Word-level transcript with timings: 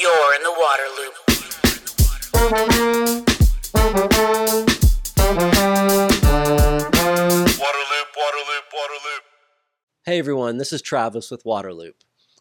You're 0.00 0.34
in 0.36 0.42
the 0.44 0.52
water 0.52 0.88
loop. 0.96 1.14
Water 7.58 7.84
loop, 7.90 8.08
water 8.16 8.42
loop, 8.46 8.64
water 8.72 8.98
loop. 9.04 9.22
Hey 10.04 10.20
everyone, 10.20 10.58
this 10.58 10.72
is 10.72 10.82
Travis 10.82 11.32
with 11.32 11.42
Waterloop. 11.42 11.94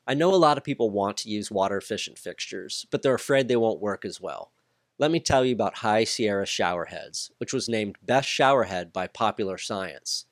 I 0.06 0.14
know 0.14 0.32
a 0.32 0.36
lot 0.36 0.60
of 0.60 0.64
people 0.64 0.92
want 0.92 1.18
to 1.18 1.30
use 1.30 1.50
water 1.50 1.78
efficient 1.78 2.20
fixtures, 2.20 2.86
but 2.92 3.02
they're 3.02 3.16
afraid 3.16 3.48
they 3.48 3.56
won't 3.56 3.82
work 3.82 4.06
as 4.06 4.22
well. 4.22 4.52
Let 5.00 5.10
me 5.10 5.20
tell 5.20 5.44
you 5.44 5.54
about 5.54 5.78
High 5.78 6.04
Sierra 6.04 6.46
Showerheads, 6.46 7.32
which 7.40 7.54
was 7.54 7.68
named 7.68 7.98
Best 8.04 8.30
Showerhead 8.30 8.94
by 8.94 9.08
Popular 9.08 9.58
Science. 9.58 10.26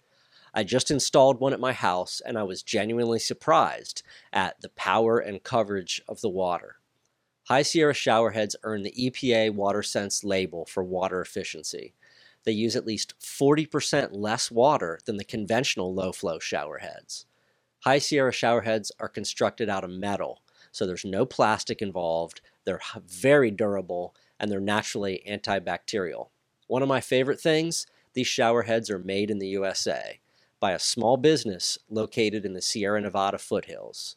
I 0.53 0.63
just 0.63 0.91
installed 0.91 1.39
one 1.39 1.53
at 1.53 1.59
my 1.59 1.73
house 1.73 2.21
and 2.23 2.37
I 2.37 2.43
was 2.43 2.61
genuinely 2.61 3.19
surprised 3.19 4.03
at 4.31 4.61
the 4.61 4.69
power 4.69 5.17
and 5.17 5.41
coverage 5.41 6.03
of 6.07 6.21
the 6.21 6.29
water. 6.29 6.75
High 7.47 7.61
Sierra 7.61 7.93
showerheads 7.93 8.55
earn 8.63 8.81
the 8.81 8.91
EPA 8.97 9.51
WaterSense 9.51 10.23
label 10.23 10.65
for 10.65 10.83
water 10.83 11.21
efficiency. 11.21 11.93
They 12.43 12.53
use 12.53 12.75
at 12.75 12.87
least 12.87 13.13
40% 13.19 14.09
less 14.13 14.49
water 14.49 14.99
than 15.05 15.17
the 15.17 15.23
conventional 15.23 15.93
low 15.93 16.11
flow 16.11 16.39
showerheads. 16.39 17.25
High 17.83 17.99
Sierra 17.99 18.31
showerheads 18.31 18.89
are 18.99 19.07
constructed 19.07 19.69
out 19.69 19.83
of 19.83 19.91
metal, 19.91 20.41
so 20.71 20.87
there's 20.87 21.05
no 21.05 21.23
plastic 21.23 21.83
involved, 21.83 22.41
they're 22.65 22.81
very 23.05 23.51
durable, 23.51 24.15
and 24.39 24.51
they're 24.51 24.59
naturally 24.59 25.23
antibacterial. 25.29 26.29
One 26.65 26.81
of 26.81 26.87
my 26.87 26.99
favorite 26.99 27.39
things 27.39 27.85
these 28.13 28.27
showerheads 28.27 28.89
are 28.89 28.97
made 28.97 29.29
in 29.29 29.37
the 29.37 29.49
USA 29.49 30.19
by 30.59 30.71
a 30.71 30.79
small 30.79 31.15
business 31.15 31.77
located 31.91 32.43
in 32.43 32.53
the 32.53 32.61
Sierra 32.61 32.99
Nevada 33.01 33.37
foothills. 33.37 34.15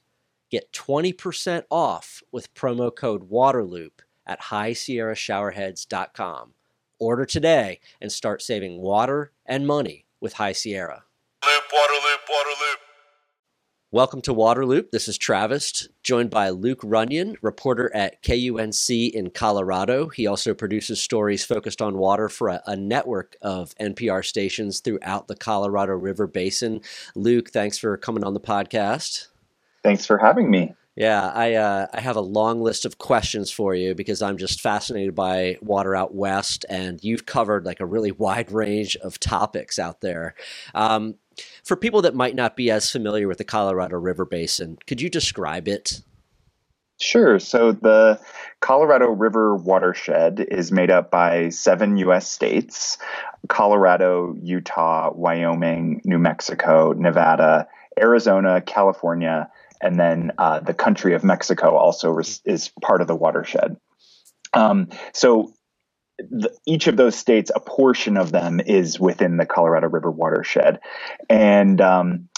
Get 0.51 0.73
20% 0.73 1.65
off 1.71 2.23
with 2.33 2.55
promo 2.55 2.91
code 2.95 3.29
WATERLOOP 3.29 4.01
at 4.27 4.45
highsierrashowerheads.com. 4.45 6.55
Order 6.99 7.27
today 7.27 7.81
and 8.01 8.11
start 8.11 8.41
saving 8.41 8.81
water 8.81 9.33
and 9.45 9.67
money 9.67 10.07
with 10.21 10.33
High 10.35 10.53
Sierra. 10.53 11.05
Loop, 11.45 11.65
water 11.73 11.93
loop, 11.93 12.21
water 12.31 12.49
loop. 12.49 12.79
Welcome 13.91 14.21
to 14.23 14.35
Waterloop. 14.35 14.91
This 14.91 15.07
is 15.07 15.19
Travis, 15.19 15.87
joined 16.03 16.31
by 16.31 16.49
Luke 16.49 16.81
Runyon, 16.83 17.37
reporter 17.43 17.95
at 17.95 18.23
KUNC 18.23 19.13
in 19.13 19.29
Colorado. 19.31 20.09
He 20.09 20.27
also 20.27 20.55
produces 20.55 21.01
stories 21.01 21.45
focused 21.45 21.83
on 21.83 21.99
water 21.99 22.29
for 22.29 22.49
a, 22.49 22.61
a 22.67 22.77
network 22.77 23.37
of 23.43 23.75
NPR 23.77 24.25
stations 24.25 24.81
throughout 24.81 25.29
the 25.29 25.37
Colorado 25.37 25.93
River 25.93 26.27
Basin. 26.27 26.81
Luke, 27.15 27.51
thanks 27.51 27.79
for 27.79 27.97
coming 27.99 28.25
on 28.25 28.35
the 28.35 28.41
podcast. 28.41 29.29
Thanks 29.83 30.07
for 30.07 30.19
having 30.19 30.51
me. 30.51 30.75
Yeah, 30.97 31.31
I 31.33 31.55
uh, 31.55 31.87
I 31.93 32.01
have 32.01 32.17
a 32.17 32.21
long 32.21 32.61
list 32.61 32.85
of 32.85 32.99
questions 32.99 33.53
for 33.53 33.73
you 33.73 33.95
because 33.95 34.21
I'm 34.21 34.37
just 34.37 34.61
fascinated 34.61 35.15
by 35.15 35.57
water 35.63 35.95
out 35.95 36.13
west, 36.13 36.67
and 36.69 36.99
you've 37.05 37.25
covered 37.25 37.65
like 37.65 37.79
a 37.79 37.87
really 37.87 38.11
wide 38.11 38.51
range 38.51 38.97
of 38.97 39.21
topics 39.21 39.79
out 39.79 40.01
there. 40.01 40.35
Um, 40.75 41.15
for 41.65 41.77
people 41.77 42.03
that 42.03 42.17
might 42.17 42.35
not 42.35 42.57
be 42.57 42.69
as 42.69 42.91
familiar 42.91 43.29
with 43.29 43.39
the 43.39 43.45
Colorado 43.45 43.97
River 43.97 44.25
Basin, 44.25 44.77
could 44.89 45.01
you 45.01 45.09
describe 45.09 45.69
it? 45.69 46.01
Sure. 47.01 47.39
So 47.39 47.71
the 47.71 48.21
Colorado 48.59 49.11
River 49.11 49.55
watershed 49.55 50.45
is 50.51 50.73
made 50.73 50.91
up 50.91 51.13
by 51.13 51.49
seven 51.51 51.97
U.S. 51.99 52.29
states 52.29 52.99
Colorado, 53.49 54.35
Utah, 54.43 55.13
Wyoming, 55.15 56.01
New 56.05 56.19
Mexico, 56.19 56.93
Nevada, 56.93 57.69
Arizona, 58.01 58.61
California, 58.61 59.49
and 59.81 59.99
then 59.99 60.33
uh, 60.39 60.61
the 60.61 60.75
country 60.75 61.15
of 61.15 61.25
Mexico 61.25 61.77
also 61.77 62.11
res- 62.11 62.43
is 62.45 62.71
part 62.83 63.01
of 63.01 63.07
the 63.07 63.17
watershed. 63.17 63.77
Um, 64.55 64.89
so 65.13 65.53
the, 66.19 66.55
each 66.67 66.87
of 66.87 66.97
those 66.97 67.15
states, 67.15 67.51
a 67.55 67.61
portion 67.61 68.17
of 68.17 68.33
them 68.33 68.61
is 68.61 68.99
within 68.99 69.37
the 69.37 69.47
Colorado 69.47 69.89
River 69.89 70.11
watershed. 70.11 70.81
And 71.29 71.81
um, 71.81 72.29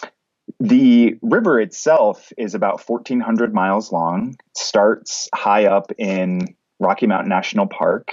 the 0.58 1.16
river 1.22 1.60
itself 1.60 2.32
is 2.36 2.54
about 2.54 2.86
1,400 2.86 3.54
miles 3.54 3.92
long, 3.92 4.36
starts 4.56 5.28
high 5.34 5.66
up 5.66 5.92
in 5.96 6.54
Rocky 6.78 7.06
Mountain 7.06 7.28
National 7.28 7.66
Park. 7.66 8.12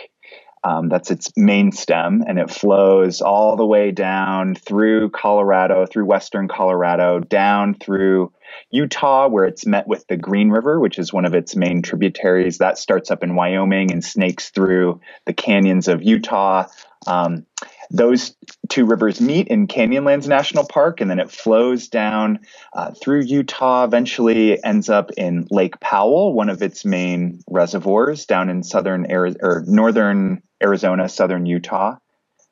Um, 0.63 0.89
that's 0.89 1.11
its 1.11 1.31
main 1.37 1.71
stem, 1.71 2.23
and 2.27 2.39
it 2.39 2.49
flows 2.49 3.21
all 3.21 3.55
the 3.55 3.65
way 3.65 3.91
down 3.91 4.55
through 4.55 5.11
Colorado, 5.11 5.85
through 5.85 6.05
western 6.05 6.47
Colorado, 6.47 7.19
down 7.19 7.75
through 7.75 8.33
Utah, 8.71 9.27
where 9.27 9.45
it's 9.45 9.65
met 9.65 9.87
with 9.87 10.05
the 10.07 10.17
Green 10.17 10.49
River, 10.49 10.79
which 10.79 10.97
is 10.99 11.13
one 11.13 11.25
of 11.25 11.35
its 11.35 11.55
main 11.55 11.81
tributaries. 11.81 12.57
That 12.57 12.77
starts 12.77 13.11
up 13.11 13.23
in 13.23 13.35
Wyoming 13.35 13.91
and 13.91 14.03
snakes 14.03 14.49
through 14.49 14.99
the 15.25 15.33
canyons 15.33 15.87
of 15.87 16.03
Utah. 16.03 16.65
Um, 17.05 17.45
those 17.89 18.35
two 18.67 18.85
rivers 18.85 19.21
meet 19.21 19.47
in 19.47 19.67
Canyonlands 19.67 20.27
National 20.27 20.65
Park, 20.65 20.99
and 20.99 21.09
then 21.09 21.19
it 21.19 21.31
flows 21.31 21.87
down 21.87 22.39
uh, 22.73 22.91
through 22.91 23.21
Utah. 23.21 23.85
Eventually, 23.85 24.61
ends 24.63 24.89
up 24.89 25.11
in 25.11 25.47
Lake 25.49 25.79
Powell, 25.79 26.33
one 26.33 26.49
of 26.49 26.61
its 26.61 26.83
main 26.83 27.41
reservoirs 27.49 28.25
down 28.25 28.49
in 28.49 28.63
southern 28.63 29.09
Ari- 29.09 29.37
or 29.41 29.63
northern 29.65 30.41
Arizona, 30.61 31.07
southern 31.09 31.45
Utah. 31.45 31.97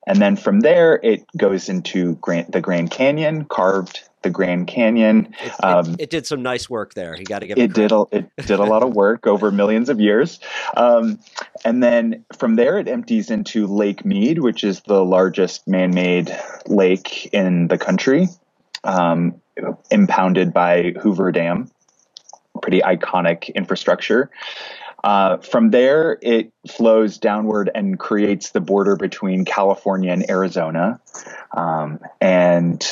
And 0.07 0.21
then 0.21 0.35
from 0.35 0.59
there, 0.59 0.99
it 1.01 1.25
goes 1.35 1.67
into 1.67 2.15
Grand, 2.15 2.51
the 2.51 2.61
Grand 2.61 2.91
Canyon, 2.91 3.45
carved 3.45 4.07
the 4.21 4.29
Grand 4.29 4.67
Canyon. 4.67 5.33
It, 5.39 5.47
it- 5.47 5.63
Um, 5.63 5.95
it 5.97 6.09
did 6.11 6.27
some 6.27 6.43
nice 6.43 6.69
work 6.69 6.93
there. 6.93 7.15
You 7.17 7.25
got 7.25 7.39
to 7.39 7.47
give 7.47 7.57
it 7.57 7.73
did 7.73 7.91
a, 7.91 8.05
it 8.11 8.29
did 8.45 8.59
a 8.59 8.63
lot 8.63 8.83
of 8.83 8.93
work 8.93 9.25
over 9.33 9.51
millions 9.51 9.89
of 9.89 9.99
years 9.99 10.39
um, 10.77 11.19
and 11.63 11.81
then 11.81 12.23
from 12.37 12.55
there 12.55 12.77
it 12.79 12.87
empties 12.87 13.29
into 13.31 13.65
lake 13.67 14.03
mead 14.05 14.39
which 14.39 14.63
is 14.63 14.81
the 14.81 15.03
largest 15.03 15.67
man-made 15.67 16.35
lake 16.67 17.27
in 17.33 17.67
the 17.67 17.77
country 17.77 18.27
um, 18.83 19.39
impounded 19.91 20.53
by 20.53 20.93
hoover 21.01 21.31
dam 21.31 21.69
pretty 22.61 22.79
iconic 22.81 23.53
infrastructure 23.53 24.29
uh, 25.05 25.37
from 25.37 25.69
there, 25.69 26.17
it 26.19 26.51
flows 26.67 27.19
downward 27.19 27.69
and 27.75 27.99
creates 27.99 28.49
the 28.49 28.59
border 28.59 28.95
between 28.95 29.45
California 29.45 30.11
and 30.11 30.27
Arizona, 30.27 30.99
um, 31.55 31.99
and 32.19 32.83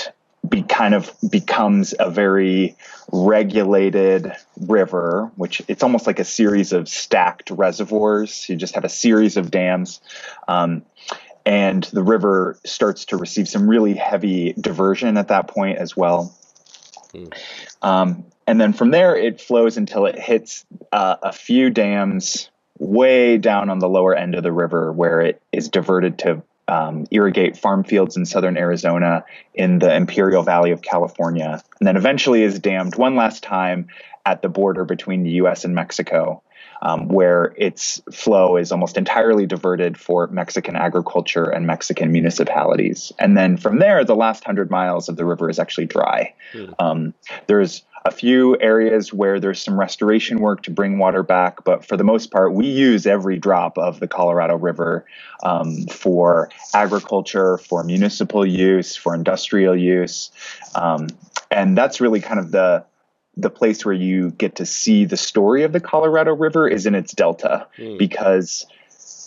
be 0.48 0.62
kind 0.62 0.94
of 0.94 1.12
becomes 1.28 1.96
a 1.98 2.12
very 2.12 2.76
regulated 3.12 4.32
river, 4.60 5.32
which 5.38 5.64
it's 5.68 5.82
almost 5.82 6.06
like 6.06 6.20
a 6.20 6.24
series 6.24 6.72
of 6.72 6.88
stacked 6.88 7.50
reservoirs. 7.50 8.48
You 8.48 8.58
just 8.58 8.76
have 8.76 8.84
a 8.86 8.90
series 8.90 9.36
of 9.36 9.50
dams. 9.50 10.00
Um, 10.48 10.84
and 11.48 11.84
the 11.86 12.04
river 12.04 12.60
starts 12.64 13.06
to 13.06 13.18
receive 13.18 13.50
some 13.50 13.68
really 13.68 13.96
heavy 13.96 14.54
diversion 14.54 15.18
at 15.18 15.30
that 15.30 15.48
point 15.48 15.80
as 15.80 15.98
well. 15.98 16.38
Hmm. 17.12 17.26
Um, 17.82 18.26
and 18.48 18.60
then 18.60 18.74
from 18.74 18.92
there, 18.92 19.16
it 19.16 19.42
flows 19.42 19.78
until 19.78 20.06
it 20.06 20.18
hits 20.18 20.66
uh, 20.92 21.16
a 21.22 21.32
few 21.32 21.70
dams 21.70 22.50
way 22.80 23.38
down 23.38 23.70
on 23.70 23.80
the 23.80 23.90
lower 23.90 24.16
end 24.16 24.36
of 24.36 24.44
the 24.44 24.52
river 24.52 24.92
where 24.92 25.22
it 25.22 25.42
is 25.52 25.70
diverted 25.70 26.20
to 26.20 26.44
um, 26.68 27.06
irrigate 27.12 27.58
farm 27.58 27.84
fields 27.84 28.18
in 28.18 28.26
southern 28.26 28.58
Arizona 28.58 29.26
in 29.54 29.80
the 29.80 29.94
Imperial 29.94 30.44
Valley 30.44 30.72
of 30.72 30.82
California, 30.82 31.62
and 31.80 31.88
then 31.88 31.98
eventually 31.98 32.42
is 32.42 32.60
dammed 32.60 32.96
one 32.96 33.16
last 33.16 33.44
time 33.44 33.88
at 34.26 34.42
the 34.42 34.50
border 34.50 34.86
between 34.86 35.24
the 35.24 35.32
US 35.32 35.66
and 35.66 35.76
Mexico, 35.76 36.42
um, 36.82 37.08
where 37.08 37.54
its 37.58 38.02
flow 38.12 38.58
is 38.58 38.72
almost 38.72 38.98
entirely 38.98 39.46
diverted 39.46 39.98
for 39.98 40.28
Mexican 40.28 40.76
agriculture 40.76 41.46
and 41.46 41.68
Mexican 41.68 42.12
municipalities. 42.12 43.12
And 43.20 43.38
then 43.38 43.58
from 43.58 43.80
there, 43.80 44.04
the 44.04 44.16
last 44.16 44.44
hundred 44.44 44.70
miles 44.70 45.10
of 45.10 45.16
the 45.16 45.26
river 45.26 45.50
is 45.50 45.60
actually 45.60 45.88
dry. 45.88 46.34
Hmm. 46.52 46.66
Um, 46.80 47.14
there's 47.48 47.84
a 48.06 48.12
few 48.12 48.58
areas 48.60 49.14
where 49.14 49.40
there's 49.40 49.62
some 49.62 49.80
restoration 49.80 50.40
work 50.40 50.64
to 50.64 50.72
bring 50.72 50.98
water 50.98 51.24
back, 51.24 51.64
but 51.64 51.86
for 51.86 51.96
the 51.96 52.04
most 52.04 52.32
part, 52.32 52.54
we 52.54 52.68
use 52.68 53.08
every 53.08 53.38
drop 53.38 53.78
of 53.78 54.00
the 54.00 54.08
Colorado 54.08 54.58
River 54.58 55.06
um, 55.44 55.86
for 55.88 56.50
agriculture, 56.74 57.58
for 57.58 57.84
municipal 57.84 58.46
use, 58.46 58.96
for 58.96 59.16
industrial 59.16 59.76
use, 59.76 60.32
um, 60.76 61.08
and 61.50 61.78
that's 61.78 62.02
really 62.02 62.20
kind 62.20 62.40
of 62.40 62.52
the 62.52 62.84
the 63.36 63.50
place 63.50 63.86
where 63.86 63.94
you 63.96 64.32
get 64.32 64.56
to 64.56 64.66
see 64.66 65.06
the 65.06 65.18
story 65.18 65.64
of 65.64 65.72
the 65.72 65.80
Colorado 65.80 66.36
River 66.36 66.68
is 66.68 66.86
in 66.86 66.96
its 66.96 67.14
delta 67.14 67.68
Hmm. 67.78 67.98
because 67.98 68.66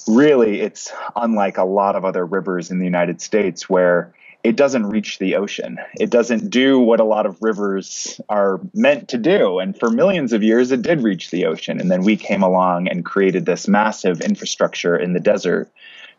really 0.08 0.60
it's 0.60 0.92
unlike 1.16 1.58
a 1.58 1.64
lot 1.64 1.96
of 1.96 2.04
other 2.04 2.24
rivers 2.24 2.70
in 2.70 2.78
the 2.78 2.84
United 2.84 3.20
States 3.20 3.68
where 3.68 4.14
it 4.44 4.54
doesn't 4.54 4.86
reach 4.86 5.18
the 5.18 5.34
ocean. 5.34 5.78
It 5.98 6.08
doesn't 6.08 6.50
do 6.50 6.78
what 6.78 7.00
a 7.00 7.04
lot 7.04 7.26
of 7.26 7.42
rivers 7.42 8.20
are 8.28 8.60
meant 8.72 9.08
to 9.08 9.18
do. 9.18 9.58
And 9.58 9.76
for 9.76 9.90
millions 9.90 10.32
of 10.32 10.44
years, 10.44 10.70
it 10.70 10.82
did 10.82 11.02
reach 11.02 11.32
the 11.32 11.46
ocean. 11.46 11.80
And 11.80 11.90
then 11.90 12.02
we 12.04 12.16
came 12.16 12.44
along 12.44 12.86
and 12.86 13.04
created 13.04 13.44
this 13.44 13.66
massive 13.66 14.20
infrastructure 14.20 14.96
in 14.96 15.14
the 15.14 15.20
desert 15.20 15.68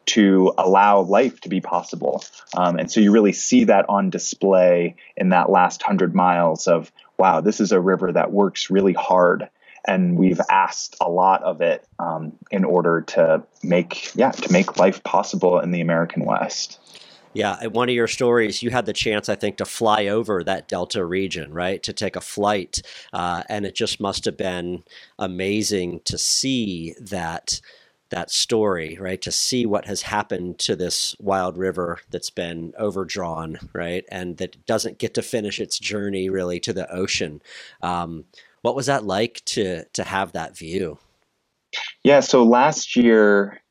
to 0.07 0.53
allow 0.57 1.01
life 1.01 1.39
to 1.41 1.49
be 1.49 1.61
possible. 1.61 2.21
Um, 2.53 2.77
and 2.79 2.91
so 2.91 2.99
you 2.99 3.11
really 3.13 3.31
see 3.31 3.63
that 3.65 3.85
on 3.87 4.09
display 4.09 4.95
in 5.15 5.29
that 5.29 5.49
last 5.49 5.81
hundred 5.81 6.13
miles 6.13 6.67
of, 6.67 6.91
wow, 7.17 7.41
this 7.41 7.59
is 7.59 7.71
a 7.71 7.79
river 7.79 8.11
that 8.11 8.31
works 8.31 8.69
really 8.69 8.93
hard 8.93 9.49
and 9.87 10.17
we've 10.17 10.41
asked 10.49 10.95
a 10.99 11.09
lot 11.09 11.41
of 11.43 11.61
it 11.61 11.87
um, 11.97 12.33
in 12.51 12.65
order 12.65 13.01
to 13.01 13.41
make 13.63 14.13
yeah 14.15 14.31
to 14.31 14.51
make 14.51 14.77
life 14.77 15.03
possible 15.03 15.59
in 15.59 15.71
the 15.71 15.81
American 15.81 16.25
West. 16.25 16.79
Yeah, 17.33 17.67
one 17.67 17.87
of 17.87 17.93
your 17.93 18.07
stories, 18.07 18.63
you 18.63 18.71
had 18.71 18.87
the 18.87 18.93
chance, 18.93 19.29
I 19.29 19.35
think, 19.35 19.57
to 19.57 19.65
fly 19.65 20.07
over 20.07 20.43
that 20.43 20.67
Delta 20.67 21.05
region, 21.05 21.53
right? 21.53 21.83
To 21.83 21.93
take 21.93 22.15
a 22.15 22.21
flight, 22.21 22.81
uh, 23.13 23.43
and 23.47 23.63
it 23.63 23.75
just 23.75 23.99
must 23.99 24.25
have 24.25 24.37
been 24.37 24.83
amazing 25.19 26.01
to 26.05 26.17
see 26.17 26.95
that 26.99 27.61
that 28.09 28.31
story, 28.31 28.97
right? 28.99 29.21
To 29.21 29.31
see 29.31 29.65
what 29.65 29.85
has 29.85 30.03
happened 30.03 30.59
to 30.59 30.75
this 30.75 31.15
wild 31.19 31.57
river 31.57 31.99
that's 32.09 32.29
been 32.29 32.73
overdrawn, 32.79 33.59
right, 33.73 34.05
and 34.09 34.37
that 34.37 34.65
doesn't 34.65 34.99
get 34.99 35.13
to 35.15 35.21
finish 35.21 35.59
its 35.59 35.79
journey 35.79 36.29
really 36.29 36.59
to 36.61 36.73
the 36.73 36.91
ocean. 36.91 37.41
Um, 37.81 38.25
what 38.61 38.75
was 38.75 38.85
that 38.87 39.05
like 39.05 39.41
to 39.45 39.85
to 39.93 40.03
have 40.03 40.31
that 40.33 40.57
view? 40.57 40.99
Yeah, 42.03 42.21
so 42.21 42.43
last 42.43 42.95
year 42.95 43.61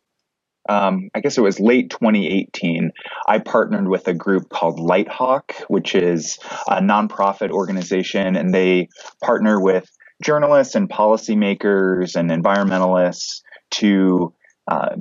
um, 0.69 1.11
I 1.15 1.21
guess 1.21 1.39
it 1.39 1.43
was 1.43 1.61
late 1.61 1.91
2018, 1.91 2.91
I 3.29 3.39
partnered 3.39 3.89
with 3.89 4.09
a 4.09 4.15
group 4.15 4.49
called 4.49 4.79
Lighthawk, 4.79 5.53
which 5.69 5.95
is 5.95 6.39
a 6.67 6.81
nonprofit 6.81 7.51
organization, 7.51 8.37
and 8.37 8.53
they 8.53 8.89
partner 9.23 9.61
with 9.61 9.89
journalists 10.23 10.75
and 10.75 10.89
policymakers 10.89 12.17
and 12.17 12.31
environmentalists 12.31 13.43
to 13.79 14.33
uh, 14.69 14.97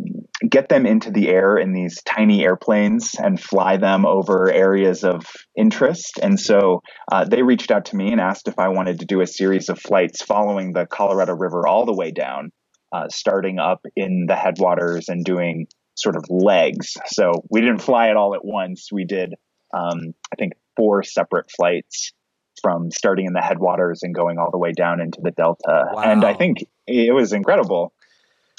get 0.48 0.69
them 0.69 0.86
into 0.86 1.10
the 1.10 1.27
air 1.27 1.57
in 1.57 1.74
these 1.74 2.01
tiny 2.04 2.44
airplanes 2.44 3.16
and 3.18 3.42
fly 3.42 3.77
them 3.77 4.06
over 4.06 4.51
areas 4.51 5.04
of 5.04 5.25
interest. 5.57 6.19
And 6.22 6.39
so 6.39 6.81
uh, 7.12 7.25
they 7.25 7.42
reached 7.42 7.72
out 7.72 7.86
to 7.86 7.95
me 7.95 8.12
and 8.12 8.22
asked 8.22 8.48
if 8.48 8.60
I 8.60 8.68
wanted 8.68 9.00
to 9.00 9.06
do 9.06 9.22
a 9.22 9.27
series 9.27 9.69
of 9.69 9.80
flights 9.80 10.22
following 10.22 10.74
the 10.74 10.86
Colorado 10.86 11.33
River 11.33 11.68
all 11.68 11.86
the 11.86 11.95
way 11.95 12.12
down 12.12 12.51
uh, 12.94 13.10
starting 13.10 13.57
up 13.57 13.81
in 13.95 14.25
the 14.27 14.36
headwaters 14.36 15.10
and 15.10 15.25
doing 15.25 15.66
sort 15.95 16.16
of 16.16 16.24
legs. 16.30 16.94
So 17.07 17.31
we 17.50 17.62
didn't 17.62 17.80
fly 17.80 18.10
it 18.10 18.18
all 18.18 18.36
at 18.36 18.45
once. 18.45 18.89
We 18.92 19.06
did, 19.06 19.33
um, 19.75 20.13
I 20.31 20.36
think, 20.38 20.54
four 20.77 21.01
separate 21.01 21.50
flights 21.50 22.13
from 22.62 22.92
starting 22.92 23.25
in 23.25 23.33
the 23.33 23.42
headwaters 23.42 24.01
and 24.04 24.13
going 24.13 24.38
all 24.38 24.51
the 24.51 24.57
way 24.57 24.72
down 24.72 25.01
into 25.01 25.22
the 25.22 25.31
delta. 25.31 25.86
Wow. 25.92 26.01
And 26.04 26.24
I 26.24 26.36
think 26.36 26.60
it 26.88 27.13
was 27.13 27.33
incredible 27.33 27.94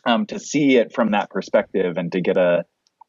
um, 0.06 0.26
to 0.26 0.38
see 0.38 0.76
it 0.76 0.94
from 0.94 1.10
that 1.10 1.30
perspective 1.30 1.96
and 1.98 2.12
to 2.12 2.20
get 2.20 2.36
a 2.36 2.64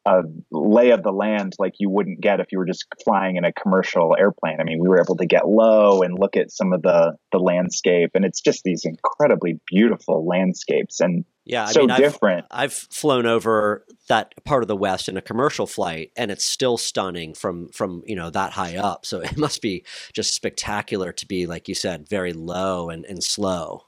a 0.08 0.22
lay 0.52 0.92
of 0.92 1.04
the 1.04 1.12
land 1.12 1.54
like 1.60 1.74
you 1.80 1.90
wouldn't 1.90 2.22
get 2.22 2.40
if 2.40 2.48
you 2.52 2.58
were 2.58 2.66
just 2.66 2.86
flying 3.04 3.36
in 3.36 3.44
a 3.44 3.52
commercial 3.52 4.16
airplane. 4.18 4.58
I 4.60 4.64
mean, 4.64 4.80
we 4.80 4.88
were 4.88 5.02
able 5.02 5.18
to 5.18 5.26
get 5.26 5.48
low 5.48 6.02
and 6.02 6.18
look 6.18 6.38
at 6.38 6.50
some 6.50 6.72
of 6.72 6.82
the 6.82 7.16
the 7.32 7.40
landscape, 7.40 8.12
and 8.14 8.24
it's 8.24 8.42
just 8.42 8.64
these 8.64 8.86
incredibly 8.86 9.60
beautiful 9.68 10.26
landscapes 10.26 11.00
and 11.00 11.26
yeah, 11.48 11.64
I 11.64 11.72
so 11.72 11.86
mean, 11.86 11.96
different. 11.96 12.46
I've, 12.52 12.64
I've 12.64 12.74
flown 12.74 13.26
over 13.26 13.86
that 14.10 14.34
part 14.44 14.64
of 14.64 14.68
the 14.68 14.76
West 14.76 15.08
in 15.08 15.16
a 15.16 15.22
commercial 15.22 15.66
flight, 15.66 16.12
and 16.18 16.30
it's 16.30 16.44
still 16.44 16.78
stunning 16.78 17.34
from 17.34 17.70
from 17.70 18.04
you 18.06 18.16
know 18.16 18.30
that 18.30 18.52
high 18.52 18.76
up. 18.76 19.06
So 19.06 19.20
it 19.22 19.38
must 19.38 19.62
be 19.62 19.86
just 20.14 20.34
spectacular 20.34 21.14
to 21.14 21.26
be, 21.26 21.46
like 21.48 21.68
you 21.68 21.76
said, 21.76 22.10
very 22.10 22.34
low 22.34 22.90
and, 22.90 23.06
and 23.06 23.24
slow. 23.24 23.87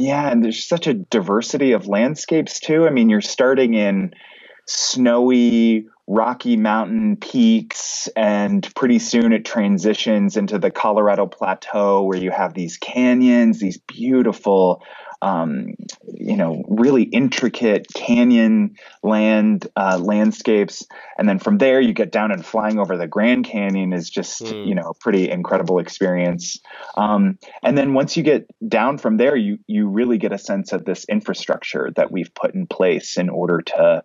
Yeah, 0.00 0.30
and 0.30 0.42
there's 0.42 0.66
such 0.66 0.86
a 0.86 0.94
diversity 0.94 1.72
of 1.72 1.86
landscapes 1.86 2.58
too. 2.58 2.86
I 2.86 2.90
mean, 2.90 3.10
you're 3.10 3.20
starting 3.20 3.74
in 3.74 4.14
snowy 4.66 5.88
Rocky 6.06 6.56
Mountain 6.56 7.16
peaks, 7.16 8.08
and 8.16 8.66
pretty 8.74 8.98
soon 8.98 9.34
it 9.34 9.44
transitions 9.44 10.38
into 10.38 10.58
the 10.58 10.70
Colorado 10.70 11.26
Plateau 11.26 12.02
where 12.04 12.16
you 12.16 12.30
have 12.30 12.54
these 12.54 12.78
canyons, 12.78 13.60
these 13.60 13.76
beautiful, 13.76 14.82
um, 15.22 15.74
you 16.14 16.36
know, 16.36 16.64
really 16.68 17.02
intricate 17.02 17.86
canyon 17.94 18.76
land 19.02 19.68
uh, 19.76 19.98
landscapes. 19.98 20.86
And 21.18 21.28
then 21.28 21.38
from 21.38 21.58
there, 21.58 21.80
you 21.80 21.92
get 21.92 22.12
down 22.12 22.32
and 22.32 22.44
flying 22.44 22.78
over 22.78 22.96
the 22.96 23.06
Grand 23.06 23.44
Canyon 23.44 23.92
is 23.92 24.08
just, 24.08 24.42
mm. 24.42 24.66
you 24.66 24.74
know, 24.74 24.90
a 24.90 24.94
pretty 24.94 25.30
incredible 25.30 25.78
experience. 25.78 26.58
Um, 26.96 27.38
and 27.62 27.76
then 27.76 27.94
once 27.94 28.16
you 28.16 28.22
get 28.22 28.46
down 28.66 28.98
from 28.98 29.16
there, 29.16 29.36
you 29.36 29.58
you 29.66 29.88
really 29.88 30.18
get 30.18 30.32
a 30.32 30.38
sense 30.38 30.72
of 30.72 30.84
this 30.84 31.04
infrastructure 31.04 31.90
that 31.96 32.10
we've 32.10 32.34
put 32.34 32.54
in 32.54 32.66
place 32.66 33.18
in 33.18 33.28
order 33.28 33.60
to 33.62 34.02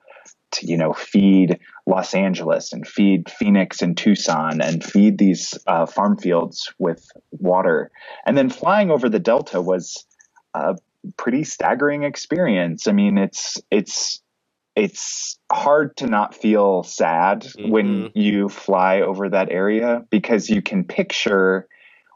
to 0.51 0.65
you 0.65 0.77
know 0.77 0.93
feed 0.93 1.59
Los 1.85 2.13
Angeles 2.13 2.73
and 2.73 2.87
feed 2.87 3.29
Phoenix 3.29 3.81
and 3.81 3.97
Tucson 3.97 4.61
and 4.61 4.83
feed 4.83 5.17
these 5.17 5.57
uh, 5.67 5.85
farm 5.85 6.17
fields 6.17 6.73
with 6.79 7.07
water. 7.31 7.91
And 8.25 8.37
then 8.37 8.49
flying 8.49 8.91
over 8.91 9.09
the 9.09 9.19
Delta 9.19 9.61
was 9.61 10.05
a 10.53 10.75
pretty 11.17 11.43
staggering 11.43 12.03
experience. 12.03 12.87
I 12.87 12.91
mean, 12.91 13.17
it's 13.17 13.57
it's 13.71 14.21
it's 14.75 15.39
hard 15.51 15.95
to 15.97 16.07
not 16.07 16.35
feel 16.35 16.83
sad 16.83 17.41
mm-hmm. 17.41 17.69
when 17.69 18.11
you 18.13 18.49
fly 18.49 19.01
over 19.01 19.29
that 19.29 19.49
area 19.49 20.05
because 20.09 20.49
you 20.49 20.61
can 20.61 20.83
picture 20.83 21.67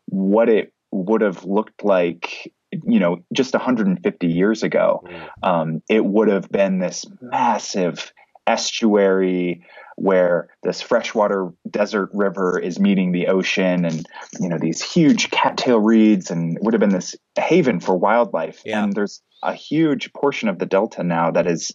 what 0.08 0.50
it 0.50 0.74
would 0.92 1.22
have 1.22 1.46
looked 1.46 1.84
like 1.84 2.52
you 2.72 3.00
know 3.00 3.24
just 3.34 3.54
150 3.54 4.28
years 4.28 4.64
ago 4.64 5.04
mm. 5.06 5.48
um, 5.48 5.82
it 5.90 6.04
would 6.04 6.28
have 6.28 6.50
been 6.50 6.80
this 6.80 7.06
massive 7.22 8.12
estuary 8.48 9.64
where 10.00 10.48
this 10.64 10.82
freshwater 10.82 11.50
desert 11.70 12.10
river 12.14 12.58
is 12.58 12.80
meeting 12.80 13.12
the 13.12 13.28
ocean 13.28 13.86
and 13.86 14.06
you 14.40 14.48
know 14.48 14.58
these 14.58 14.82
huge 14.82 15.30
cattail 15.30 15.80
reeds 15.80 16.32
and 16.32 16.58
it 16.58 16.64
would 16.64 16.74
have 16.74 16.80
been 16.80 16.90
this 16.90 17.16
haven 17.38 17.80
for 17.80 17.96
wildlife. 17.96 18.62
Yeah. 18.66 18.84
and 18.84 18.94
there's 18.94 19.22
a 19.44 19.54
huge 19.54 20.14
portion 20.14 20.50
of 20.50 20.60
the 20.60 20.66
delta 20.66 21.04
now 21.04 21.32
that 21.32 21.48
is 21.48 21.72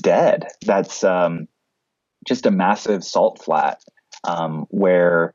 dead. 0.00 0.46
That's 0.64 1.04
um, 1.04 1.48
just 2.26 2.46
a 2.46 2.50
massive 2.50 3.04
salt 3.04 3.42
flat 3.42 3.80
um, 4.24 4.66
where 4.70 5.34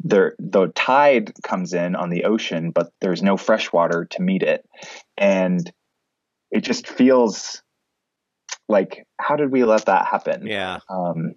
there 0.00 0.34
the 0.38 0.68
tide 0.68 1.32
comes 1.42 1.74
in 1.74 1.94
on 1.94 2.10
the 2.10 2.24
ocean 2.24 2.70
but 2.70 2.90
there's 3.00 3.22
no 3.22 3.36
fresh 3.36 3.72
water 3.72 4.06
to 4.10 4.22
meet 4.22 4.42
it. 4.42 4.64
And 5.18 5.70
it 6.50 6.62
just 6.62 6.88
feels 6.88 7.62
like 8.68 9.06
how 9.20 9.36
did 9.36 9.50
we 9.50 9.64
let 9.64 9.86
that 9.86 10.06
happen? 10.06 10.46
Yeah. 10.46 10.78
Um, 10.88 11.34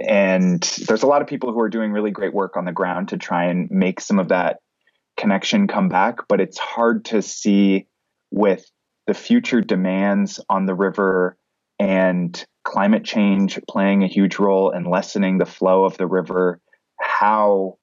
and 0.00 0.62
there's 0.86 1.02
a 1.02 1.06
lot 1.06 1.22
of 1.22 1.28
people 1.28 1.52
who 1.52 1.60
are 1.60 1.68
doing 1.68 1.92
really 1.92 2.10
great 2.10 2.32
work 2.32 2.56
on 2.56 2.64
the 2.64 2.72
ground 2.72 3.08
to 3.08 3.16
try 3.16 3.46
and 3.46 3.70
make 3.70 4.00
some 4.00 4.18
of 4.18 4.28
that 4.28 4.58
connection 5.16 5.68
come 5.68 5.88
back 5.88 6.20
but 6.28 6.40
it's 6.40 6.58
hard 6.58 7.04
to 7.04 7.20
see 7.20 7.86
with 8.30 8.64
the 9.06 9.14
future 9.14 9.60
demands 9.60 10.40
on 10.48 10.64
the 10.64 10.74
river 10.74 11.36
and 11.78 12.46
climate 12.64 13.04
change 13.04 13.60
playing 13.68 14.02
a 14.02 14.06
huge 14.06 14.38
role 14.38 14.70
in 14.70 14.84
lessening 14.84 15.36
the 15.36 15.44
flow 15.44 15.84
of 15.84 15.98
the 15.98 16.06
river 16.06 16.60
how 16.98 17.76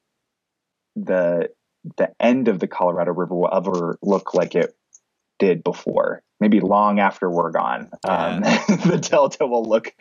the 0.96 1.50
the 1.98 2.10
end 2.20 2.48
of 2.48 2.60
the 2.60 2.68
Colorado 2.68 3.14
River 3.14 3.36
will 3.36 3.50
ever 3.54 3.98
look 4.02 4.34
like 4.34 4.56
it 4.56 4.76
did 5.38 5.64
before 5.64 6.24
maybe 6.40 6.60
long 6.60 7.00
after 7.00 7.30
we're 7.30 7.52
gone, 7.52 7.90
um, 8.04 8.42
the 8.42 9.00
Delta 9.02 9.46
will 9.46 9.64
look 9.64 9.94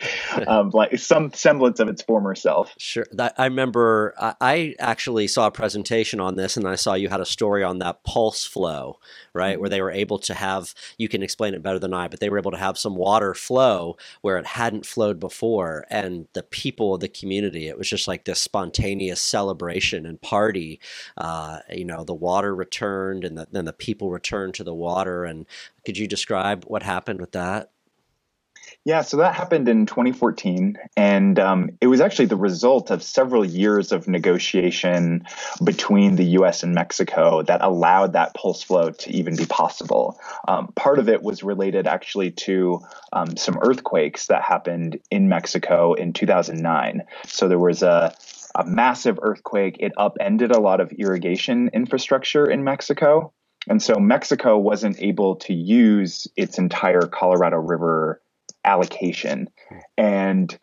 um, 0.47 0.71
like 0.73 0.97
some 0.97 1.33
semblance 1.33 1.79
of 1.79 1.87
its 1.87 2.01
former 2.01 2.35
self. 2.35 2.73
Sure. 2.77 3.05
That, 3.11 3.35
I 3.37 3.45
remember 3.45 4.13
I 4.17 4.75
actually 4.79 5.27
saw 5.27 5.47
a 5.47 5.51
presentation 5.51 6.19
on 6.19 6.35
this, 6.35 6.57
and 6.57 6.67
I 6.67 6.75
saw 6.75 6.93
you 6.93 7.09
had 7.09 7.21
a 7.21 7.25
story 7.25 7.63
on 7.63 7.79
that 7.79 8.03
pulse 8.03 8.45
flow, 8.45 8.99
right? 9.33 9.53
Mm-hmm. 9.53 9.61
Where 9.61 9.69
they 9.69 9.81
were 9.81 9.91
able 9.91 10.19
to 10.19 10.33
have, 10.33 10.73
you 10.97 11.07
can 11.09 11.23
explain 11.23 11.53
it 11.53 11.63
better 11.63 11.79
than 11.79 11.93
I, 11.93 12.07
but 12.07 12.19
they 12.19 12.29
were 12.29 12.39
able 12.39 12.51
to 12.51 12.57
have 12.57 12.77
some 12.77 12.95
water 12.95 13.33
flow 13.33 13.97
where 14.21 14.37
it 14.37 14.45
hadn't 14.45 14.85
flowed 14.85 15.19
before. 15.19 15.85
And 15.89 16.27
the 16.33 16.43
people 16.43 16.95
of 16.95 17.01
the 17.01 17.07
community, 17.07 17.67
it 17.67 17.77
was 17.77 17.89
just 17.89 18.07
like 18.07 18.25
this 18.25 18.39
spontaneous 18.39 19.21
celebration 19.21 20.05
and 20.05 20.21
party. 20.21 20.79
Uh, 21.17 21.59
you 21.69 21.85
know, 21.85 22.03
the 22.03 22.13
water 22.13 22.55
returned, 22.55 23.23
and 23.23 23.37
the, 23.37 23.47
then 23.51 23.65
the 23.65 23.73
people 23.73 24.09
returned 24.09 24.53
to 24.55 24.63
the 24.63 24.73
water. 24.73 25.25
And 25.25 25.45
could 25.85 25.97
you 25.97 26.07
describe 26.07 26.65
what 26.65 26.83
happened 26.83 27.19
with 27.19 27.31
that? 27.33 27.71
Yeah, 28.85 29.01
so 29.01 29.17
that 29.17 29.35
happened 29.35 29.67
in 29.67 29.85
2014, 29.85 30.77
and 30.95 31.37
um, 31.37 31.71
it 31.81 31.87
was 31.87 31.99
actually 31.99 32.27
the 32.27 32.37
result 32.37 32.91
of 32.91 33.03
several 33.03 33.43
years 33.43 33.91
of 33.91 34.07
negotiation 34.07 35.25
between 35.63 36.15
the 36.15 36.23
U.S. 36.23 36.63
and 36.63 36.73
Mexico 36.73 37.41
that 37.43 37.61
allowed 37.61 38.13
that 38.13 38.33
pulse 38.33 38.63
flow 38.63 38.91
to 38.91 39.11
even 39.11 39.35
be 39.35 39.45
possible. 39.45 40.19
Um, 40.47 40.71
part 40.75 40.97
of 40.97 41.09
it 41.09 41.21
was 41.21 41.43
related 41.43 41.87
actually 41.87 42.31
to 42.31 42.79
um, 43.11 43.35
some 43.37 43.59
earthquakes 43.61 44.27
that 44.27 44.43
happened 44.43 44.99
in 45.11 45.27
Mexico 45.27 45.93
in 45.93 46.13
2009. 46.13 47.03
So 47.27 47.47
there 47.47 47.59
was 47.59 47.83
a 47.83 48.13
a 48.55 48.65
massive 48.65 49.19
earthquake. 49.21 49.77
It 49.79 49.93
upended 49.97 50.51
a 50.51 50.59
lot 50.59 50.81
of 50.81 50.91
irrigation 50.91 51.69
infrastructure 51.71 52.49
in 52.49 52.63
Mexico. 52.63 53.31
And 53.69 53.81
so 53.81 53.95
Mexico 53.95 54.57
wasn't 54.57 55.01
able 55.01 55.35
to 55.37 55.53
use 55.53 56.27
its 56.35 56.57
entire 56.57 57.03
Colorado 57.03 57.57
River 57.57 58.21
allocation. 58.65 59.49
And 59.97 60.57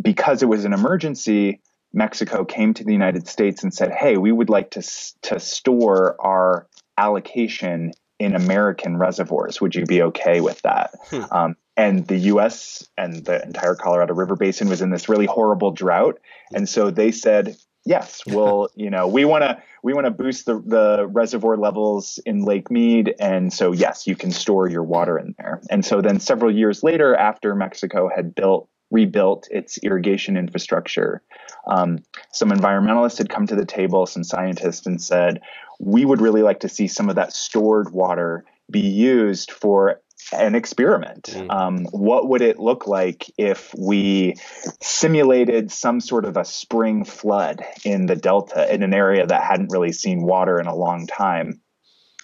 because 0.00 0.42
it 0.42 0.46
was 0.46 0.64
an 0.64 0.72
emergency, 0.72 1.60
Mexico 1.92 2.44
came 2.44 2.74
to 2.74 2.84
the 2.84 2.92
United 2.92 3.26
States 3.28 3.62
and 3.62 3.72
said, 3.72 3.92
"Hey, 3.92 4.16
we 4.16 4.30
would 4.30 4.50
like 4.50 4.70
to 4.72 4.82
to 5.22 5.40
store 5.40 6.16
our 6.20 6.66
allocation 6.98 7.92
in 8.18 8.34
American 8.34 8.96
reservoirs. 8.96 9.60
Would 9.60 9.74
you 9.74 9.84
be 9.84 10.02
okay 10.02 10.40
with 10.40 10.60
that? 10.62 10.94
Hmm. 11.10 11.22
Um, 11.30 11.56
and 11.76 12.06
the 12.06 12.18
U.S. 12.18 12.88
and 12.96 13.24
the 13.24 13.42
entire 13.42 13.74
Colorado 13.74 14.14
River 14.14 14.36
Basin 14.36 14.68
was 14.68 14.80
in 14.80 14.90
this 14.90 15.08
really 15.08 15.26
horrible 15.26 15.72
drought, 15.72 16.20
and 16.52 16.68
so 16.68 16.90
they 16.90 17.10
said, 17.10 17.56
"Yes, 17.84 18.22
we'll, 18.26 18.68
you 18.74 18.90
know, 18.90 19.06
we 19.06 19.24
want 19.24 19.42
to 19.42 19.62
we 19.82 19.92
want 19.92 20.06
to 20.06 20.10
boost 20.10 20.46
the 20.46 20.60
the 20.64 21.06
reservoir 21.10 21.56
levels 21.56 22.18
in 22.26 22.44
Lake 22.44 22.70
Mead, 22.70 23.14
and 23.18 23.52
so 23.52 23.72
yes, 23.72 24.06
you 24.06 24.16
can 24.16 24.30
store 24.30 24.68
your 24.68 24.82
water 24.82 25.18
in 25.18 25.34
there." 25.38 25.60
And 25.70 25.84
so 25.84 26.00
then 26.00 26.20
several 26.20 26.54
years 26.54 26.82
later, 26.82 27.14
after 27.14 27.54
Mexico 27.54 28.08
had 28.14 28.34
built 28.34 28.68
rebuilt 28.90 29.48
its 29.50 29.78
irrigation 29.82 30.36
infrastructure, 30.36 31.22
um, 31.66 31.98
some 32.32 32.50
environmentalists 32.50 33.18
had 33.18 33.28
come 33.28 33.46
to 33.46 33.56
the 33.56 33.66
table, 33.66 34.06
some 34.06 34.24
scientists, 34.24 34.86
and 34.86 35.02
said, 35.02 35.40
"We 35.80 36.04
would 36.04 36.20
really 36.20 36.42
like 36.42 36.60
to 36.60 36.68
see 36.68 36.86
some 36.86 37.08
of 37.08 37.16
that 37.16 37.32
stored 37.32 37.92
water." 37.92 38.44
Be 38.70 38.80
used 38.80 39.50
for 39.50 40.00
an 40.32 40.54
experiment. 40.54 41.24
Mm. 41.32 41.50
Um, 41.50 41.84
what 41.86 42.28
would 42.28 42.42
it 42.42 42.58
look 42.58 42.86
like 42.86 43.30
if 43.36 43.74
we 43.76 44.36
simulated 44.80 45.70
some 45.70 46.00
sort 46.00 46.24
of 46.24 46.36
a 46.36 46.44
spring 46.44 47.04
flood 47.04 47.62
in 47.84 48.06
the 48.06 48.16
Delta 48.16 48.72
in 48.72 48.82
an 48.82 48.94
area 48.94 49.26
that 49.26 49.42
hadn't 49.42 49.72
really 49.72 49.92
seen 49.92 50.22
water 50.22 50.58
in 50.58 50.66
a 50.66 50.74
long 50.74 51.06
time? 51.06 51.60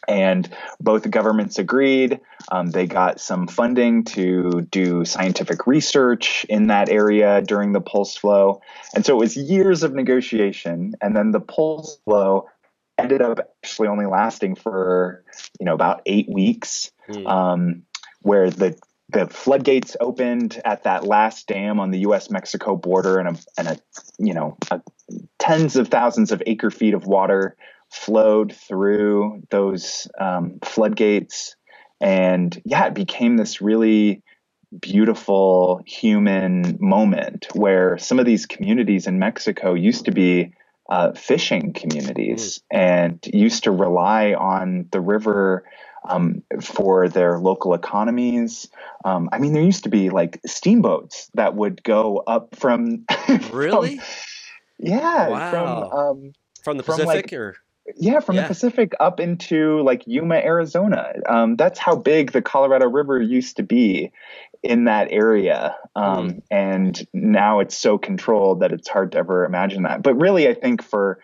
And 0.09 0.49
both 0.81 1.09
governments 1.11 1.59
agreed. 1.59 2.21
Um, 2.51 2.71
they 2.71 2.87
got 2.87 3.21
some 3.21 3.47
funding 3.47 4.05
to 4.05 4.67
do 4.71 5.05
scientific 5.05 5.67
research 5.67 6.47
in 6.49 6.69
that 6.69 6.89
area 6.89 7.43
during 7.43 7.73
the 7.73 7.83
pulse 7.83 8.17
flow. 8.17 8.63
And 8.95 9.05
so 9.05 9.15
it 9.15 9.21
was 9.21 9.37
years 9.37 9.83
of 9.83 9.93
negotiation. 9.95 10.95
And 11.03 11.15
then 11.15 11.33
the 11.33 11.41
pulse 11.41 11.99
flow 12.05 12.49
ended 12.99 13.21
up 13.23 13.41
actually 13.63 13.89
only 13.89 14.07
lasting 14.07 14.57
for, 14.57 15.23
you 15.61 15.67
know, 15.67 15.75
about 15.75 16.03
eight 16.07 16.29
weeks 16.29 16.91
Hmm. 17.13 17.27
um, 17.27 17.83
where 18.23 18.51
the 18.51 18.79
the 19.13 19.27
floodgates 19.27 19.97
opened 20.01 20.61
at 20.65 20.85
that 20.85 21.05
last 21.05 21.49
dam 21.49 21.81
on 21.81 21.91
the 21.91 22.01
U.S. 22.01 22.31
Mexico 22.31 22.77
border, 22.77 23.19
and 23.19 23.29
a, 23.29 23.41
and 23.59 23.69
a 23.69 23.79
you 24.19 24.35
know 24.35 24.57
a, 24.71 24.81
tens 25.39 25.77
of 25.77 25.89
thousands 25.89 26.33
of 26.33 26.43
acre 26.47 26.71
feet 26.71 26.95
of 26.95 27.07
water 27.07 27.57
flowed 27.91 28.53
through 28.53 29.43
those 29.51 30.07
um, 30.19 30.59
floodgates, 30.65 31.57
and 32.01 32.61
yeah, 32.65 32.87
it 32.87 32.95
became 32.95 33.37
this 33.37 33.61
really 33.61 34.23
beautiful 34.81 35.83
human 35.85 36.79
moment 36.81 37.49
where 37.55 37.99
some 37.99 38.21
of 38.21 38.27
these 38.27 38.47
communities 38.47 39.09
in 39.09 39.19
Mexico 39.19 39.75
used 39.75 40.05
to 40.05 40.13
be 40.13 40.53
uh, 40.89 41.13
fishing 41.13 41.73
communities 41.73 42.63
and 42.71 43.19
used 43.33 43.65
to 43.65 43.71
rely 43.71 44.35
on 44.35 44.87
the 44.93 45.01
river 45.01 45.65
um, 46.09 46.43
for 46.61 47.09
their 47.09 47.39
local 47.39 47.75
economies. 47.75 48.69
Um, 49.05 49.29
I 49.33 49.39
mean, 49.39 49.53
there 49.53 49.63
used 49.63 49.85
to 49.85 49.91
be 49.91 50.11
like 50.11 50.41
steamboats 50.47 51.31
that 51.35 51.55
would 51.55 51.83
go 51.83 52.23
up 52.27 52.57
from. 52.57 53.05
from- 53.27 53.41
Really? 53.53 54.01
yeah. 54.79 55.29
Wow. 55.29 55.51
From 55.51 55.99
um, 55.99 56.33
From 56.65 56.77
the 56.77 56.83
from, 56.83 56.95
Pacific, 56.97 57.25
like- 57.27 57.33
or 57.33 57.57
yeah, 57.97 58.21
from 58.21 58.37
Yeah. 58.37 58.43
the 58.43 58.49
Pacific 58.49 58.93
up 59.01 59.19
into 59.21 59.83
like 59.83 60.05
Yuma, 60.07 60.37
Arizona. 60.37 61.13
Um, 61.29 61.57
that's 61.57 61.79
how 61.79 61.97
big 61.97 62.33
the 62.33 62.43
Colorado 62.43 62.89
River 62.89 63.21
used 63.21 63.57
to 63.57 63.63
be 63.65 64.13
in 64.63 64.85
that 64.85 65.09
area. 65.11 65.75
Um, 65.97 66.41
And 66.51 67.05
now 67.13 67.61
it's 67.61 67.77
so 67.77 67.99
controlled 67.99 68.61
that 68.61 68.73
it's 68.73 68.89
hard 68.89 69.13
to 69.13 69.19
ever 69.19 69.45
imagine 69.45 69.83
that. 69.85 70.03
But 70.03 70.15
really, 70.15 70.47
I 70.49 70.55
think 70.55 70.83
for 70.83 71.19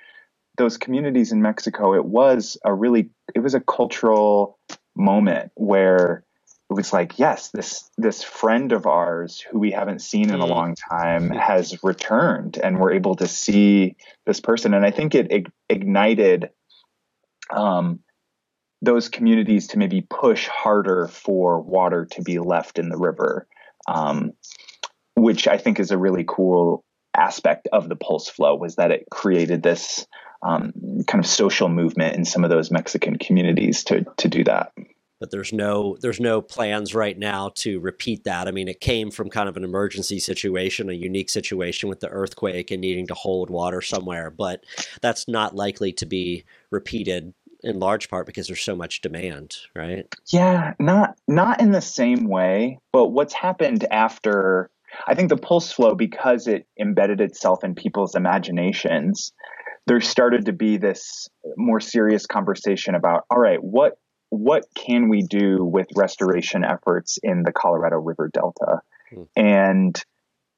those 0.57 0.77
communities 0.79 1.33
in 1.33 1.43
Mexico, 1.43 1.95
it 1.95 2.05
was 2.05 2.57
a 2.65 2.73
really, 2.73 3.11
it 3.35 3.41
was 3.41 3.55
a 3.55 3.61
cultural 3.61 4.59
moment 4.97 5.53
where 5.55 6.25
it 6.69 6.73
was 6.75 6.93
like, 6.93 7.19
yes, 7.19 7.51
this 7.51 7.89
this 7.97 8.25
friend 8.25 8.73
of 8.73 8.87
ours 8.87 9.41
who 9.41 9.59
we 9.59 9.71
haven't 9.71 10.01
seen 10.01 10.31
in 10.31 10.41
a 10.41 10.47
Mm. 10.47 10.51
long 10.51 10.75
time 10.75 11.31
has 11.31 11.83
returned, 11.85 12.59
and 12.59 12.79
we're 12.79 12.95
able 12.95 13.15
to 13.17 13.29
see 13.29 13.97
this 14.25 14.41
person. 14.41 14.75
And 14.75 14.85
I 14.85 14.91
think 14.91 15.15
it, 15.15 15.31
ig- 15.31 15.53
ignited 15.69 16.51
um, 17.51 18.01
those 18.83 19.09
communities 19.09 19.69
to 19.69 19.79
maybe 19.79 20.01
push 20.01 20.49
harder 20.49 21.07
for 21.09 21.61
water 21.61 22.07
to 22.13 22.23
be 22.23 22.39
left 22.39 22.79
in 22.79 22.89
the 22.89 22.99
river, 22.99 23.47
um, 23.87 24.33
which 25.15 25.47
I 25.47 25.59
think 25.59 25.79
is 25.79 25.93
a 25.93 25.99
really 25.99 26.25
cool 26.27 26.85
aspect 27.17 27.69
of 27.73 27.89
the 27.89 27.97
pulse 27.97 28.29
flow 28.29 28.57
was 28.57 28.77
that 28.77 28.91
it 28.91 29.07
created 29.11 29.63
this 29.63 30.07
um, 30.47 30.73
kind 31.07 31.23
of 31.23 31.29
social 31.29 31.69
movement 31.69 32.17
in 32.17 32.25
some 32.25 32.45
of 32.45 32.51
those 32.51 32.71
Mexican 32.71 33.19
communities 33.19 33.85
to 33.85 34.05
to 34.19 34.29
do 34.29 34.45
that. 34.45 34.73
but 35.21 35.31
there's 35.31 35.53
no 35.53 35.97
there's 36.01 36.21
no 36.21 36.43
plans 36.43 36.95
right 36.95 37.19
now 37.19 37.51
to 37.57 37.81
repeat 37.81 38.25
that. 38.25 38.49
I 38.49 38.51
mean, 38.51 38.69
it 38.69 38.81
came 38.81 39.11
from 39.11 39.31
kind 39.31 39.49
of 39.49 39.57
an 39.57 39.65
emergency 39.65 40.19
situation, 40.19 40.91
a 40.91 40.95
unique 40.95 41.31
situation 41.31 41.89
with 41.89 42.01
the 42.01 42.09
earthquake 42.09 42.71
and 42.71 42.81
needing 42.81 43.07
to 43.09 43.15
hold 43.15 43.51
water 43.51 43.81
somewhere, 43.81 44.31
but 44.31 44.65
that's 45.01 45.27
not 45.27 45.55
likely 45.55 45.93
to 45.95 46.07
be 46.07 46.45
repeated 46.71 47.33
in 47.63 47.81
large 47.81 48.09
part 48.11 48.27
because 48.27 48.47
there's 48.47 48.61
so 48.61 48.77
much 48.77 49.01
demand, 49.01 49.57
right? 49.75 50.07
Yeah, 50.29 50.75
not 50.79 51.17
not 51.27 51.61
in 51.61 51.73
the 51.73 51.81
same 51.81 52.29
way, 52.29 52.79
but 52.93 53.09
what's 53.09 53.35
happened 53.35 53.85
after 53.91 54.71
I 55.07 55.15
think 55.15 55.29
the 55.29 55.37
pulse 55.37 55.73
flow 55.73 55.95
because 55.95 56.47
it 56.47 56.67
embedded 56.79 57.21
itself 57.21 57.65
in 57.65 57.75
people's 57.75 58.15
imaginations, 58.15 59.33
there 59.87 60.01
started 60.01 60.47
to 60.47 60.53
be 60.53 60.77
this 60.77 61.29
more 61.57 61.81
serious 61.81 62.27
conversation 62.27 62.95
about 62.95 63.25
all 63.31 63.39
right, 63.39 63.63
what 63.63 63.99
what 64.31 64.65
can 64.75 65.09
we 65.09 65.23
do 65.23 65.65
with 65.65 65.87
restoration 65.95 66.65
efforts 66.65 67.19
in 67.23 67.43
the 67.45 67.53
Colorado 67.53 67.97
River 67.97 68.29
Delta? 68.33 68.81
Hmm. 69.11 69.23
And 69.37 70.05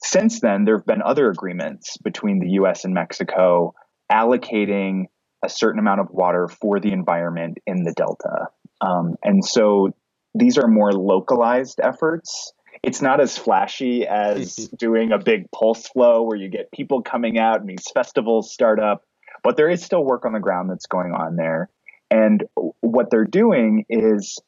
since 0.02 0.40
then 0.40 0.64
there 0.64 0.76
have 0.76 0.87
been 0.87 1.02
other 1.02 1.28
agreements 1.28 1.97
between 1.99 2.38
the 2.38 2.50
US 2.62 2.85
and 2.85 2.94
Mexico 2.94 3.75
allocating 4.11 5.04
a 5.44 5.49
certain 5.49 5.78
amount 5.78 6.00
of 6.00 6.08
water 6.11 6.49
for 6.49 6.80
the 6.80 6.92
environment 6.92 7.58
in 7.66 7.85
the 7.85 7.92
delta. 7.92 8.49
Um, 8.80 9.16
and 9.23 9.44
so 9.44 9.90
these 10.35 10.58
are 10.58 10.66
more 10.66 10.92
localized 10.92 11.80
efforts. 11.82 12.52
It's 12.82 13.02
not 13.02 13.20
as 13.20 13.37
flashy 13.37 14.06
as 14.06 14.54
doing 14.78 15.12
a 15.12 15.18
big 15.18 15.50
pulse 15.50 15.87
flow 15.88 16.23
where 16.23 16.37
you 16.37 16.49
get 16.49 16.73
people 16.73 17.02
coming 17.02 17.38
out 17.38 17.61
and 17.61 17.68
these 17.68 17.87
festivals 17.92 18.52
start 18.52 18.80
up, 18.80 19.04
but 19.42 19.57
there 19.57 19.71
is 19.71 19.83
still 19.83 20.04
work 20.04 20.25
on 20.25 20.33
the 20.33 20.40
ground 20.40 20.71
that's 20.71 20.87
going 20.87 21.12
on 21.12 21.37
there. 21.37 21.68
And 22.11 22.45
what 22.80 23.11
they're 23.11 23.25
doing 23.25 23.85
is 23.88 24.38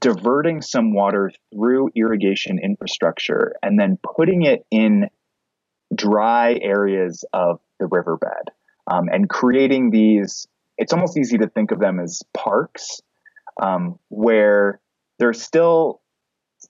diverting 0.00 0.60
some 0.60 0.94
water 0.94 1.32
through 1.52 1.90
irrigation 1.96 2.58
infrastructure 2.58 3.54
and 3.62 3.78
then 3.78 3.98
putting 4.16 4.42
it 4.42 4.64
in 4.70 5.08
dry 5.94 6.58
areas 6.60 7.24
of 7.32 7.60
the 7.80 7.86
riverbed 7.86 8.50
um, 8.86 9.08
and 9.10 9.28
creating 9.28 9.90
these. 9.90 10.46
It's 10.76 10.92
almost 10.92 11.18
easy 11.18 11.38
to 11.38 11.48
think 11.48 11.70
of 11.72 11.80
them 11.80 11.98
as 11.98 12.22
parks 12.34 13.00
um, 13.60 13.98
where 14.08 14.80
there's 15.18 15.42
still 15.42 16.00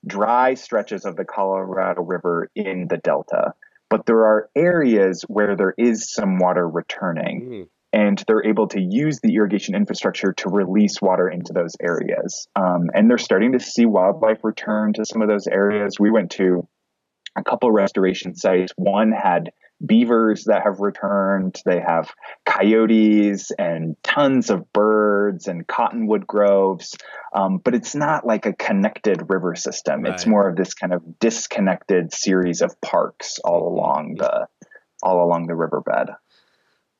dry 0.06 0.54
stretches 0.54 1.04
of 1.04 1.16
the 1.16 1.24
Colorado 1.24 2.02
River 2.02 2.50
in 2.54 2.86
the 2.88 2.96
delta, 2.98 3.54
but 3.90 4.06
there 4.06 4.26
are 4.26 4.48
areas 4.54 5.22
where 5.28 5.56
there 5.56 5.74
is 5.78 6.12
some 6.12 6.38
water 6.38 6.68
returning 6.68 7.40
Mm. 7.40 7.68
and 7.92 8.24
they're 8.26 8.44
able 8.44 8.68
to 8.68 8.80
use 8.80 9.20
the 9.20 9.34
irrigation 9.34 9.74
infrastructure 9.74 10.32
to 10.34 10.50
release 10.50 11.00
water 11.00 11.28
into 11.28 11.52
those 11.52 11.74
areas. 11.80 12.46
Um, 12.54 12.90
and 12.94 13.08
they're 13.10 13.18
starting 13.18 13.52
to 13.52 13.60
see 13.60 13.86
wildlife 13.86 14.44
return 14.44 14.92
to 14.94 15.04
some 15.04 15.22
of 15.22 15.28
those 15.28 15.46
areas. 15.46 15.98
We 15.98 16.10
went 16.10 16.32
to 16.32 16.68
a 17.36 17.42
couple 17.42 17.70
restoration 17.72 18.34
sites. 18.34 18.72
One 18.76 19.12
had 19.12 19.50
beavers 19.84 20.44
that 20.44 20.64
have 20.64 20.80
returned. 20.80 21.60
They 21.64 21.80
have 21.80 22.10
coyotes 22.44 23.50
and 23.52 23.96
tons 24.02 24.50
of 24.50 24.72
birds 24.72 25.46
and 25.46 25.66
cottonwood 25.66 26.26
groves. 26.26 26.96
Um, 27.32 27.58
but 27.58 27.74
it's 27.74 27.94
not 27.94 28.26
like 28.26 28.46
a 28.46 28.52
connected 28.52 29.28
river 29.28 29.54
system. 29.54 30.06
It's 30.06 30.26
more 30.26 30.48
of 30.48 30.56
this 30.56 30.74
kind 30.74 30.92
of 30.92 31.18
disconnected 31.18 32.12
series 32.12 32.62
of 32.62 32.80
parks 32.80 33.38
all 33.44 33.68
along 33.68 34.16
the 34.16 34.48
all 35.02 35.24
along 35.24 35.46
the 35.46 35.54
riverbed. 35.54 36.10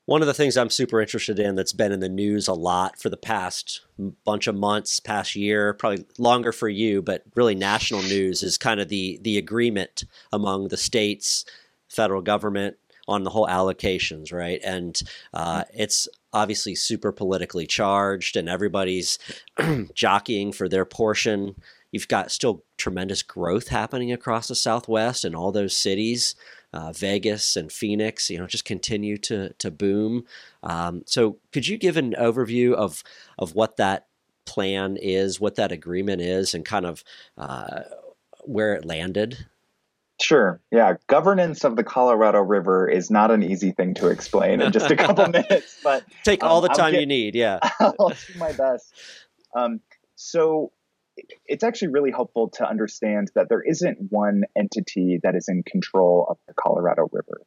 One 0.09 0.23
of 0.23 0.27
the 0.27 0.33
things 0.33 0.57
I'm 0.57 0.71
super 0.71 1.03
interested 1.03 1.39
in 1.39 1.55
that's 1.55 1.75
been 1.75 1.93
in 1.93 2.01
the 2.01 2.09
news 2.09 2.49
a 2.49 2.55
lot 2.55 2.99
for 2.99 3.11
the 3.11 3.19
past 3.19 3.83
bunch 4.25 4.47
of 4.47 4.55
months, 4.55 5.01
past 5.01 5.37
year, 5.37 5.75
probably 5.75 6.07
longer 6.17 6.51
for 6.51 6.69
you, 6.71 7.03
but 7.03 7.25
really 7.35 7.55
national 7.55 8.01
news 8.03 8.43
is 8.43 8.57
kind 8.57 8.81
of 8.81 8.89
the 8.89 9.19
the 9.21 9.37
agreement 9.37 10.05
among 10.33 10.69
the 10.69 10.79
states, 10.79 11.45
federal 11.88 12.23
government 12.23 12.76
on 13.07 13.25
the 13.25 13.30
whole 13.30 13.47
allocations, 13.47 14.33
right? 14.33 14.61
And 14.62 15.00
uh, 15.33 15.64
it's 15.73 16.09
obviously 16.33 16.75
super 16.75 17.11
politically 17.11 17.66
charged, 17.66 18.37
and 18.37 18.49
everybody's 18.49 19.18
jockeying 19.95 20.52
for 20.52 20.68
their 20.68 20.85
portion. 20.85 21.57
You've 21.90 22.09
got 22.09 22.30
still 22.30 22.64
tremendous 22.76 23.23
growth 23.23 23.68
happening 23.68 24.12
across 24.12 24.49
the 24.49 24.54
Southwest 24.54 25.25
and 25.25 25.35
all 25.35 25.52
those 25.52 25.76
cities 25.76 26.35
uh, 26.73 26.92
Vegas 26.92 27.57
and 27.57 27.73
Phoenix, 27.73 28.28
you 28.30 28.38
know, 28.38 28.47
just 28.47 28.64
continue 28.64 29.16
to 29.18 29.52
to 29.54 29.71
boom. 29.71 30.25
Um, 30.62 31.02
so, 31.07 31.38
could 31.52 31.66
you 31.66 31.78
give 31.78 31.97
an 31.97 32.14
overview 32.18 32.75
of 32.75 33.02
of 33.38 33.54
what 33.54 33.76
that 33.78 34.07
plan 34.45 34.97
is, 35.00 35.40
what 35.40 35.57
that 35.57 35.73
agreement 35.73 36.21
is, 36.21 36.54
and 36.54 36.64
kind 36.64 36.87
of 36.87 37.02
uh, 37.38 37.83
where 38.45 38.75
it 38.75 38.85
landed? 38.85 39.47
Sure. 40.21 40.61
Yeah. 40.73 40.95
Governance 41.07 41.65
of 41.65 41.77
the 41.77 41.85
Colorado 41.85 42.41
River 42.41 42.89
is 42.89 43.11
not 43.11 43.31
an 43.31 43.43
easy 43.43 43.71
thing 43.71 43.95
to 43.95 44.09
explain 44.09 44.61
in 44.61 44.73
just 44.73 44.91
a 44.91 44.97
couple 44.97 45.29
minutes, 45.31 45.79
but 45.83 46.05
take 46.25 46.43
all 46.43 46.59
um, 46.59 46.63
the 46.63 46.69
time 46.69 46.93
get- 46.93 47.01
you 47.01 47.07
need. 47.07 47.35
Yeah. 47.35 47.61
I'll 47.81 48.09
do 48.09 48.39
my 48.39 48.53
best. 48.53 48.93
Um, 49.55 49.81
so 50.17 50.73
it's 51.47 51.65
actually 51.65 51.89
really 51.89 52.11
helpful 52.11 52.51
to 52.51 52.69
understand 52.69 53.31
that 53.35 53.49
there 53.49 53.63
isn't 53.63 53.99
one 54.11 54.43
entity 54.57 55.19
that 55.23 55.35
is 55.35 55.49
in 55.49 55.63
control 55.63 56.27
of 56.29 56.39
the 56.47 56.55
Colorado 56.55 57.09
River. 57.13 57.41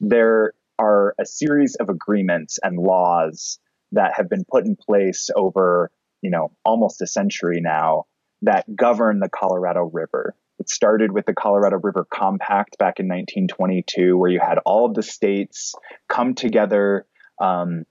There 0.00 0.52
are 0.78 1.14
a 1.18 1.24
series 1.24 1.76
of 1.76 1.88
agreements 1.88 2.58
and 2.62 2.78
laws 2.78 3.58
that 3.92 4.12
have 4.16 4.28
been 4.28 4.44
put 4.50 4.66
in 4.66 4.76
place 4.76 5.30
over, 5.34 5.90
you 6.22 6.30
know, 6.30 6.52
almost 6.64 7.00
a 7.00 7.06
century 7.06 7.60
now 7.60 8.04
that 8.42 8.64
govern 8.74 9.20
the 9.20 9.28
Colorado 9.28 9.88
River. 9.90 10.34
It 10.58 10.70
started 10.70 11.12
with 11.12 11.26
the 11.26 11.34
Colorado 11.34 11.78
River 11.82 12.06
Compact 12.10 12.78
back 12.78 12.98
in 12.98 13.06
1922, 13.06 14.16
where 14.16 14.30
you 14.30 14.40
had 14.40 14.58
all 14.64 14.86
of 14.86 14.94
the 14.94 15.02
states 15.02 15.74
come 16.08 16.34
together 16.34 17.06
um, 17.40 17.84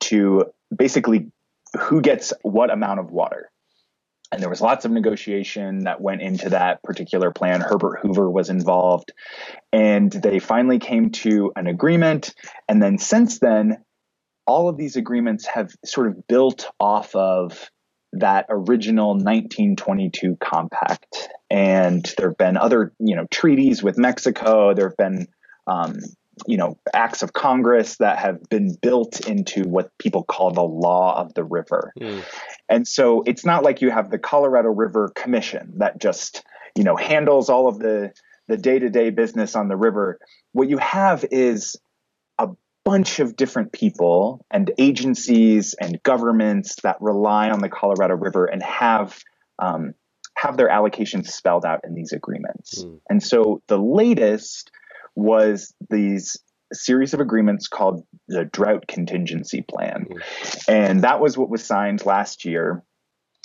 to 0.00 0.46
basically 0.74 1.30
who 1.78 2.00
gets 2.00 2.32
what 2.42 2.70
amount 2.70 3.00
of 3.00 3.10
water. 3.10 3.50
And 4.32 4.42
there 4.42 4.50
was 4.50 4.60
lots 4.60 4.84
of 4.84 4.90
negotiation 4.90 5.84
that 5.84 6.00
went 6.00 6.20
into 6.20 6.50
that 6.50 6.82
particular 6.82 7.30
plan. 7.30 7.60
Herbert 7.60 8.00
Hoover 8.02 8.28
was 8.28 8.50
involved. 8.50 9.12
And 9.72 10.10
they 10.10 10.40
finally 10.40 10.78
came 10.78 11.10
to 11.10 11.52
an 11.54 11.66
agreement. 11.66 12.34
And 12.68 12.82
then 12.82 12.98
since 12.98 13.38
then, 13.38 13.84
all 14.46 14.68
of 14.68 14.76
these 14.76 14.96
agreements 14.96 15.46
have 15.46 15.70
sort 15.84 16.08
of 16.08 16.26
built 16.26 16.68
off 16.80 17.14
of 17.14 17.70
that 18.16 18.46
original 18.48 19.10
1922 19.14 20.36
compact. 20.36 21.28
And 21.50 22.04
there 22.18 22.30
have 22.30 22.38
been 22.38 22.56
other, 22.56 22.92
you 22.98 23.16
know, 23.16 23.26
treaties 23.30 23.82
with 23.82 23.98
Mexico. 23.98 24.74
There 24.74 24.88
have 24.88 24.96
been, 24.96 25.28
um, 25.66 25.96
you 26.46 26.56
know, 26.56 26.78
acts 26.92 27.22
of 27.22 27.32
Congress 27.32 27.96
that 27.96 28.18
have 28.18 28.42
been 28.50 28.76
built 28.80 29.26
into 29.26 29.62
what 29.62 29.96
people 29.98 30.22
call 30.22 30.50
the 30.50 30.62
law 30.62 31.18
of 31.20 31.34
the 31.34 31.44
river. 31.44 31.92
Hmm. 31.98 32.20
And 32.68 32.86
so 32.88 33.22
it's 33.26 33.44
not 33.44 33.62
like 33.62 33.80
you 33.80 33.90
have 33.90 34.10
the 34.10 34.18
Colorado 34.18 34.68
River 34.68 35.12
Commission 35.14 35.74
that 35.78 36.00
just, 36.00 36.44
you 36.74 36.84
know, 36.84 36.96
handles 36.96 37.48
all 37.48 37.68
of 37.68 37.78
the 37.78 38.12
the 38.48 38.56
day-to-day 38.56 39.10
business 39.10 39.56
on 39.56 39.66
the 39.66 39.76
river. 39.76 40.20
What 40.52 40.68
you 40.68 40.78
have 40.78 41.24
is 41.30 41.76
bunch 42.86 43.18
of 43.18 43.34
different 43.34 43.72
people 43.72 44.46
and 44.48 44.70
agencies 44.78 45.74
and 45.80 46.00
governments 46.04 46.76
that 46.84 46.96
rely 47.00 47.50
on 47.50 47.58
the 47.58 47.68
Colorado 47.68 48.14
River 48.14 48.46
and 48.46 48.62
have 48.62 49.18
um, 49.58 49.92
have 50.36 50.56
their 50.56 50.68
allocations 50.68 51.26
spelled 51.26 51.64
out 51.64 51.80
in 51.82 51.94
these 51.94 52.12
agreements. 52.12 52.84
Mm. 52.84 53.00
And 53.10 53.22
so 53.22 53.60
the 53.66 53.78
latest 53.78 54.70
was 55.16 55.74
these 55.90 56.36
series 56.72 57.12
of 57.12 57.18
agreements 57.18 57.66
called 57.66 58.04
the 58.28 58.44
Drought 58.44 58.86
Contingency 58.86 59.62
Plan. 59.62 60.06
And 60.68 61.02
that 61.02 61.20
was 61.20 61.36
what 61.36 61.50
was 61.50 61.64
signed 61.64 62.06
last 62.06 62.44
year. 62.44 62.84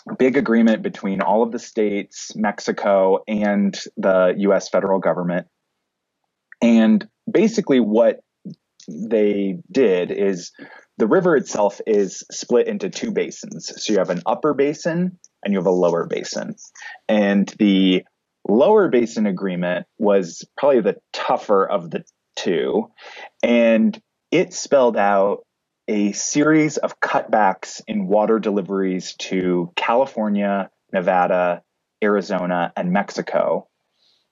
A 0.07 0.15
big 0.15 0.37
agreement 0.37 0.83
between 0.83 1.21
all 1.21 1.41
of 1.41 1.51
the 1.51 1.59
states, 1.59 2.35
Mexico, 2.35 3.23
and 3.27 3.75
the 3.97 4.35
US 4.37 4.69
federal 4.69 4.99
government. 4.99 5.47
And 6.61 7.07
basically, 7.31 7.79
what 7.79 8.19
they 8.87 9.57
did 9.71 10.11
is 10.11 10.51
the 10.97 11.07
river 11.07 11.35
itself 11.35 11.81
is 11.87 12.23
split 12.31 12.67
into 12.67 12.89
two 12.89 13.11
basins. 13.11 13.71
So 13.75 13.93
you 13.93 13.99
have 13.99 14.09
an 14.09 14.21
upper 14.25 14.53
basin 14.53 15.17
and 15.43 15.53
you 15.53 15.59
have 15.59 15.65
a 15.65 15.71
lower 15.71 16.05
basin. 16.05 16.55
And 17.07 17.47
the 17.59 18.03
lower 18.47 18.89
basin 18.89 19.25
agreement 19.25 19.87
was 19.97 20.45
probably 20.57 20.81
the 20.81 20.97
tougher 21.13 21.67
of 21.67 21.89
the 21.89 22.03
two. 22.35 22.91
And 23.43 23.99
it 24.31 24.53
spelled 24.53 24.97
out 24.97 25.45
a 25.87 26.11
series 26.11 26.77
of 26.77 26.99
cutbacks 26.99 27.81
in 27.87 28.07
water 28.07 28.39
deliveries 28.39 29.15
to 29.15 29.71
California, 29.75 30.69
Nevada, 30.93 31.63
Arizona, 32.03 32.71
and 32.75 32.91
Mexico 32.91 33.67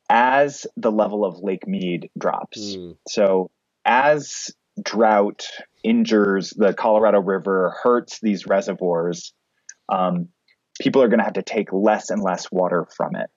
as 0.09 0.65
the 0.75 0.91
level 0.91 1.23
of 1.23 1.39
Lake 1.39 1.67
Mead 1.67 2.09
drops. 2.17 2.75
Hmm. 2.75 2.91
So, 3.07 3.51
as 3.89 4.51
drought 4.81 5.47
injures 5.83 6.51
the 6.51 6.73
Colorado 6.73 7.19
River, 7.19 7.75
hurts 7.81 8.19
these 8.21 8.45
reservoirs, 8.45 9.33
um, 9.91 10.29
people 10.79 11.01
are 11.01 11.07
going 11.07 11.17
to 11.17 11.25
have 11.25 11.33
to 11.33 11.41
take 11.41 11.73
less 11.73 12.11
and 12.11 12.21
less 12.21 12.51
water 12.51 12.87
from 12.95 13.15
it. 13.15 13.29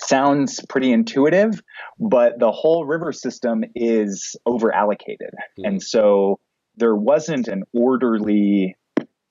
Sounds 0.00 0.64
pretty 0.68 0.90
intuitive, 0.90 1.62
but 2.00 2.38
the 2.38 2.50
whole 2.50 2.86
river 2.86 3.12
system 3.12 3.62
is 3.74 4.36
over 4.46 4.72
allocated. 4.74 5.34
Mhm. 5.58 5.68
And 5.68 5.82
so 5.82 6.40
there 6.76 6.96
wasn't 6.96 7.48
an 7.48 7.64
orderly 7.74 8.76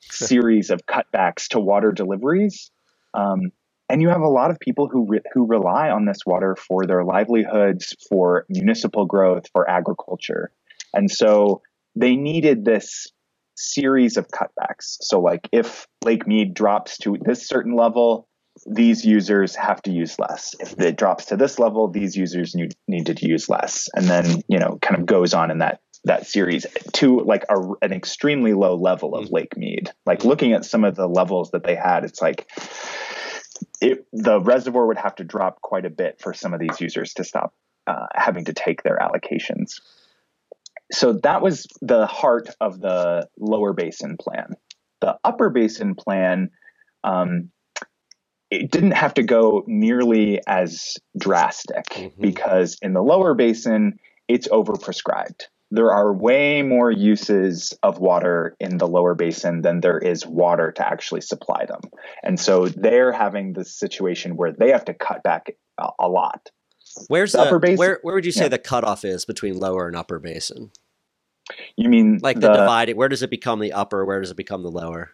series 0.02 0.70
of 0.70 0.86
cutbacks 0.86 1.48
to 1.50 1.60
water 1.60 1.92
deliveries. 1.92 2.70
Um, 3.16 3.52
and 3.92 4.02
you 4.02 4.08
have 4.08 4.22
a 4.22 4.30
lot 4.30 4.52
of 4.52 4.60
people 4.60 4.88
who 4.88 5.06
re- 5.06 5.22
who 5.34 5.46
rely 5.46 5.90
on 5.90 6.06
this 6.06 6.20
water 6.26 6.56
for 6.56 6.86
their 6.86 7.04
livelihoods, 7.04 7.94
for 8.10 8.46
municipal 8.48 9.06
growth, 9.06 9.44
for 9.52 9.70
agriculture, 9.70 10.52
and 10.94 11.12
so 11.12 11.62
they 11.96 12.16
needed 12.16 12.64
this 12.64 13.08
series 13.56 14.16
of 14.16 14.30
cutbacks. 14.30 14.98
So, 15.02 15.20
like 15.20 15.48
if 15.52 15.88
Lake 16.06 16.26
Mead 16.26 16.54
drops 16.54 16.98
to 17.00 17.18
this 17.22 17.48
certain 17.48 17.76
level, 17.76 18.30
these 18.66 19.04
users 19.04 19.56
have 19.56 19.82
to 19.84 19.92
use 19.92 20.18
less. 20.18 20.56
If 20.62 20.80
it 20.80 20.96
drops 20.96 21.26
to 21.26 21.36
this 21.36 21.60
level, 21.60 21.90
these 21.90 22.16
users 22.16 22.56
need, 22.56 22.74
need 22.88 23.06
to 23.08 23.28
use 23.28 23.50
less, 23.50 23.90
and 23.94 24.06
then 24.06 24.42
you 24.48 24.58
know 24.58 24.80
kind 24.82 25.00
of 25.00 25.06
goes 25.06 25.34
on 25.34 25.52
in 25.52 25.58
that 25.58 25.82
that 26.06 26.26
series 26.26 26.66
to 26.94 27.20
like 27.20 27.44
a, 27.50 27.56
an 27.82 27.94
extremely 27.94 28.54
low 28.54 28.76
level 28.76 29.16
of 29.16 29.26
mm. 29.26 29.34
Lake 29.34 29.56
Mead. 29.58 29.92
Like 30.06 30.24
looking 30.24 30.54
at 30.54 30.66
some 30.66 30.84
of 30.84 30.96
the 30.96 31.08
levels 31.08 31.52
that 31.52 31.64
they 31.64 31.76
had, 31.76 32.06
it's 32.06 32.22
like 32.22 32.50
it, 33.82 34.06
the 34.12 34.40
reservoir 34.42 34.88
would 34.88 34.98
have 34.98 35.16
to 35.16 35.24
drop 35.24 35.62
quite 35.62 35.86
a 35.86 35.90
bit 35.90 36.20
for 36.20 36.34
some 36.34 36.54
of 36.54 36.60
these 36.60 36.80
users 36.80 37.14
to 37.16 37.24
stop 37.24 37.54
uh, 37.88 38.08
having 38.14 38.46
to 38.46 38.54
take 38.54 38.84
their 38.84 38.98
allocations. 38.98 39.82
So 40.92 41.14
that 41.24 41.42
was 41.42 41.68
the 41.82 42.06
heart 42.06 42.50
of 42.60 42.82
the 42.82 43.28
lower 43.40 43.74
basin 43.74 44.18
plan. 44.18 44.56
The 45.00 45.18
upper 45.24 45.50
basin 45.50 45.96
plan, 45.96 46.52
um, 47.04 47.50
it 48.50 48.70
didn't 48.70 48.92
have 48.92 49.14
to 49.16 49.24
go 49.24 49.64
nearly 49.66 50.42
as 50.46 50.98
drastic 51.18 51.86
Mhm. 51.86 52.20
because 52.20 52.78
in 52.82 52.94
the 52.94 53.02
lower 53.02 53.34
basin, 53.34 54.00
it's 54.28 54.48
overprescribed. 54.50 55.48
There 55.72 55.92
are 55.92 56.14
way 56.14 56.62
more 56.62 56.92
uses 56.92 57.74
of 57.82 58.00
water 58.00 58.56
in 58.60 58.78
the 58.78 58.88
lower 58.88 59.16
basin 59.16 59.62
than 59.62 59.80
there 59.80 59.98
is 59.98 60.26
water 60.28 60.72
to 60.74 60.86
actually 60.88 61.22
supply 61.22 61.66
them. 61.66 61.80
And 62.24 62.40
so 62.40 62.68
they're 62.68 63.14
having 63.14 63.54
this 63.54 63.74
situation 63.74 64.36
where 64.36 64.52
they 64.52 64.70
have 64.72 64.86
to 64.86 64.94
cut 64.94 65.24
back 65.24 65.56
a, 65.78 65.88
a 66.00 66.10
lot. 66.10 66.50
Where's 67.08 67.32
The 67.32 67.38
the, 67.40 67.44
upper 67.46 67.60
basin- 67.60 67.78
where 67.78 68.00
where 68.04 68.16
would 68.16 68.26
you 68.26 68.34
say 68.34 68.44
yeah. 68.46 68.50
the 68.50 68.58
cutoff 68.60 69.06
is 69.06 69.24
between 69.26 69.58
lower 69.58 69.88
and 69.88 69.96
upper 69.96 70.20
basin? 70.20 70.72
You 71.78 71.90
mean 71.90 72.20
Like 72.22 72.40
the, 72.40 72.52
dividing, 72.52 72.98
where 72.98 73.10
does 73.10 73.24
it 73.24 73.30
become 73.30 73.60
the 73.60 73.74
upper? 73.74 74.06
Where 74.06 74.20
does 74.20 74.32
it 74.32 74.38
become 74.38 74.64
the 74.64 74.72
lower? 74.72 75.12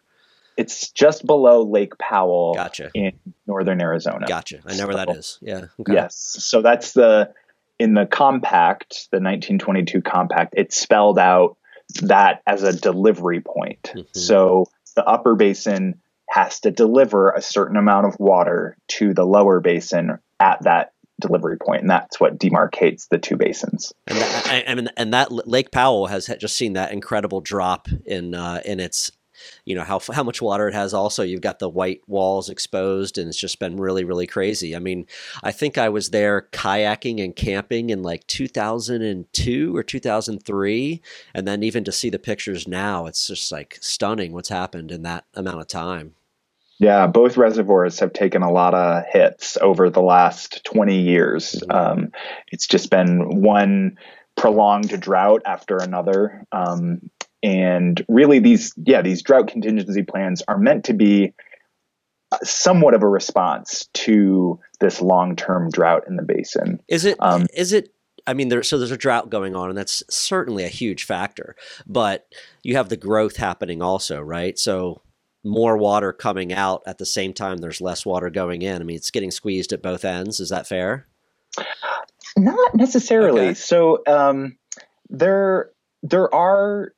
it's 0.57 0.89
just 0.89 1.23
below 1.27 1.61
Lake 1.61 1.95
Powell 1.99 2.55
Gotcha. 2.55 2.89
in 2.95 3.11
northern 3.45 3.79
Arizona. 3.79 4.25
Gotcha. 4.27 4.59
I 4.65 4.75
know 4.75 4.87
where 4.87 4.95
that 4.95 5.11
is. 5.11 5.37
Yeah. 5.39 5.65
Okay. 5.79 5.93
Yes. 5.93 6.15
So 6.15 6.63
that's 6.63 6.93
the 6.93 7.31
in 7.79 7.93
the 7.93 8.05
compact, 8.05 9.07
the 9.11 9.17
1922 9.17 10.01
compact, 10.01 10.53
it 10.57 10.73
spelled 10.73 11.19
out 11.19 11.57
that 12.01 12.41
as 12.45 12.63
a 12.63 12.73
delivery 12.73 13.41
point. 13.41 13.91
Mhm. 13.95 14.05
So 14.15 14.65
the 14.95 15.05
upper 15.05 15.35
basin 15.35 16.01
has 16.29 16.59
to 16.61 16.71
deliver 16.71 17.31
a 17.31 17.41
certain 17.41 17.77
amount 17.77 18.07
of 18.07 18.19
water 18.19 18.77
to 18.87 19.13
the 19.13 19.25
lower 19.25 19.59
basin 19.59 20.17
at 20.39 20.61
that 20.63 20.91
delivery 21.19 21.57
point, 21.57 21.81
and 21.81 21.89
that's 21.89 22.19
what 22.19 22.37
demarcates 22.37 23.07
the 23.09 23.17
two 23.17 23.37
basins. 23.37 23.93
And 24.05 24.17
that, 24.17 24.47
I, 24.47 24.71
I 24.71 24.75
mean, 24.75 24.89
and 24.97 25.13
that 25.13 25.31
Lake 25.47 25.71
Powell 25.71 26.07
has 26.07 26.27
just 26.39 26.55
seen 26.55 26.73
that 26.73 26.91
incredible 26.91 27.41
drop 27.41 27.87
in 28.05 28.35
uh, 28.35 28.61
in 28.65 28.79
its, 28.79 29.11
you 29.65 29.75
know, 29.75 29.83
how 29.83 29.99
how 30.13 30.23
much 30.23 30.41
water 30.41 30.67
it 30.67 30.73
has. 30.73 30.93
Also, 30.93 31.23
you've 31.23 31.41
got 31.41 31.59
the 31.59 31.69
white 31.69 32.01
walls 32.07 32.49
exposed, 32.49 33.17
and 33.17 33.27
it's 33.27 33.39
just 33.39 33.59
been 33.59 33.77
really 33.77 34.03
really 34.03 34.27
crazy. 34.27 34.75
I 34.75 34.79
mean, 34.79 35.05
I 35.43 35.51
think 35.51 35.77
I 35.77 35.89
was 35.89 36.09
there 36.09 36.47
kayaking 36.51 37.23
and 37.23 37.35
camping 37.35 37.89
in 37.89 38.03
like 38.03 38.25
2002 38.27 39.75
or 39.75 39.83
2003, 39.83 41.01
and 41.33 41.47
then 41.47 41.63
even 41.63 41.83
to 41.83 41.91
see 41.91 42.09
the 42.09 42.19
pictures 42.19 42.67
now, 42.67 43.05
it's 43.05 43.27
just 43.27 43.51
like 43.51 43.77
stunning 43.81 44.33
what's 44.33 44.49
happened 44.49 44.91
in 44.91 45.03
that 45.03 45.25
amount 45.33 45.61
of 45.61 45.67
time. 45.67 46.13
Yeah, 46.79 47.07
both 47.07 47.37
reservoirs 47.37 47.99
have 47.99 48.13
taken 48.13 48.43
a 48.43 48.51
lot 48.51 48.75
of 48.75 49.03
hits 49.11 49.57
over 49.57 49.89
the 49.89 50.01
last 50.01 50.63
20 50.63 51.01
years. 51.01 51.55
Mhm. 51.67 51.75
Um, 51.75 52.11
it's 52.51 52.67
just 52.67 52.91
been 52.91 53.41
one 53.41 53.97
prolonged 54.35 54.99
drought 55.01 55.41
after 55.45 55.77
another. 55.77 56.45
Um, 56.51 57.09
and 57.43 58.03
really 58.07 58.39
these 58.39 58.73
yeah 58.85 59.01
these 59.01 59.21
drought 59.21 59.47
contingency 59.47 60.03
plans 60.03 60.41
are 60.47 60.57
meant 60.57 60.85
to 60.85 60.93
be 60.93 61.33
somewhat 62.43 62.93
of 62.93 63.03
a 63.03 63.07
response 63.07 63.87
to 63.93 64.59
this 64.79 65.01
long-term 65.01 65.69
drought 65.71 66.03
in 66.07 66.17
the 66.17 66.23
basin. 66.23 66.79
Is 66.87 67.05
it? 67.05 67.17
Um, 67.19 67.47
is 67.53 67.73
it? 67.73 67.93
I 68.25 68.33
mean, 68.33 68.49
there, 68.49 68.63
so 68.63 68.77
there's 68.77 68.91
a 68.91 68.97
drought 68.97 69.29
going 69.29 69.55
on, 69.55 69.69
and 69.69 69.77
that's 69.77 70.03
certainly 70.09 70.65
a 70.65 70.69
huge 70.69 71.05
factor. 71.05 71.55
But 71.85 72.27
you 72.63 72.75
have 72.75 72.89
the 72.89 72.97
growth 72.97 73.37
happening 73.37 73.81
also, 73.81 74.21
right? 74.21 74.59
So 74.59 75.01
more 75.43 75.77
water 75.77 76.11
coming 76.11 76.51
out 76.51 76.81
at 76.85 76.97
the 76.97 77.05
same 77.05 77.31
time 77.33 77.57
there's 77.57 77.79
less 77.79 78.05
water 78.05 78.29
going 78.29 78.63
in. 78.63 78.81
I 78.81 78.85
mean, 78.85 78.97
it's 78.97 79.11
getting 79.11 79.31
squeezed 79.31 79.71
at 79.71 79.81
both 79.81 80.03
ends. 80.03 80.41
Is 80.41 80.49
that 80.49 80.67
fair? 80.67 81.07
Not 82.35 82.75
necessarily. 82.75 83.41
Okay. 83.41 83.53
So 83.53 84.03
um, 84.05 84.57
there 85.09 85.71
there 86.03 86.33
are 86.33 86.93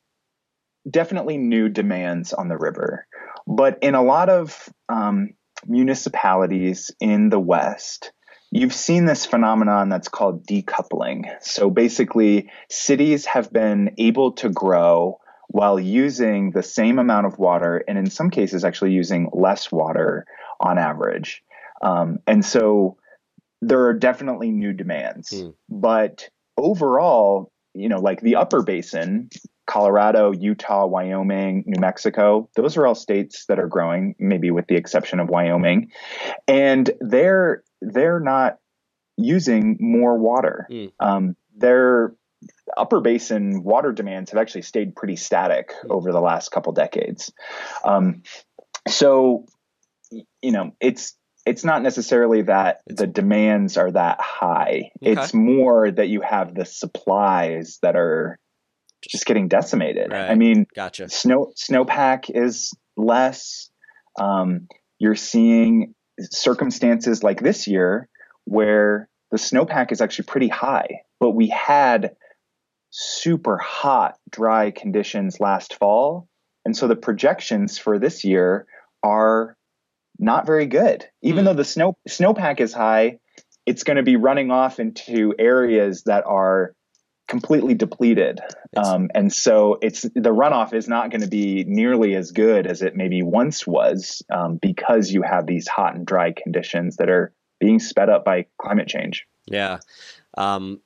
definitely 0.89 1.38
new 1.38 1.70
demands 1.70 2.34
on 2.34 2.48
the 2.48 2.58
river, 2.58 3.08
but 3.48 3.80
in 3.82 3.96
a 3.96 4.04
lot 4.04 4.30
of 4.30 4.70
um, 4.89 5.30
municipalities 5.68 6.92
in 7.00 7.30
the 7.30 7.39
West, 7.39 8.12
you've 8.52 8.74
seen 8.74 9.06
this 9.06 9.26
phenomenon 9.26 9.89
that's 9.89 10.08
called 10.08 10.46
decoupling. 10.46 11.26
So 11.42 11.70
basically, 11.70 12.50
cities 12.70 13.26
have 13.26 13.52
been 13.52 13.96
able 13.98 14.34
to 14.34 14.50
grow 14.50 15.20
while 15.48 15.80
using 15.80 16.52
the 16.52 16.63
same 16.63 17.00
amount 17.00 17.26
of 17.26 17.39
water, 17.39 17.84
and 17.88 17.98
in 17.98 18.10
some 18.10 18.30
cases, 18.30 18.63
actually 18.63 18.92
using 18.92 19.30
less 19.34 19.72
water 19.72 20.26
on 20.60 20.78
average. 20.78 21.44
Um, 21.82 22.20
and 22.28 22.46
so 22.46 22.98
there 23.62 23.86
are 23.86 23.94
definitely 23.94 24.52
new 24.52 24.74
demands. 24.74 25.32
Hmm. 25.32 25.50
But 25.68 26.30
overall, 26.58 27.52
you 27.74 27.89
know, 27.89 28.00
like 28.00 28.22
the 28.22 28.36
upper 28.36 28.62
basin, 28.62 29.30
Colorado, 29.69 30.32
Utah, 30.32 30.88
Wyoming, 30.88 31.63
New 31.67 31.79
Mexico, 31.79 32.49
those 32.55 32.75
are 32.75 32.88
all 32.88 32.95
states 32.95 33.45
that 33.45 33.60
are 33.60 33.67
growing, 33.67 34.15
maybe 34.17 34.49
with 34.49 34.65
the 34.65 34.75
exception 34.75 35.19
of 35.19 35.29
Wyoming. 35.29 35.91
And 36.47 36.89
they're 36.99 37.63
they're 37.79 38.19
not 38.19 38.58
using 39.15 39.77
more 39.79 40.17
water. 40.17 40.67
Mm. 40.71 40.91
Um, 40.99 41.36
their 41.55 42.15
upper 42.75 42.99
basin 42.99 43.63
water 43.63 43.91
demands 43.91 44.32
have 44.32 44.41
actually 44.41 44.63
stayed 44.63 44.95
pretty 44.95 45.17
static 45.17 45.69
mm. 45.69 45.91
over 45.91 46.12
the 46.12 46.21
last 46.21 46.49
couple 46.49 46.73
decades. 46.73 47.32
Um, 47.86 48.23
so, 48.88 49.45
you 50.41 50.51
know, 50.51 50.71
it's 50.82 51.15
it's 51.45 51.63
not 51.63 51.84
necessarily 51.84 52.41
that 52.41 52.82
the 52.88 53.05
demands 53.05 53.77
are 53.77 53.91
that 53.91 54.19
high. 54.19 54.89
Okay. 55.03 55.12
It's 55.12 55.32
more 55.32 55.91
that 55.91 56.08
you 56.08 56.21
have 56.21 56.55
the 56.55 56.65
supplies 56.65 57.77
that 57.84 57.95
are 57.95 58.39
just 59.08 59.26
getting 59.26 59.48
decimated. 59.48 60.12
Right. 60.12 60.30
I 60.30 60.36
mean, 60.36 60.66
gotcha. 60.76 61.10
Snow 61.10 61.52
snowpack 61.58 62.26
is 62.30 62.74
less. 62.98 63.70
Um, 64.20 64.68
you're 65.00 65.16
seeing 65.16 65.94
circumstances 66.20 67.24
like 67.24 67.42
this 67.42 67.68
year 67.68 68.10
where 68.46 69.08
the 69.32 69.38
snowpack 69.38 69.92
is 69.92 70.02
actually 70.02 70.26
pretty 70.26 70.48
high, 70.48 71.02
but 71.20 71.32
we 71.32 71.48
had 71.48 72.16
super 72.90 73.58
hot, 73.58 74.16
dry 74.30 74.72
conditions 74.72 75.40
last 75.40 75.76
fall. 75.76 76.28
And 76.66 76.76
so 76.76 76.88
the 76.88 76.96
projections 76.96 77.78
for 77.78 78.00
this 78.00 78.24
year 78.24 78.66
are 79.04 79.56
not 80.18 80.46
very 80.46 80.66
good. 80.66 81.06
Even 81.22 81.44
mm. 81.44 81.48
though 81.48 81.54
the 81.54 81.64
snow 81.64 81.96
snowpack 82.08 82.60
is 82.60 82.74
high, 82.74 83.20
it's 83.66 83.84
going 83.84 83.98
to 83.98 84.04
be 84.04 84.18
running 84.18 84.52
off 84.52 84.80
into 84.80 85.34
areas 85.38 86.04
that 86.04 86.26
are 86.26 86.74
completely 87.30 87.76
depleted. 87.76 88.42
Um, 88.76 89.10
and 89.15 89.32
so 89.32 89.78
it's 89.82 90.02
the 90.02 90.34
runoff 90.34 90.74
is 90.74 90.88
not 90.88 91.12
going 91.12 91.22
to 91.22 91.28
be 91.28 91.63
nearly 91.65 92.15
as 92.15 92.32
good 92.32 92.68
as 92.68 92.82
it 92.82 92.96
maybe 92.96 93.22
once 93.22 93.65
was 93.65 94.22
um, 94.30 94.58
because 94.62 95.12
you 95.12 95.22
have 95.22 95.46
these 95.46 95.68
hot 95.68 95.96
and 95.96 96.06
dry 96.06 96.34
conditions 96.34 96.98
that 96.98 97.10
are 97.10 97.32
being 97.60 97.80
sped 97.80 98.10
up 98.10 98.26
by 98.26 98.48
climate 98.60 98.88
change. 98.88 99.26
Yeah. 99.46 99.80
Um, 100.38 100.82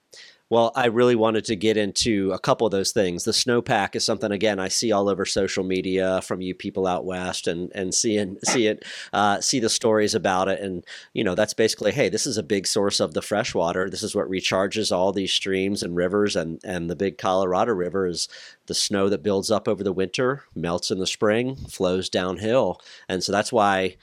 well, 0.54 0.72
I 0.76 0.86
really 0.86 1.16
wanted 1.16 1.46
to 1.46 1.56
get 1.56 1.78
into 1.78 2.32
a 2.32 2.38
couple 2.38 2.68
of 2.68 2.72
those 2.72 2.92
things. 2.92 3.24
The 3.24 3.32
snowpack 3.32 3.96
is 3.96 4.06
something 4.06 4.32
again 4.32 4.60
I 4.60 4.68
see 4.68 4.92
all 4.92 5.10
over 5.10 5.26
social 5.26 5.64
media 5.64 6.22
from 6.22 6.42
you 6.42 6.54
people 6.54 6.86
out 6.86 7.06
west, 7.06 7.48
and 7.48 7.72
and 7.74 7.92
seeing 7.92 8.38
see 8.46 8.68
it, 8.68 8.86
uh, 9.14 9.42
see 9.42 9.60
the 9.60 9.68
stories 9.68 10.14
about 10.14 10.50
it, 10.50 10.60
and 10.60 10.86
you 11.12 11.24
know 11.24 11.34
that's 11.34 11.56
basically 11.56 11.92
hey, 11.92 12.08
this 12.08 12.28
is 12.28 12.38
a 12.38 12.44
big 12.44 12.68
source 12.68 13.00
of 13.00 13.16
the 13.16 13.24
fresh 13.24 13.56
water. 13.56 13.90
This 13.90 14.04
is 14.04 14.14
what 14.14 14.30
recharges 14.30 14.96
all 14.96 15.12
these 15.12 15.34
streams 15.34 15.82
and 15.82 15.96
rivers, 15.96 16.36
and 16.36 16.62
and 16.64 16.88
the 16.88 16.96
big 16.96 17.18
Colorado 17.18 17.74
River 17.74 18.06
is 18.06 18.30
the 18.68 18.76
snow 18.76 19.10
that 19.10 19.24
builds 19.24 19.50
up 19.50 19.68
over 19.68 19.84
the 19.84 19.92
winter, 19.92 20.44
melts 20.54 20.92
in 20.92 21.00
the 21.00 21.08
spring, 21.08 21.56
flows 21.68 22.10
downhill, 22.10 22.80
and 23.10 23.24
so 23.24 23.32
that's 23.32 23.52
why 23.52 23.96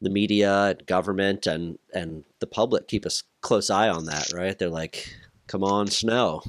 the 0.00 0.10
media, 0.10 0.70
and 0.70 0.86
government, 0.86 1.46
and 1.46 1.78
and 1.94 2.24
the 2.40 2.48
public 2.48 2.88
keep 2.88 3.06
a 3.06 3.10
close 3.42 3.70
eye 3.70 3.88
on 3.88 4.06
that. 4.06 4.32
Right? 4.32 4.58
They're 4.58 4.68
like 4.68 5.14
Come 5.48 5.64
on, 5.64 5.88
snow. 5.88 6.42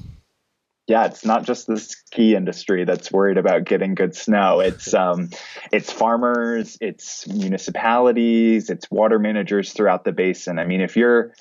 Yeah, 0.86 1.06
it's 1.06 1.24
not 1.24 1.44
just 1.44 1.66
the 1.66 1.78
ski 1.78 2.34
industry 2.34 2.84
that's 2.84 3.12
worried 3.12 3.38
about 3.38 3.64
getting 3.64 3.94
good 3.94 4.14
snow. 4.14 4.60
It's 4.60 4.92
um, 4.94 5.30
it's 5.72 5.90
farmers, 5.90 6.76
it's 6.80 7.26
municipalities, 7.26 8.70
it's 8.70 8.90
water 8.90 9.18
managers 9.18 9.72
throughout 9.72 10.04
the 10.04 10.12
basin. 10.12 10.58
I 10.58 10.64
mean, 10.64 10.80
if 10.80 10.96
you're, 10.96 11.32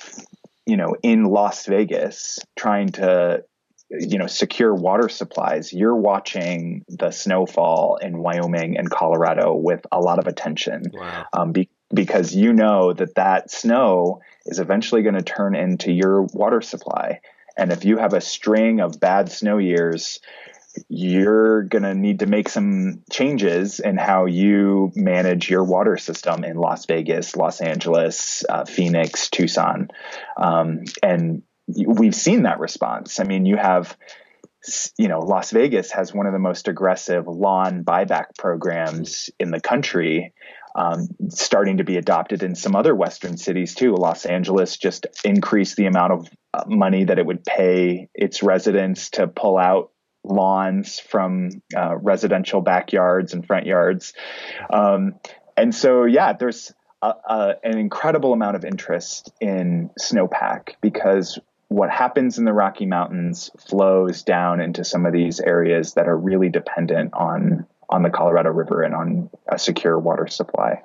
you 0.65 0.78
know, 0.78 0.95
in 1.04 1.26
Las 1.26 1.65
Vegas 1.65 2.39
trying 2.56 2.89
to 2.93 3.43
you 3.91 4.19
know 4.19 4.28
secure 4.28 4.74
water 4.76 5.10
supplies 5.10 5.74
you're 5.74 5.95
watching 5.95 6.86
the 6.88 7.10
snowfall 7.10 7.98
in 7.98 8.19
wyoming 8.19 8.78
and 8.78 8.91
colorado 8.91 9.56
with 9.56 9.84
a 9.91 10.00
lot 10.00 10.19
of 10.19 10.28
attention 10.28 10.84
wow. 10.93 11.26
um, 11.34 11.52
be, 11.52 11.67
because 11.91 12.36
you 12.36 12.54
know 12.54 12.93
that 12.93 13.15
that 13.15 13.50
snow 13.50 14.22
is 14.45 14.60
eventually 14.60 15.02
going 15.02 15.15
to 15.15 15.24
turn 15.24 15.56
into 15.56 15.91
your 15.91 16.22
water 16.22 16.62
supply 16.62 17.19
and 17.60 17.72
if 17.72 17.84
you 17.84 17.98
have 17.98 18.13
a 18.13 18.22
string 18.22 18.80
of 18.80 19.00
bad 19.00 19.30
snow 19.32 19.58
years, 19.58 20.19
you're 20.88 21.63
going 21.63 21.84
to 21.84 21.93
need 21.93 22.19
to 22.19 22.26
make 22.26 22.48
some 22.48 23.04
changes 23.12 23.80
in 23.80 23.98
how 23.98 24.26
you 24.26 24.91
manage 24.95 25.50
your 25.50 25.63
water 25.63 25.98
system 25.98 26.43
in 26.43 26.56
Las 26.56 26.86
Vegas, 26.86 27.36
Los 27.36 27.60
Angeles, 27.60 28.45
uh, 28.48 28.65
Phoenix, 28.65 29.30
Tucson. 29.30 29.89
Um, 30.38 30.86
and 31.04 31.41
we've 31.67 32.15
seen 32.15 32.43
that 32.43 32.60
response. 32.60 33.19
I 33.19 33.24
mean, 33.24 33.45
you 33.45 33.58
have, 33.58 33.98
you 34.98 35.08
know, 35.08 35.19
Las 35.19 35.52
Vegas 35.52 35.91
has 35.91 36.13
one 36.13 36.28
of 36.28 36.34
the 36.34 36.39
most 36.39 36.67
aggressive 36.67 37.28
lawn 37.28 37.84
buyback 37.84 38.38
programs 38.38 39.30
in 39.39 39.52
the 39.52 39.60
country 39.60 40.34
um, 40.75 41.08
starting 41.29 41.77
to 41.77 41.84
be 41.84 41.97
adopted 41.97 42.43
in 42.43 42.55
some 42.55 42.75
other 42.75 42.95
Western 42.95 43.38
cities 43.38 43.75
too. 43.75 43.95
Los 43.95 44.25
Angeles 44.25 44.77
just 44.77 45.08
increased 45.23 45.75
the 45.75 45.86
amount 45.86 46.13
of 46.13 46.29
uh, 46.53 46.63
money 46.67 47.05
that 47.05 47.19
it 47.19 47.25
would 47.25 47.43
pay 47.43 48.10
its 48.13 48.43
residents 48.43 49.10
to 49.12 49.27
pull 49.27 49.58
out 49.58 49.91
lawns 50.23 50.99
from 50.99 51.49
uh, 51.75 51.95
residential 51.95 52.62
backyards 52.62 53.34
and 53.34 53.45
front 53.45 53.65
yards. 53.65 54.13
Um, 54.71 55.15
and 55.58 55.73
so, 55.73 56.05
yeah, 56.05 56.34
there's 56.34 56.73
a, 57.01 57.08
a, 57.08 57.55
an 57.63 57.77
incredible 57.77 58.34
amount 58.34 58.55
of 58.55 58.65
interest 58.65 59.32
in 59.39 59.89
snowpack 59.99 60.75
because 60.82 61.39
what 61.69 61.89
happens 61.89 62.38
in 62.38 62.45
the 62.45 62.53
Rocky 62.53 62.86
Mountains 62.86 63.51
flows 63.69 64.23
down 64.23 64.60
into 64.60 64.84
some 64.84 65.05
of 65.05 65.13
these 65.13 65.39
areas 65.39 65.93
that 65.93 66.08
are 66.08 66.17
really 66.17 66.49
dependent 66.49 67.13
on 67.13 67.67
on 67.89 68.04
the 68.04 68.10
Colorado 68.10 68.52
River 68.52 68.84
and 68.84 68.93
on 68.93 69.30
a 69.47 69.60
secure 69.60 69.99
water 69.99 70.28
supply. 70.28 70.82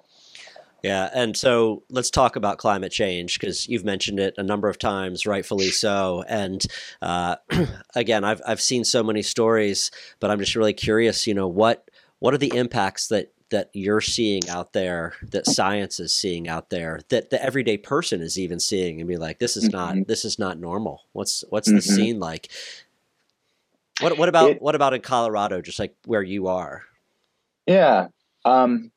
Yeah, 0.85 1.09
and 1.15 1.35
so 1.35 1.83
let's 1.89 2.11
talk 2.11 2.37
about 2.37 2.59
climate 2.59 2.93
change 2.93 3.41
because 3.41 3.67
you've 3.67 3.87
mentioned 3.87 4.21
it 4.21 4.35
a 4.37 4.43
number 4.43 4.69
of 4.69 4.79
times, 4.79 5.27
rightfully 5.27 5.71
so. 5.71 6.25
And 6.29 6.63
uh, 7.01 7.37
again, 7.95 8.23
I've 8.23 8.43
I've 8.47 8.61
seen 8.61 8.85
so 8.85 9.03
many 9.03 9.23
stories, 9.23 9.91
but 10.21 10.31
I'm 10.31 10.39
just 10.39 10.55
really 10.55 10.75
curious. 10.75 11.27
You 11.27 11.33
know, 11.33 11.49
what 11.49 11.91
what 12.19 12.35
are 12.35 12.39
the 12.39 12.55
impacts 12.55 13.09
that 13.09 13.33
that 13.49 13.71
you're 13.73 14.03
seeing 14.03 14.47
out 14.51 14.75
there, 14.75 15.15
that 15.23 15.47
science 15.47 16.01
is 16.01 16.13
seeing 16.13 16.49
out 16.49 16.69
there, 16.69 17.01
that 17.09 17.31
the 17.31 17.43
everyday 17.43 17.79
person 17.79 18.21
is 18.21 18.39
even 18.39 18.61
seeing, 18.61 19.01
and 19.01 19.09
be 19.09 19.17
like, 19.17 19.39
this 19.39 19.57
is 19.57 19.71
mm-hmm. 19.71 20.01
not 20.01 20.07
this 20.07 20.27
is 20.27 20.39
not 20.39 20.59
normal. 20.59 21.05
What's 21.13 21.45
what's 21.49 21.69
mm-hmm. 21.69 21.77
the 21.77 21.83
scene 21.83 22.21
like? 22.21 22.51
What 24.01 24.19
what 24.19 24.29
about 24.29 24.51
it, 24.51 24.61
what 24.61 24.75
about 24.75 24.93
in 24.93 25.01
Colorado, 25.01 25.63
just 25.63 25.79
like 25.79 25.95
where 26.05 26.23
you 26.23 26.49
are? 26.49 26.83
Yeah. 27.67 28.09
Um, 28.45 28.91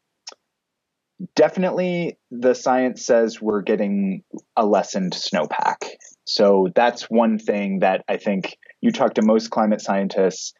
definitely 1.35 2.17
the 2.31 2.53
science 2.53 3.05
says 3.05 3.41
we're 3.41 3.61
getting 3.61 4.23
a 4.55 4.65
lessened 4.65 5.13
snowpack. 5.13 5.89
So 6.25 6.67
that's 6.75 7.03
one 7.03 7.39
thing 7.39 7.79
that 7.79 8.03
I 8.07 8.17
think 8.17 8.57
you 8.81 8.91
talk 8.91 9.15
to 9.15 9.21
most 9.21 9.49
climate 9.49 9.81
scientists, 9.81 10.53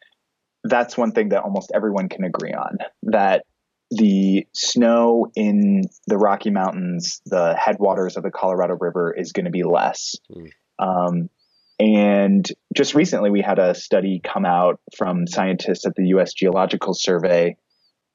that's 0.64 0.96
one 0.96 1.12
thing 1.12 1.28
that 1.30 1.42
almost 1.42 1.70
everyone 1.74 2.08
can 2.08 2.24
agree 2.24 2.52
on 2.52 2.78
that 3.04 3.44
the 3.90 4.46
snow 4.52 5.30
in 5.34 5.82
the 6.06 6.18
Rocky 6.18 6.50
Mountains, 6.50 7.22
the 7.24 7.56
headwaters 7.58 8.16
of 8.16 8.22
the 8.22 8.30
Colorado 8.30 8.76
River, 8.78 9.14
is 9.16 9.32
going 9.32 9.46
to 9.46 9.50
be 9.50 9.62
less. 9.62 10.16
Mm. 10.30 10.50
Um, 10.78 11.30
And 11.78 12.46
just 12.74 12.94
recently, 12.94 13.30
we 13.30 13.40
had 13.40 13.58
a 13.58 13.74
study 13.74 14.20
come 14.22 14.44
out 14.44 14.80
from 14.96 15.26
scientists 15.26 15.86
at 15.86 15.94
the 15.94 16.08
U.S. 16.08 16.34
Geological 16.34 16.92
Survey. 16.92 17.56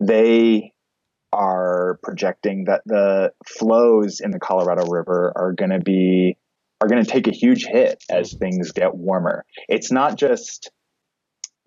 They 0.05 0.73
are 1.31 1.99
projecting 2.03 2.65
that 2.65 2.81
the 2.85 3.31
flows 3.47 4.19
in 4.19 4.31
the 4.31 4.39
Colorado 4.39 4.85
River 4.89 5.33
are 5.35 5.53
going 5.53 5.71
to 5.71 5.79
be 5.79 6.37
are 6.81 6.87
going 6.87 7.03
to 7.03 7.09
take 7.09 7.27
a 7.27 7.31
huge 7.31 7.65
hit 7.65 8.03
as 8.09 8.33
things 8.33 8.71
get 8.71 8.93
warmer. 8.93 9.45
It's 9.69 9.91
not 9.91 10.17
just 10.17 10.71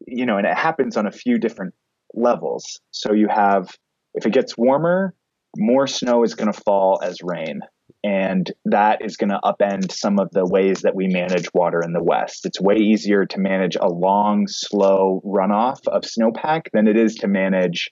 you 0.06 0.26
know, 0.26 0.36
and 0.36 0.46
it 0.46 0.56
happens 0.56 0.96
on 0.96 1.06
a 1.06 1.10
few 1.10 1.38
different 1.38 1.74
levels. 2.14 2.80
So 2.90 3.12
you 3.12 3.28
have 3.28 3.74
if 4.14 4.26
it 4.26 4.32
gets 4.32 4.56
warmer, 4.56 5.14
more 5.56 5.86
snow 5.86 6.22
is 6.22 6.34
going 6.34 6.52
to 6.52 6.60
fall 6.60 7.00
as 7.02 7.18
rain. 7.22 7.60
And 8.04 8.50
that 8.66 9.04
is 9.04 9.16
going 9.16 9.30
to 9.30 9.40
upend 9.44 9.90
some 9.92 10.18
of 10.18 10.30
the 10.30 10.46
ways 10.46 10.82
that 10.82 10.94
we 10.94 11.08
manage 11.08 11.52
water 11.52 11.80
in 11.84 11.92
the 11.92 12.02
West. 12.02 12.46
It's 12.46 12.60
way 12.60 12.76
easier 12.76 13.26
to 13.26 13.40
manage 13.40 13.76
a 13.76 13.88
long, 13.88 14.46
slow 14.48 15.20
runoff 15.24 15.80
of 15.88 16.02
snowpack 16.02 16.66
than 16.72 16.86
it 16.88 16.96
is 16.96 17.16
to 17.16 17.28
manage 17.28 17.90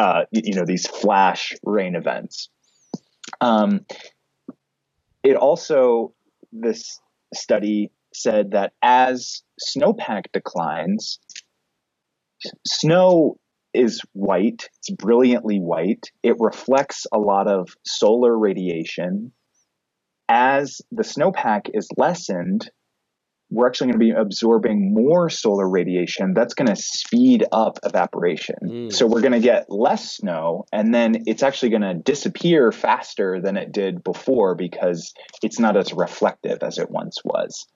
uh, 0.00 0.24
you 0.32 0.54
know 0.54 0.64
these 0.66 0.86
flash 0.86 1.52
rain 1.62 1.94
events. 1.94 2.48
Um, 3.42 3.80
it 5.22 5.36
also 5.36 6.14
this 6.52 6.98
study 7.34 7.90
said 8.14 8.52
that 8.52 8.72
as 8.80 9.42
snowpack 9.60 10.22
declines, 10.32 11.18
snow 12.66 13.36
is 13.74 14.00
white. 14.14 14.70
It's 14.78 14.90
brilliantly 14.90 15.58
white. 15.58 16.06
It 16.22 16.36
reflects 16.38 17.06
a 17.12 17.18
lot 17.18 17.46
of 17.46 17.68
solar 17.84 18.36
radiation. 18.36 19.32
As 20.30 20.80
the 20.90 21.02
snowpack 21.02 21.68
is 21.74 21.88
lessened, 21.98 22.70
we're 23.50 23.66
actually 23.66 23.88
going 23.88 23.98
to 23.98 24.04
be 24.06 24.10
absorbing 24.12 24.94
more 24.94 25.28
solar 25.28 25.68
radiation. 25.68 26.34
That's 26.34 26.54
going 26.54 26.68
to 26.68 26.76
speed 26.76 27.44
up 27.50 27.78
evaporation. 27.82 28.56
Mm. 28.64 28.92
So 28.92 29.06
we're 29.06 29.20
going 29.20 29.32
to 29.32 29.40
get 29.40 29.66
less 29.68 30.16
snow, 30.16 30.64
and 30.72 30.94
then 30.94 31.24
it's 31.26 31.42
actually 31.42 31.70
going 31.70 31.82
to 31.82 31.94
disappear 31.94 32.70
faster 32.70 33.40
than 33.40 33.56
it 33.56 33.72
did 33.72 34.04
before 34.04 34.54
because 34.54 35.12
it's 35.42 35.58
not 35.58 35.76
as 35.76 35.92
reflective 35.92 36.62
as 36.62 36.78
it 36.78 36.90
once 36.90 37.18
was. 37.24 37.66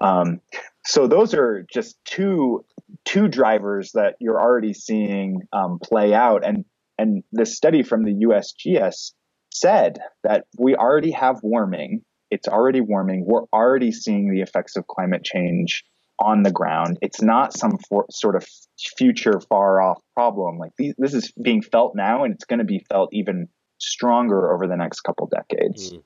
Um, 0.00 0.40
so 0.84 1.06
those 1.06 1.34
are 1.34 1.64
just 1.72 1.96
two 2.04 2.64
two 3.04 3.28
drivers 3.28 3.92
that 3.92 4.16
you're 4.20 4.40
already 4.40 4.74
seeing 4.74 5.42
um, 5.52 5.78
play 5.82 6.12
out, 6.12 6.44
and 6.44 6.64
and 6.98 7.22
the 7.32 7.46
study 7.46 7.82
from 7.82 8.04
the 8.04 8.26
USGS 8.26 9.12
said 9.52 9.98
that 10.22 10.44
we 10.58 10.74
already 10.74 11.12
have 11.12 11.40
warming 11.42 12.02
it's 12.30 12.48
already 12.48 12.80
warming. 12.80 13.24
We're 13.26 13.46
already 13.52 13.92
seeing 13.92 14.30
the 14.30 14.40
effects 14.40 14.76
of 14.76 14.86
climate 14.86 15.24
change 15.24 15.84
on 16.18 16.42
the 16.42 16.52
ground. 16.52 16.98
It's 17.00 17.22
not 17.22 17.52
some 17.54 17.78
for, 17.88 18.06
sort 18.10 18.36
of 18.36 18.46
future 18.96 19.40
far 19.48 19.80
off 19.80 20.00
problem. 20.14 20.58
Like 20.58 20.72
these, 20.76 20.94
this 20.98 21.14
is 21.14 21.32
being 21.42 21.62
felt 21.62 21.94
now, 21.94 22.24
and 22.24 22.34
it's 22.34 22.44
going 22.44 22.58
to 22.58 22.64
be 22.64 22.84
felt 22.90 23.10
even 23.12 23.48
stronger 23.78 24.52
over 24.52 24.66
the 24.66 24.76
next 24.76 25.00
couple 25.00 25.26
decades. 25.28 25.92
Mm. 25.92 26.02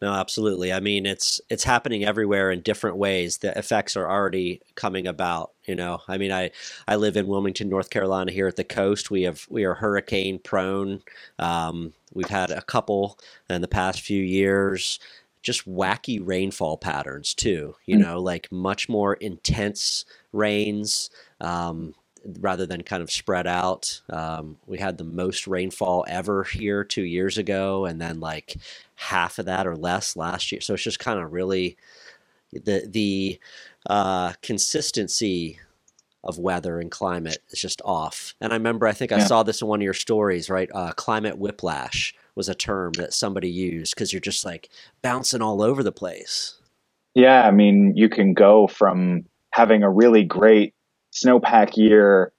No, 0.00 0.12
absolutely. 0.12 0.72
I 0.72 0.78
mean, 0.78 1.06
it's 1.06 1.40
it's 1.50 1.64
happening 1.64 2.04
everywhere 2.04 2.52
in 2.52 2.60
different 2.60 2.98
ways. 2.98 3.38
The 3.38 3.56
effects 3.58 3.96
are 3.96 4.08
already 4.08 4.60
coming 4.76 5.08
about. 5.08 5.52
You 5.64 5.74
know, 5.74 6.02
I 6.06 6.18
mean, 6.18 6.30
I 6.30 6.52
I 6.86 6.94
live 6.96 7.16
in 7.16 7.26
Wilmington, 7.26 7.68
North 7.68 7.90
Carolina, 7.90 8.30
here 8.30 8.46
at 8.46 8.54
the 8.54 8.64
coast. 8.64 9.10
We 9.10 9.22
have 9.22 9.46
we 9.50 9.64
are 9.64 9.74
hurricane 9.74 10.38
prone. 10.38 11.02
Um, 11.40 11.94
we've 12.14 12.28
had 12.28 12.52
a 12.52 12.62
couple 12.62 13.18
in 13.50 13.60
the 13.60 13.66
past 13.66 14.00
few 14.00 14.22
years 14.22 15.00
just 15.42 15.68
wacky 15.68 16.20
rainfall 16.22 16.76
patterns 16.76 17.34
too. 17.34 17.76
You 17.86 17.96
mm. 17.96 18.00
know, 18.00 18.20
like 18.20 18.50
much 18.50 18.88
more 18.88 19.14
intense 19.14 20.04
rains 20.32 21.10
um, 21.40 21.94
rather 22.40 22.66
than 22.66 22.82
kind 22.82 23.02
of 23.02 23.10
spread 23.10 23.46
out. 23.46 24.00
Um, 24.10 24.56
we 24.66 24.78
had 24.78 24.98
the 24.98 25.04
most 25.04 25.46
rainfall 25.46 26.04
ever 26.08 26.44
here 26.44 26.84
two 26.84 27.04
years 27.04 27.38
ago, 27.38 27.84
and 27.84 28.00
then 28.00 28.20
like 28.20 28.56
half 28.96 29.38
of 29.38 29.46
that 29.46 29.66
or 29.66 29.76
less 29.76 30.16
last 30.16 30.52
year. 30.52 30.60
So 30.60 30.74
it's 30.74 30.82
just 30.82 30.98
kind 30.98 31.20
of 31.20 31.32
really 31.32 31.76
the 32.52 32.86
the 32.88 33.38
uh, 33.88 34.32
consistency 34.42 35.58
of 36.24 36.38
weather 36.38 36.80
and 36.80 36.90
climate 36.90 37.38
is 37.50 37.60
just 37.60 37.80
off. 37.84 38.34
And 38.40 38.52
I 38.52 38.56
remember, 38.56 38.86
I 38.86 38.92
think 38.92 39.12
I 39.12 39.20
saw 39.20 39.42
this 39.42 39.62
in 39.62 39.68
one 39.68 39.80
of 39.80 39.84
your 39.84 39.94
stories, 39.94 40.50
right? 40.50 40.68
Uh, 40.74 40.92
climate 40.92 41.38
whiplash 41.38 42.14
was 42.38 42.48
a 42.48 42.54
term 42.54 42.92
that 42.92 43.12
somebody 43.12 43.50
used 43.50 43.94
because 43.94 44.12
you're 44.12 44.20
just 44.20 44.46
like 44.46 44.70
bouncing 45.02 45.42
all 45.42 45.60
over 45.60 45.82
the 45.82 45.92
place. 45.92 46.54
Yeah, 47.14 47.42
I 47.42 47.50
mean, 47.50 47.94
you 47.96 48.08
can 48.08 48.32
go 48.32 48.68
from 48.68 49.26
having 49.50 49.82
a 49.82 49.90
really 49.90 50.22
great 50.22 50.72
snowpack 51.12 51.76
year, 51.76 52.32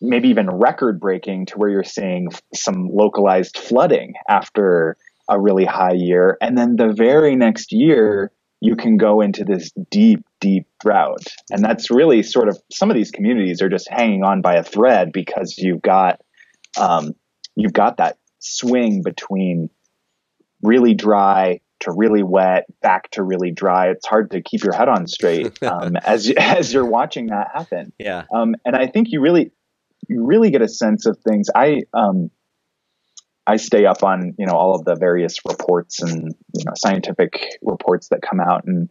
maybe 0.00 0.28
even 0.28 0.48
record 0.50 0.98
breaking, 0.98 1.46
to 1.46 1.58
where 1.58 1.68
you're 1.68 1.84
seeing 1.84 2.30
some 2.54 2.88
localized 2.90 3.58
flooding 3.58 4.14
after 4.28 4.96
a 5.28 5.38
really 5.38 5.66
high 5.66 5.94
year. 5.94 6.38
And 6.40 6.56
then 6.56 6.76
the 6.76 6.92
very 6.92 7.36
next 7.36 7.72
year, 7.72 8.32
you 8.60 8.74
can 8.74 8.96
go 8.96 9.20
into 9.20 9.44
this 9.44 9.70
deep, 9.90 10.24
deep 10.40 10.66
drought. 10.80 11.26
And 11.50 11.62
that's 11.62 11.90
really 11.90 12.22
sort 12.22 12.48
of 12.48 12.58
some 12.72 12.90
of 12.90 12.96
these 12.96 13.10
communities 13.10 13.60
are 13.60 13.68
just 13.68 13.88
hanging 13.90 14.24
on 14.24 14.40
by 14.40 14.54
a 14.54 14.64
thread 14.64 15.12
because 15.12 15.58
you've 15.58 15.82
got 15.82 16.20
um, 16.80 17.14
you've 17.54 17.74
got 17.74 17.98
that 17.98 18.16
swing 18.42 19.02
between 19.02 19.70
really 20.62 20.94
dry 20.94 21.60
to 21.80 21.92
really 21.92 22.22
wet 22.22 22.66
back 22.80 23.10
to 23.10 23.22
really 23.22 23.50
dry. 23.50 23.88
It's 23.90 24.06
hard 24.06 24.30
to 24.32 24.42
keep 24.42 24.62
your 24.62 24.74
head 24.74 24.88
on 24.88 25.06
straight 25.06 25.60
um, 25.62 25.96
as 25.96 26.30
as 26.30 26.72
you're 26.72 26.86
watching 26.86 27.26
that 27.28 27.48
happen. 27.52 27.92
Yeah. 27.98 28.24
Um, 28.34 28.54
and 28.64 28.76
i 28.76 28.86
think 28.86 29.08
you 29.10 29.20
really 29.20 29.50
you 30.08 30.24
really 30.24 30.50
get 30.50 30.62
a 30.62 30.68
sense 30.68 31.06
of 31.06 31.18
things. 31.18 31.48
I 31.54 31.82
um, 31.94 32.30
i 33.46 33.56
stay 33.56 33.86
up 33.86 34.04
on 34.04 34.34
you 34.38 34.46
know 34.46 34.52
all 34.52 34.74
of 34.74 34.84
the 34.84 34.94
various 34.94 35.38
reports 35.44 36.00
and 36.00 36.34
you 36.54 36.64
know 36.64 36.72
scientific 36.76 37.58
reports 37.62 38.08
that 38.08 38.20
come 38.22 38.40
out 38.40 38.64
and 38.64 38.88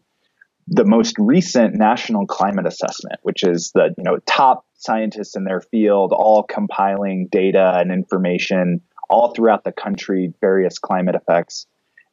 the 0.73 0.85
most 0.85 1.15
recent 1.19 1.75
national 1.75 2.25
climate 2.25 2.65
assessment 2.65 3.19
which 3.23 3.43
is 3.43 3.71
the 3.75 3.93
you 3.97 4.03
know 4.03 4.17
top 4.25 4.65
scientists 4.75 5.35
in 5.35 5.43
their 5.43 5.61
field 5.61 6.11
all 6.11 6.43
compiling 6.43 7.27
data 7.31 7.73
and 7.75 7.91
information 7.91 8.81
all 9.11 9.33
throughout 9.33 9.63
the 9.63 9.73
country, 9.73 10.33
various 10.39 10.79
climate 10.79 11.15
effects. 11.15 11.67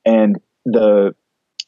And 0.05 0.38
the 0.66 1.14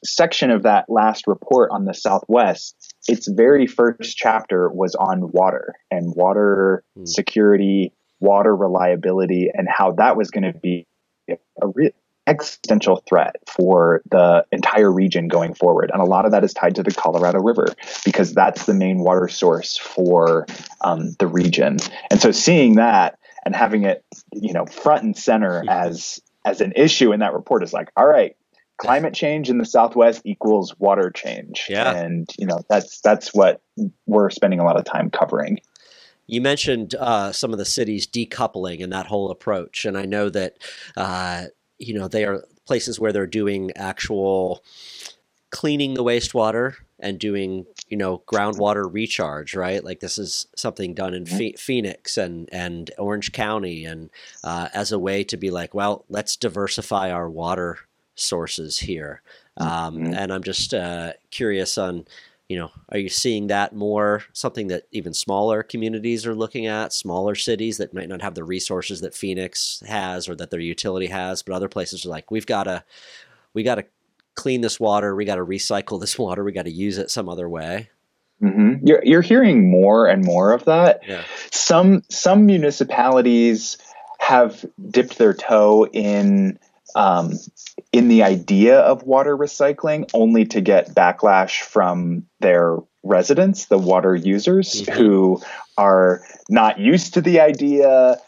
section 0.04 0.50
of 0.50 0.64
that 0.64 0.86
last 0.88 1.26
report 1.26 1.70
on 1.72 1.84
the 1.84 1.94
Southwest, 1.94 2.94
its 3.06 3.28
very 3.28 3.66
first 3.66 4.16
chapter 4.16 4.68
was 4.68 4.94
on 4.96 5.30
water 5.32 5.74
and 5.90 6.12
water 6.14 6.82
mm. 6.98 7.06
security, 7.06 7.92
water 8.18 8.54
reliability, 8.54 9.50
and 9.54 9.68
how 9.70 9.92
that 9.92 10.16
was 10.16 10.30
going 10.30 10.52
to 10.52 10.58
be 10.58 10.86
a 11.28 11.68
real 11.74 11.90
existential 12.30 13.02
threat 13.08 13.36
for 13.46 14.02
the 14.10 14.46
entire 14.52 14.90
region 14.90 15.28
going 15.28 15.52
forward. 15.52 15.90
And 15.92 16.00
a 16.00 16.04
lot 16.04 16.24
of 16.24 16.30
that 16.30 16.44
is 16.44 16.54
tied 16.54 16.76
to 16.76 16.82
the 16.82 16.92
Colorado 16.92 17.40
River 17.40 17.74
because 18.04 18.32
that's 18.32 18.66
the 18.66 18.74
main 18.74 19.00
water 19.00 19.28
source 19.28 19.76
for 19.76 20.46
um, 20.82 21.16
the 21.18 21.26
region. 21.26 21.78
And 22.10 22.20
so 22.20 22.30
seeing 22.30 22.76
that 22.76 23.18
and 23.44 23.54
having 23.54 23.84
it, 23.84 24.04
you 24.32 24.52
know, 24.52 24.64
front 24.64 25.02
and 25.02 25.16
center 25.16 25.64
as 25.68 26.20
as 26.46 26.60
an 26.62 26.72
issue 26.74 27.12
in 27.12 27.20
that 27.20 27.34
report 27.34 27.62
is 27.62 27.72
like, 27.72 27.90
all 27.96 28.06
right, 28.06 28.34
climate 28.78 29.12
change 29.12 29.50
in 29.50 29.58
the 29.58 29.64
Southwest 29.64 30.22
equals 30.24 30.74
water 30.78 31.10
change. 31.10 31.66
Yeah. 31.68 31.94
And 31.94 32.28
you 32.38 32.46
know, 32.46 32.60
that's 32.68 33.00
that's 33.00 33.34
what 33.34 33.60
we're 34.06 34.30
spending 34.30 34.60
a 34.60 34.64
lot 34.64 34.78
of 34.78 34.84
time 34.84 35.10
covering. 35.10 35.58
You 36.26 36.40
mentioned 36.40 36.94
uh, 36.94 37.32
some 37.32 37.52
of 37.52 37.58
the 37.58 37.64
cities 37.64 38.06
decoupling 38.06 38.84
and 38.84 38.92
that 38.92 39.06
whole 39.06 39.32
approach, 39.32 39.84
and 39.84 39.98
I 39.98 40.04
know 40.04 40.28
that 40.30 40.58
uh, 40.96 41.46
you 41.80 41.94
know 41.94 42.06
they 42.06 42.24
are 42.24 42.44
places 42.66 43.00
where 43.00 43.12
they're 43.12 43.26
doing 43.26 43.72
actual 43.74 44.62
cleaning 45.50 45.94
the 45.94 46.04
wastewater 46.04 46.74
and 47.00 47.18
doing 47.18 47.66
you 47.88 47.96
know 47.96 48.22
groundwater 48.26 48.88
recharge 48.92 49.56
right 49.56 49.82
like 49.82 49.98
this 50.00 50.18
is 50.18 50.46
something 50.54 50.94
done 50.94 51.14
in 51.14 51.24
mm-hmm. 51.24 51.56
phoenix 51.56 52.16
and 52.16 52.48
and 52.52 52.90
orange 52.98 53.32
county 53.32 53.84
and 53.84 54.10
uh, 54.44 54.68
as 54.72 54.92
a 54.92 54.98
way 54.98 55.24
to 55.24 55.36
be 55.36 55.50
like 55.50 55.74
well 55.74 56.04
let's 56.08 56.36
diversify 56.36 57.10
our 57.10 57.28
water 57.28 57.78
sources 58.14 58.78
here 58.78 59.22
um, 59.56 59.96
mm-hmm. 59.96 60.14
and 60.14 60.32
i'm 60.32 60.42
just 60.42 60.72
uh, 60.72 61.12
curious 61.30 61.76
on 61.76 62.04
you 62.50 62.58
know 62.58 62.70
are 62.90 62.98
you 62.98 63.08
seeing 63.08 63.46
that 63.46 63.74
more 63.74 64.24
something 64.32 64.66
that 64.66 64.82
even 64.90 65.14
smaller 65.14 65.62
communities 65.62 66.26
are 66.26 66.34
looking 66.34 66.66
at 66.66 66.92
smaller 66.92 67.34
cities 67.34 67.78
that 67.78 67.94
might 67.94 68.08
not 68.08 68.22
have 68.22 68.34
the 68.34 68.44
resources 68.44 69.00
that 69.00 69.14
phoenix 69.14 69.82
has 69.86 70.28
or 70.28 70.34
that 70.34 70.50
their 70.50 70.60
utility 70.60 71.06
has 71.06 71.42
but 71.42 71.54
other 71.54 71.68
places 71.68 72.04
are 72.04 72.10
like 72.10 72.30
we've 72.30 72.46
got 72.46 72.64
to 72.64 72.82
we 73.54 73.62
got 73.62 73.76
to 73.76 73.84
clean 74.34 74.60
this 74.60 74.80
water. 74.80 75.14
We 75.14 75.24
got 75.24 75.36
to 75.36 75.44
recycle 75.44 76.00
this 76.00 76.18
water. 76.18 76.44
We 76.44 76.52
got 76.52 76.64
to 76.64 76.70
use 76.70 76.98
it 76.98 77.10
some 77.10 77.28
other 77.28 77.48
way. 77.48 77.90
Mm-hmm. 78.42 78.86
You're 78.86 79.04
you're 79.04 79.20
hearing 79.20 79.70
more 79.70 80.06
and 80.06 80.24
more 80.24 80.52
of 80.52 80.64
that. 80.64 81.00
Yeah. 81.06 81.24
Some 81.50 82.02
some 82.08 82.46
municipalities 82.46 83.76
have 84.18 84.64
dipped 84.88 85.18
their 85.18 85.34
toe 85.34 85.86
in 85.92 86.58
um, 86.94 87.32
in 87.92 88.08
the 88.08 88.22
idea 88.22 88.78
of 88.80 89.02
water 89.02 89.36
recycling, 89.36 90.08
only 90.14 90.44
to 90.46 90.60
get 90.60 90.94
backlash 90.94 91.60
from 91.62 92.24
their 92.40 92.76
residents, 93.02 93.66
the 93.66 93.78
water 93.78 94.14
users, 94.14 94.82
Mhm. 94.82 94.92
who 94.94 95.42
are 95.78 96.22
not 96.48 96.78
used 96.78 97.14
to 97.14 97.20
the 97.20 97.40
idea, 97.40 98.18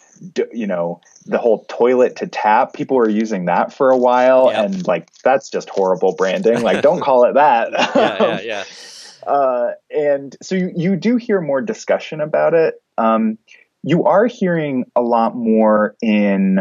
you 0.53 0.67
know, 0.67 1.01
the 1.27 1.39
whole 1.39 1.65
toilet 1.69 2.17
to 2.17 2.27
tap, 2.27 2.73
people 2.73 2.97
were 2.97 3.09
using 3.09 3.45
that 3.47 3.73
for 3.73 3.91
a 3.91 3.97
while, 3.97 4.47
Yep. 4.51 4.65
and 4.65 4.87
like 4.87 5.09
that's 5.23 5.51
just 5.51 5.69
horrible 5.69 6.15
branding. 6.15 6.63
Like, 6.63 6.83
don't 6.83 7.01
call 7.09 7.25
it 7.25 7.35
that. 7.35 7.73
yeah, 7.73 8.19
yeah, 8.21 8.41
yeah. 9.27 9.31
uh, 9.31 9.73
and 9.91 10.37
so 10.43 10.55
you, 10.55 10.73
you 10.75 10.97
do 10.97 11.17
hear 11.17 11.41
more 11.41 11.61
discussion 11.61 12.21
about 12.21 12.55
it. 12.55 12.81
Um, 12.99 13.39
you 13.85 14.05
are 14.05 14.27
hearing 14.27 14.85
a 14.97 15.03
lot 15.03 15.35
more 15.37 15.97
in 16.03 16.61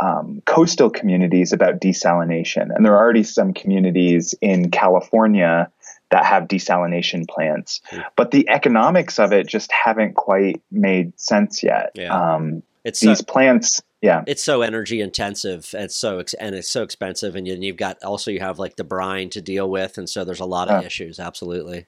um, 0.00 0.42
coastal 0.46 0.90
communities 0.90 1.52
about 1.52 1.80
desalination, 1.80 2.74
and 2.74 2.84
there 2.84 2.94
are 2.94 2.98
already 3.02 3.22
some 3.22 3.52
communities 3.52 4.34
in 4.40 4.70
California 4.70 5.70
that 6.10 6.24
have 6.24 6.44
desalination 6.44 7.28
plants, 7.28 7.80
Hmm. 7.90 8.00
but 8.16 8.30
the 8.32 8.48
economics 8.48 9.18
of 9.18 9.32
it 9.32 9.46
just 9.46 9.70
haven't 9.70 10.14
quite 10.14 10.60
made 10.70 11.18
sense 11.20 11.62
yet. 11.62 11.90
Yeah. 11.94 12.12
Um, 12.34 12.62
It's 12.84 12.98
so, 13.00 13.06
these 13.08 13.22
plants, 13.22 13.80
yeah, 14.00 14.24
it's 14.26 14.42
so 14.42 14.62
energy 14.62 15.00
intensive. 15.02 15.68
It's 15.74 15.94
so 15.94 16.18
ex- 16.18 16.34
and 16.34 16.54
it's 16.54 16.70
so 16.70 16.82
expensive, 16.82 17.36
and 17.36 17.46
you, 17.46 17.56
you've 17.60 17.76
got 17.76 18.02
also 18.02 18.30
you 18.30 18.40
have 18.40 18.58
like 18.58 18.76
the 18.76 18.84
brine 18.84 19.28
to 19.30 19.40
deal 19.42 19.68
with, 19.70 19.98
and 19.98 20.08
so 20.08 20.24
there's 20.24 20.40
a 20.40 20.46
lot 20.46 20.68
of 20.68 20.80
Yeah. 20.80 20.86
issues. 20.86 21.20
Absolutely. 21.20 21.86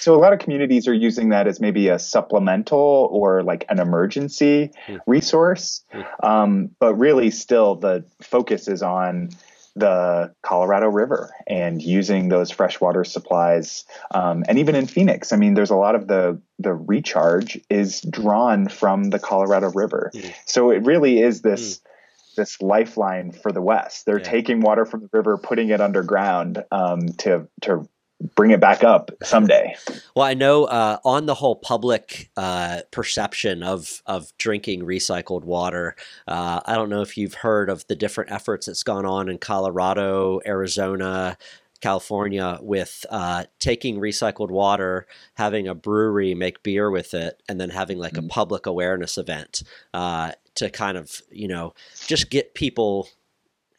So 0.00 0.14
a 0.14 0.20
lot 0.20 0.32
of 0.32 0.38
communities 0.40 0.88
are 0.88 0.94
using 0.94 1.28
that 1.28 1.46
as 1.46 1.60
maybe 1.60 1.88
a 1.88 1.98
supplemental 1.98 3.08
or 3.12 3.42
like 3.42 3.64
an 3.68 3.78
emergency 3.78 4.70
Hmm. 4.86 4.96
resource. 5.06 5.84
Um, 6.22 6.70
but 6.80 6.94
really, 6.94 7.30
still, 7.30 7.76
the 7.76 8.04
focus 8.20 8.68
is 8.68 8.82
on 8.82 9.30
the 9.74 10.34
Colorado 10.42 10.88
River 10.88 11.30
and 11.46 11.80
using 11.80 12.28
those 12.28 12.50
freshwater 12.50 13.04
supplies. 13.04 13.84
Um, 14.10 14.44
and 14.46 14.58
even 14.58 14.74
in 14.74 14.86
Phoenix, 14.86 15.32
I 15.32 15.36
mean, 15.36 15.54
there's 15.54 15.70
a 15.70 15.76
lot 15.76 15.94
of 15.94 16.08
the 16.08 16.40
the 16.58 16.74
recharge 16.74 17.58
is 17.70 18.00
drawn 18.02 18.68
from 18.68 19.04
the 19.04 19.18
Colorado 19.18 19.70
River. 19.70 20.10
Hmm. 20.12 20.28
So 20.46 20.70
it 20.70 20.84
really 20.84 21.20
is 21.20 21.42
this. 21.42 21.80
This 22.34 22.62
lifeline 22.62 23.32
for 23.32 23.52
the 23.52 23.60
West. 23.60 24.06
They're 24.06 24.16
Yeah. 24.16 24.24
taking 24.24 24.62
water 24.62 24.86
from 24.86 25.00
the 25.00 25.10
river, 25.12 25.36
putting 25.36 25.68
it 25.68 25.82
underground 25.82 26.64
um, 26.70 27.08
to 27.18 27.46
to 27.60 27.86
bring 28.34 28.50
it 28.50 28.60
back 28.60 28.84
up 28.84 29.10
someday. 29.22 29.74
Well, 30.14 30.24
I 30.26 30.34
know 30.34 30.64
uh, 30.64 30.98
on 31.04 31.26
the 31.26 31.34
whole 31.34 31.56
public 31.56 32.30
uh, 32.36 32.80
perception 32.90 33.62
of 33.62 34.02
of 34.06 34.32
drinking 34.38 34.82
recycled 34.82 35.44
water. 35.44 35.96
Uh, 36.28 36.60
I 36.64 36.74
don't 36.74 36.88
know 36.88 37.02
if 37.02 37.16
you've 37.16 37.34
heard 37.34 37.68
of 37.70 37.86
the 37.88 37.96
different 37.96 38.30
efforts 38.30 38.66
that's 38.66 38.82
gone 38.82 39.06
on 39.06 39.28
in 39.28 39.38
Colorado, 39.38 40.40
Arizona. 40.46 41.36
California 41.80 42.60
with 42.62 43.04
uh, 43.10 43.42
taking 43.58 43.96
recycled 43.98 44.50
water, 44.52 45.04
having 45.34 45.66
a 45.66 45.74
brewery 45.74 46.32
make 46.32 46.62
beer 46.62 46.88
with 46.92 47.12
it, 47.12 47.42
and 47.48 47.60
then 47.60 47.70
having 47.70 47.98
like 47.98 48.16
a 48.16 48.20
Mhm. 48.22 48.28
public 48.28 48.66
awareness 48.66 49.18
event 49.18 49.64
uh, 49.92 50.30
to 50.54 50.70
kind 50.70 50.96
of 50.96 51.22
you 51.32 51.48
know 51.48 51.74
just 52.06 52.30
get 52.30 52.54
people 52.54 53.08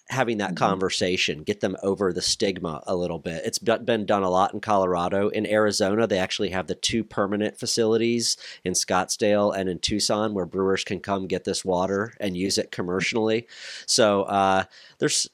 having 0.09 0.37
that 0.37 0.51
Mhm. 0.51 0.57
conversation, 0.57 1.43
get 1.43 1.61
them 1.61 1.77
over 1.81 2.11
the 2.11 2.21
stigma 2.21 2.83
a 2.85 2.95
little 2.95 3.19
bit. 3.19 3.43
It's 3.45 3.57
been 3.59 4.05
done 4.05 4.23
a 4.23 4.29
lot 4.29 4.53
in 4.53 4.59
Colorado. 4.59 5.29
In 5.29 5.45
Arizona, 5.47 6.05
they 6.07 6.17
actually 6.19 6.49
have 6.49 6.67
the 6.67 6.75
two 6.75 7.03
permanent 7.03 7.57
facilities 7.57 8.35
in 8.63 8.73
Scottsdale 8.73 9.55
and 9.55 9.69
in 9.69 9.79
Tucson 9.79 10.33
where 10.33 10.45
brewers 10.45 10.83
can 10.83 10.99
come 10.99 11.27
get 11.27 11.45
this 11.45 11.63
water 11.63 12.13
and 12.19 12.35
use 12.35 12.57
it 12.57 12.71
commercially. 12.71 13.47
So 13.85 14.23
uh, 14.23 14.65
there's 14.99 15.29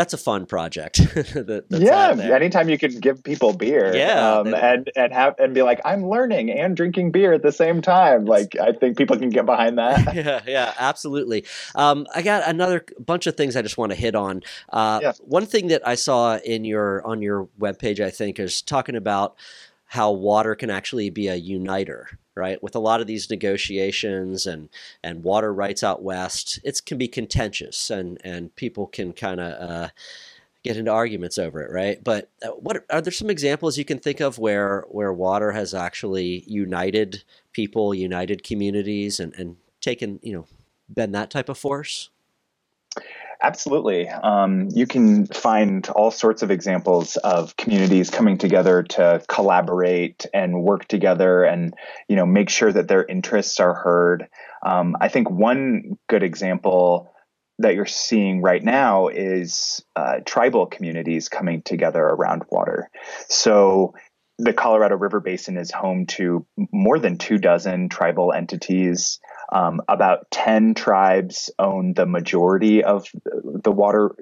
that's 0.00 0.14
a 0.14 0.18
fun 0.18 0.46
project. 0.46 0.96
that, 1.14 1.66
that's 1.68 1.82
yeah, 1.82 2.14
there. 2.14 2.34
anytime 2.34 2.70
you 2.70 2.78
can 2.78 2.98
give 3.00 3.22
people 3.22 3.52
beer, 3.52 3.94
Yeah, 3.94 4.38
um, 4.38 4.54
and 4.54 4.90
and 4.96 5.12
have 5.12 5.34
and 5.38 5.52
be 5.52 5.60
like, 5.60 5.78
I'm 5.84 6.08
learning 6.08 6.50
and 6.50 6.74
drinking 6.74 7.12
beer 7.12 7.34
at 7.34 7.42
the 7.42 7.52
same 7.52 7.82
time. 7.82 8.24
Like, 8.24 8.56
I 8.58 8.72
think 8.72 8.96
people 8.96 9.18
can 9.18 9.28
get 9.28 9.44
behind 9.44 9.76
that. 9.76 10.14
yeah, 10.14 10.40
yeah, 10.46 10.72
absolutely. 10.78 11.44
Um, 11.74 12.06
I 12.14 12.22
got 12.22 12.48
another 12.48 12.82
bunch 12.98 13.26
of 13.26 13.36
things 13.36 13.56
I 13.56 13.62
just 13.62 13.76
want 13.76 13.92
to 13.92 13.96
hit 13.96 14.14
on. 14.14 14.42
Uh, 14.70 15.00
Yeah. 15.02 15.12
One 15.20 15.44
thing 15.44 15.68
that 15.68 15.86
I 15.86 15.96
saw 15.96 16.38
in 16.38 16.64
your 16.64 17.06
on 17.06 17.20
your 17.20 17.50
webpage, 17.60 18.00
I 18.00 18.08
think, 18.08 18.38
is 18.38 18.62
talking 18.62 18.96
about 18.96 19.36
how 19.84 20.12
water 20.12 20.54
can 20.54 20.70
actually 20.70 21.10
be 21.10 21.28
a 21.28 21.34
uniter, 21.34 22.08
right? 22.40 22.62
With 22.62 22.74
a 22.74 22.80
lot 22.80 23.00
of 23.02 23.06
these 23.06 23.28
negotiations 23.28 24.46
and 24.46 24.70
and 25.04 25.22
water 25.22 25.52
rights 25.52 25.82
out 25.84 26.02
west, 26.02 26.58
it 26.64 26.80
can 26.86 26.96
be 26.98 27.08
contentious, 27.08 27.90
and 27.90 28.18
and 28.24 28.54
people 28.56 28.86
can 28.86 29.12
kind 29.12 29.40
of. 29.40 29.70
Uh, 29.70 29.88
get 30.62 30.76
into 30.76 30.90
arguments 30.90 31.38
over 31.38 31.62
it, 31.62 31.70
right? 31.72 32.04
But 32.04 32.30
uh, 32.42 32.48
what 32.48 32.84
are 32.90 33.00
there 33.00 33.12
some 33.12 33.30
examples 33.30 33.78
you 33.78 33.84
can 33.86 33.98
think 33.98 34.20
of 34.20 34.38
where 34.38 34.84
where 34.90 35.10
water 35.10 35.52
has 35.52 35.72
actually 35.72 36.44
united 36.46 37.24
people, 37.52 37.94
united 37.94 38.42
communities, 38.42 39.20
and 39.20 39.32
and 39.38 39.56
taken 39.80 40.20
you 40.22 40.34
know 40.34 40.46
been 40.92 41.12
that 41.12 41.30
type 41.30 41.48
of 41.48 41.56
force? 41.56 42.10
Absolutely. 43.42 44.08
Um, 44.08 44.68
you 44.70 44.86
can 44.86 45.26
find 45.26 45.88
all 45.88 46.10
sorts 46.10 46.42
of 46.42 46.50
examples 46.50 47.16
of 47.16 47.56
communities 47.56 48.10
coming 48.10 48.36
together 48.36 48.82
to 48.82 49.22
collaborate 49.28 50.26
and 50.34 50.62
work 50.62 50.86
together 50.86 51.44
and, 51.44 51.72
you 52.06 52.16
know, 52.16 52.26
make 52.26 52.50
sure 52.50 52.70
that 52.70 52.86
their 52.86 53.04
interests 53.04 53.58
are 53.58 53.72
heard. 53.72 54.28
Um, 54.64 54.94
I 55.00 55.08
think 55.08 55.30
one 55.30 55.96
good 56.06 56.22
example 56.22 57.14
that 57.60 57.74
you're 57.74 57.86
seeing 57.86 58.42
right 58.42 58.62
now 58.62 59.08
is 59.08 59.82
uh, 59.96 60.20
tribal 60.24 60.66
communities 60.66 61.28
coming 61.28 61.62
together 61.62 62.02
around 62.02 62.44
water. 62.50 62.90
So 63.28 63.94
the 64.38 64.52
Colorado 64.54 64.96
River 64.96 65.20
Basin 65.20 65.56
is 65.58 65.70
home 65.70 66.06
to 66.06 66.46
more 66.72 66.98
than 66.98 67.18
two 67.18 67.38
dozen 67.38 67.88
tribal 67.88 68.32
entities. 68.32 69.20
Um, 69.52 69.82
about 69.88 70.30
10 70.30 70.74
tribes 70.74 71.50
own 71.58 71.92
the 71.94 72.06
majority 72.06 72.84
of 72.84 73.08
the 73.24 73.72
water 73.72 74.14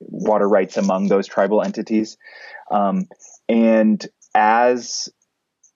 water 0.00 0.48
rights 0.48 0.76
among 0.76 1.08
those 1.08 1.26
tribal 1.26 1.62
entities. 1.62 2.16
Um, 2.70 3.08
and 3.48 4.06
as 4.34 5.08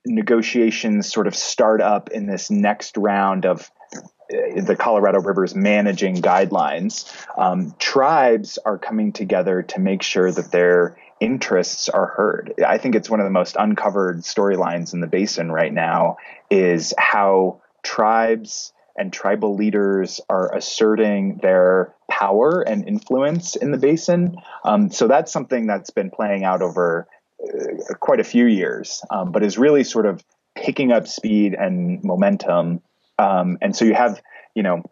negotiations 0.04 1.12
sort 1.12 1.26
of 1.26 1.34
start 1.34 1.80
up 1.80 2.10
in 2.10 2.26
this 2.26 2.50
next 2.50 2.96
round 2.96 3.46
of 3.46 3.70
uh, 3.94 4.62
the 4.62 4.76
Colorado 4.76 5.20
River's 5.20 5.54
managing 5.54 6.16
guidelines, 6.16 7.10
um, 7.36 7.74
tribes 7.78 8.58
are 8.64 8.78
coming 8.78 9.12
together 9.12 9.62
to 9.62 9.80
make 9.80 10.02
sure 10.02 10.30
that 10.30 10.50
their 10.50 10.96
interests 11.20 11.88
are 11.88 12.06
heard. 12.06 12.54
I 12.66 12.78
think 12.78 12.96
it's 12.96 13.08
one 13.08 13.20
of 13.20 13.24
the 13.24 13.30
most 13.30 13.56
uncovered 13.58 14.22
storylines 14.22 14.92
in 14.92 15.00
the 15.00 15.06
basin 15.06 15.52
right 15.52 15.72
now 15.72 16.16
is 16.50 16.92
how 16.98 17.60
tribes 17.82 18.72
and 18.96 19.12
tribal 19.12 19.54
leaders 19.54 20.20
are 20.28 20.54
asserting 20.54 21.38
their 21.42 21.94
power 22.10 22.60
and 22.60 22.86
influence 22.86 23.56
in 23.56 23.70
the 23.70 23.78
basin. 23.78 24.36
Um, 24.64 24.90
so 24.90 25.08
that's 25.08 25.32
something 25.32 25.66
that's 25.66 25.90
been 25.90 26.10
playing 26.10 26.44
out 26.44 26.62
over 26.62 27.06
uh, 27.42 27.94
quite 28.00 28.20
a 28.20 28.24
few 28.24 28.46
years, 28.46 29.02
um, 29.10 29.32
but 29.32 29.42
is 29.42 29.58
really 29.58 29.84
sort 29.84 30.06
of 30.06 30.22
picking 30.54 30.92
up 30.92 31.08
speed 31.08 31.54
and 31.54 32.02
momentum. 32.04 32.82
Um, 33.18 33.58
and 33.60 33.74
so 33.74 33.84
you 33.84 33.94
have, 33.94 34.20
you 34.54 34.62
know, 34.62 34.82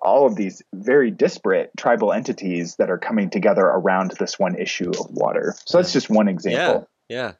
all 0.00 0.26
of 0.26 0.36
these 0.36 0.62
very 0.72 1.10
disparate 1.10 1.70
tribal 1.76 2.12
entities 2.12 2.76
that 2.76 2.90
are 2.90 2.98
coming 2.98 3.30
together 3.30 3.64
around 3.64 4.12
this 4.12 4.38
one 4.38 4.54
issue 4.56 4.90
of 4.90 5.10
water. 5.10 5.54
So 5.64 5.78
that's 5.78 5.92
just 5.92 6.08
one 6.08 6.28
example. 6.28 6.88
Yeah, 7.08 7.16
yeah. 7.16 7.32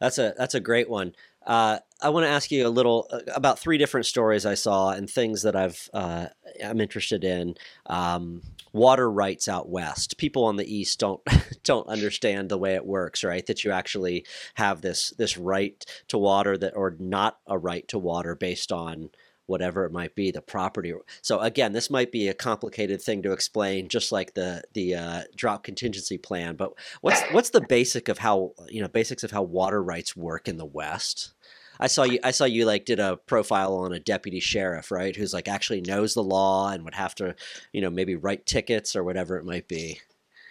that's 0.00 0.18
a 0.18 0.34
that's 0.38 0.54
a 0.54 0.60
great 0.60 0.88
one. 0.88 1.14
Uh, 1.46 1.78
I 2.02 2.10
want 2.10 2.24
to 2.24 2.30
ask 2.30 2.50
you 2.50 2.66
a 2.66 2.68
little 2.68 3.08
uh, 3.10 3.20
about 3.34 3.58
three 3.58 3.78
different 3.78 4.06
stories 4.06 4.44
I 4.44 4.54
saw 4.54 4.90
and 4.90 5.08
things 5.08 5.42
that 5.42 5.56
I've 5.56 5.88
uh, 5.94 6.26
I'm 6.64 6.80
interested 6.80 7.24
in. 7.24 7.54
Um, 7.86 8.42
water 8.72 9.10
rights 9.10 9.48
out 9.48 9.70
west. 9.70 10.18
People 10.18 10.44
on 10.44 10.56
the 10.56 10.74
east 10.74 11.00
don't 11.00 11.22
don't 11.64 11.88
understand 11.88 12.48
the 12.48 12.58
way 12.58 12.74
it 12.74 12.86
works, 12.86 13.24
right? 13.24 13.46
That 13.46 13.64
you 13.64 13.70
actually 13.72 14.26
have 14.54 14.82
this 14.82 15.10
this 15.16 15.38
right 15.38 15.84
to 16.08 16.18
water 16.18 16.58
that 16.58 16.76
or 16.76 16.96
not 16.98 17.38
a 17.46 17.56
right 17.56 17.86
to 17.88 17.98
water 17.98 18.34
based 18.34 18.72
on 18.72 19.10
whatever 19.46 19.84
it 19.84 19.92
might 19.92 20.14
be, 20.14 20.30
the 20.30 20.42
property. 20.42 20.92
So 21.22 21.38
again, 21.40 21.72
this 21.72 21.88
might 21.88 22.10
be 22.10 22.28
a 22.28 22.34
complicated 22.34 23.00
thing 23.00 23.22
to 23.22 23.32
explain, 23.32 23.88
just 23.88 24.12
like 24.12 24.34
the 24.34 24.62
the 24.74 24.96
uh, 24.96 25.22
drought 25.34 25.62
contingency 25.64 26.18
plan. 26.18 26.56
But 26.56 26.72
what's 27.00 27.22
what's 27.30 27.50
the 27.50 27.62
basic 27.62 28.08
of 28.08 28.18
how 28.18 28.52
you 28.68 28.82
know 28.82 28.88
basics 28.88 29.24
of 29.24 29.30
how 29.30 29.42
water 29.42 29.82
rights 29.82 30.16
work 30.16 30.48
in 30.48 30.58
the 30.58 30.66
West? 30.66 31.32
I 31.80 31.86
saw 31.86 32.04
you. 32.04 32.18
I 32.22 32.30
saw 32.30 32.44
you 32.44 32.64
like 32.64 32.84
did 32.84 33.00
a 33.00 33.16
profile 33.16 33.74
on 33.76 33.92
a 33.92 34.00
deputy 34.00 34.40
sheriff, 34.40 34.90
right? 34.90 35.14
Who's 35.14 35.32
like 35.32 35.48
actually 35.48 35.80
knows 35.80 36.14
the 36.14 36.22
law 36.22 36.70
and 36.70 36.84
would 36.84 36.94
have 36.94 37.14
to, 37.16 37.34
you 37.72 37.80
know, 37.80 37.90
maybe 37.90 38.14
write 38.14 38.46
tickets 38.46 38.96
or 38.96 39.04
whatever 39.04 39.36
it 39.36 39.44
might 39.44 39.68
be. 39.68 40.00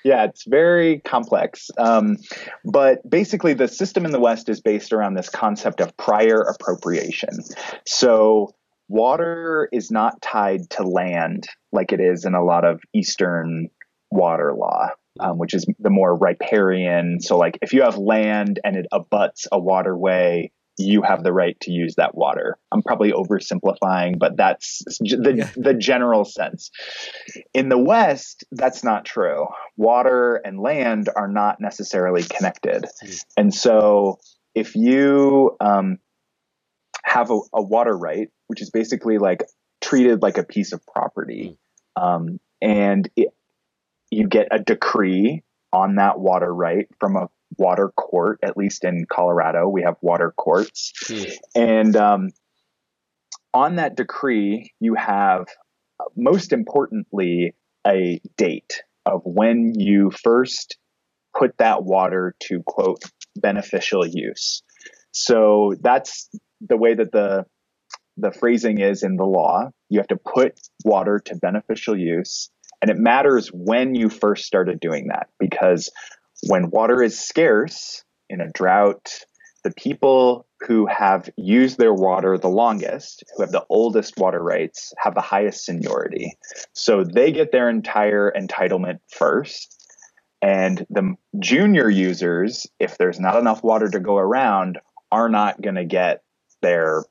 Yeah, 0.05 0.25
it's 0.25 0.43
very 0.43 0.99
complex. 0.99 1.71
Um, 1.79 2.17
but 2.63 3.07
basically, 3.09 3.55
the 3.55 3.67
system 3.67 4.05
in 4.05 4.11
the 4.11 4.19
West 4.19 4.49
is 4.49 4.61
based 4.61 4.93
around 4.93 5.15
this 5.15 5.29
concept 5.29 5.81
of 5.81 5.97
prior 5.97 6.41
appropriation. 6.41 7.39
So, 7.87 8.53
water 8.87 9.67
is 9.71 9.89
not 9.89 10.21
tied 10.21 10.69
to 10.69 10.83
land 10.83 11.47
like 11.71 11.91
it 11.91 11.99
is 11.99 12.23
in 12.23 12.35
a 12.35 12.43
lot 12.43 12.65
of 12.65 12.81
Eastern 12.93 13.69
water 14.11 14.53
law, 14.53 14.89
um, 15.19 15.39
which 15.39 15.55
is 15.55 15.65
the 15.79 15.89
more 15.89 16.15
riparian. 16.15 17.19
So, 17.19 17.39
like 17.39 17.57
if 17.63 17.73
you 17.73 17.81
have 17.81 17.97
land 17.97 18.59
and 18.63 18.75
it 18.75 18.85
abuts 18.91 19.47
a 19.51 19.57
waterway, 19.57 20.51
you 20.77 21.01
have 21.01 21.23
the 21.23 21.31
right 21.31 21.57
to 21.61 21.71
use 21.71 21.95
that 21.95 22.15
water. 22.15 22.57
I'm 22.71 22.83
probably 22.83 23.11
oversimplifying, 23.11 24.19
but 24.19 24.35
that's 24.35 24.83
the 24.99 25.33
Yeah. 25.37 25.49
the 25.55 25.73
general 25.73 26.25
sense. 26.25 26.69
In 27.53 27.69
the 27.69 27.77
West, 27.77 28.43
that's 28.51 28.83
not 28.83 29.05
true. 29.05 29.47
Water 29.77 30.35
and 30.35 30.59
land 30.59 31.09
are 31.15 31.27
not 31.29 31.61
necessarily 31.61 32.23
connected, 32.23 32.83
Mm. 33.03 33.25
and 33.37 33.53
so 33.53 34.19
if 34.53 34.75
you 34.75 35.55
um, 35.59 35.99
have 37.03 37.29
a, 37.31 37.39
a 37.53 37.61
water 37.61 37.95
right, 37.97 38.29
which 38.47 38.61
is 38.61 38.69
basically 38.69 39.17
like 39.17 39.43
treated 39.81 40.21
like 40.21 40.37
a 40.37 40.43
piece 40.43 40.73
of 40.73 40.85
property, 40.87 41.57
um, 41.95 42.39
and 42.61 43.09
it, 43.15 43.29
you 44.11 44.27
get 44.27 44.47
a 44.51 44.59
decree 44.59 45.43
on 45.73 45.95
that 45.95 46.19
water 46.19 46.53
right 46.53 46.87
from 46.99 47.15
a 47.17 47.29
water 47.57 47.91
court. 47.95 48.39
At 48.43 48.57
least 48.57 48.83
in 48.83 49.05
Colorado, 49.09 49.67
we 49.67 49.83
have 49.83 49.95
water 50.01 50.33
courts, 50.35 50.93
Hmm. 51.07 51.23
and 51.55 51.95
um, 51.95 52.29
on 53.53 53.75
that 53.77 53.95
decree, 53.95 54.73
you 54.79 54.95
have 54.95 55.47
most 56.15 56.51
importantly 56.51 57.55
a 57.87 58.19
date 58.37 58.83
of 59.05 59.21
when 59.23 59.73
you 59.75 60.11
first 60.11 60.77
put 61.37 61.57
that 61.57 61.83
water 61.83 62.35
to 62.43 62.63
quote 62.65 63.03
beneficial 63.35 64.05
use. 64.05 64.63
So 65.11 65.73
that's 65.79 66.29
the 66.61 66.77
way 66.77 66.93
that 66.93 67.11
the 67.11 67.45
the 68.17 68.31
phrasing 68.31 68.79
is 68.79 69.03
in 69.03 69.17
the 69.17 69.25
law. 69.25 69.69
You 69.89 69.99
have 69.99 70.07
to 70.07 70.17
put 70.17 70.59
water 70.83 71.21
to 71.25 71.35
beneficial 71.35 71.97
use, 71.97 72.49
and 72.81 72.89
it 72.89 72.97
matters 72.97 73.49
when 73.53 73.95
you 73.95 74.09
first 74.09 74.45
started 74.45 74.79
doing 74.79 75.07
that 75.07 75.27
because 75.39 75.89
when 76.43 76.69
water 76.69 77.01
is 77.01 77.19
scarce 77.19 78.03
in 78.29 78.41
a 78.41 78.51
drought, 78.51 79.19
the 79.63 79.71
people 79.71 80.45
who 80.67 80.85
have 80.85 81.29
used 81.37 81.77
their 81.77 81.93
water 81.93 82.37
the 82.37 82.47
longest, 82.47 83.23
who 83.35 83.43
have 83.43 83.51
the 83.51 83.65
oldest 83.69 84.17
water 84.17 84.41
rights, 84.41 84.93
have 84.97 85.15
the 85.15 85.21
highest 85.21 85.65
seniority. 85.65 86.37
So 86.73 87.03
they 87.03 87.31
get 87.31 87.51
their 87.51 87.69
entire 87.69 88.31
entitlement 88.31 88.99
first. 89.11 89.71
And 90.41 90.85
the 90.89 91.15
junior 91.39 91.89
users, 91.89 92.67
if 92.79 92.97
there's 92.97 93.19
not 93.19 93.37
enough 93.37 93.63
water 93.63 93.89
to 93.89 93.99
go 93.99 94.17
around, 94.17 94.79
are 95.11 95.29
not 95.29 95.61
going 95.61 95.75
to 95.75 95.85
get 95.85 96.21
their 96.61 97.03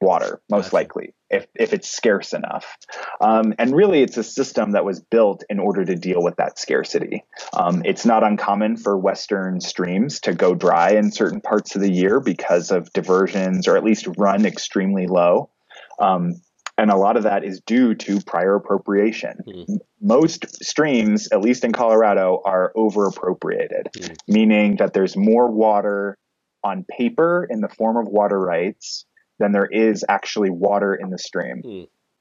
water, 0.00 0.40
most 0.50 0.72
likely, 0.72 1.14
if, 1.30 1.46
if 1.54 1.72
it's 1.72 1.90
scarce 1.90 2.32
enough. 2.32 2.76
Um, 3.20 3.54
and 3.58 3.74
really, 3.74 4.02
it's 4.02 4.16
a 4.16 4.24
system 4.24 4.72
that 4.72 4.84
was 4.84 5.00
built 5.00 5.44
in 5.48 5.58
order 5.58 5.84
to 5.84 5.94
deal 5.94 6.22
with 6.22 6.36
that 6.36 6.58
scarcity. 6.58 7.24
Um, 7.52 7.82
it's 7.84 8.04
not 8.04 8.24
uncommon 8.24 8.76
for 8.76 8.96
Western 8.96 9.60
streams 9.60 10.20
to 10.20 10.34
go 10.34 10.54
dry 10.54 10.90
in 10.90 11.10
certain 11.10 11.40
parts 11.40 11.74
of 11.74 11.80
the 11.80 11.92
year 11.92 12.20
because 12.20 12.70
of 12.70 12.92
diversions 12.92 13.68
or 13.68 13.76
at 13.76 13.84
least 13.84 14.08
run 14.18 14.46
extremely 14.46 15.06
low. 15.06 15.50
Um, 15.98 16.34
and 16.78 16.90
a 16.90 16.96
lot 16.96 17.16
of 17.16 17.22
that 17.22 17.42
is 17.42 17.60
due 17.60 17.94
to 17.94 18.20
prior 18.20 18.54
appropriation. 18.56 19.38
Hmm. 19.46 19.76
Most 20.00 20.62
streams, 20.62 21.28
at 21.32 21.40
least 21.40 21.64
in 21.64 21.72
Colorado, 21.72 22.42
are 22.44 22.70
over 22.74 23.06
appropriated, 23.06 23.88
Hmm. 23.96 24.12
meaning 24.28 24.76
that 24.76 24.92
there's 24.92 25.16
more 25.16 25.50
water 25.50 26.18
on 26.62 26.84
paper 26.84 27.46
in 27.48 27.60
the 27.60 27.68
form 27.68 27.96
of 27.96 28.08
water 28.08 28.38
rights 28.38 29.06
than 29.38 29.52
there 29.52 29.68
is 29.70 30.04
actually 30.08 30.50
water 30.50 30.94
in 30.94 31.10
the 31.10 31.18
stream. 31.18 31.62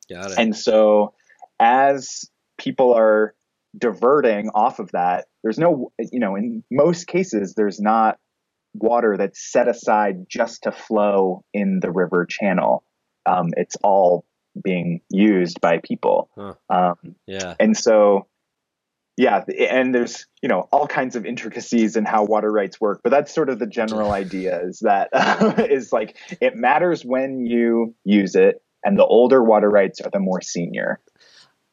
Got 0.09 0.31
it. 0.31 0.37
And 0.37 0.55
so, 0.55 1.13
as 1.59 2.29
people 2.57 2.93
are 2.93 3.33
diverting 3.77 4.49
off 4.53 4.79
of 4.79 4.91
that, 4.91 5.25
there's 5.43 5.57
no, 5.57 5.91
you 6.11 6.19
know, 6.19 6.35
in 6.35 6.63
most 6.71 7.07
cases, 7.07 7.53
there's 7.55 7.79
not 7.79 8.17
water 8.73 9.15
that's 9.17 9.51
set 9.51 9.67
aside 9.67 10.25
just 10.29 10.63
to 10.63 10.71
flow 10.71 11.43
in 11.53 11.79
the 11.81 11.91
river 11.91 12.25
channel. 12.25 12.83
Um, 13.25 13.49
it's 13.57 13.75
all 13.83 14.25
being 14.63 15.01
used 15.09 15.59
by 15.61 15.79
people. 15.83 16.29
Huh. 16.35 16.53
Um, 16.69 17.15
yeah. 17.25 17.55
and 17.59 17.75
so, 17.75 18.27
yeah, 19.17 19.43
and 19.69 19.95
there's, 19.95 20.25
you 20.41 20.49
know, 20.49 20.67
all 20.71 20.87
kinds 20.87 21.15
of 21.15 21.25
intricacies 21.25 21.95
in 21.95 22.03
how 22.03 22.25
water 22.25 22.51
rights 22.51 22.81
work, 22.81 23.01
but 23.03 23.11
that's 23.11 23.33
sort 23.33 23.49
of 23.49 23.59
the 23.59 23.67
general 23.67 24.11
idea 24.23 24.61
is 24.63 24.79
that 24.79 25.09
is 25.69 25.93
like 25.93 26.17
it 26.41 26.55
matters 26.55 27.05
when 27.05 27.45
you 27.45 27.95
use 28.03 28.35
it, 28.35 28.61
and 28.83 28.97
the 28.97 29.05
older 29.05 29.41
water 29.43 29.69
rights 29.69 30.01
are 30.01 30.09
the 30.11 30.19
more 30.19 30.41
senior. 30.41 30.99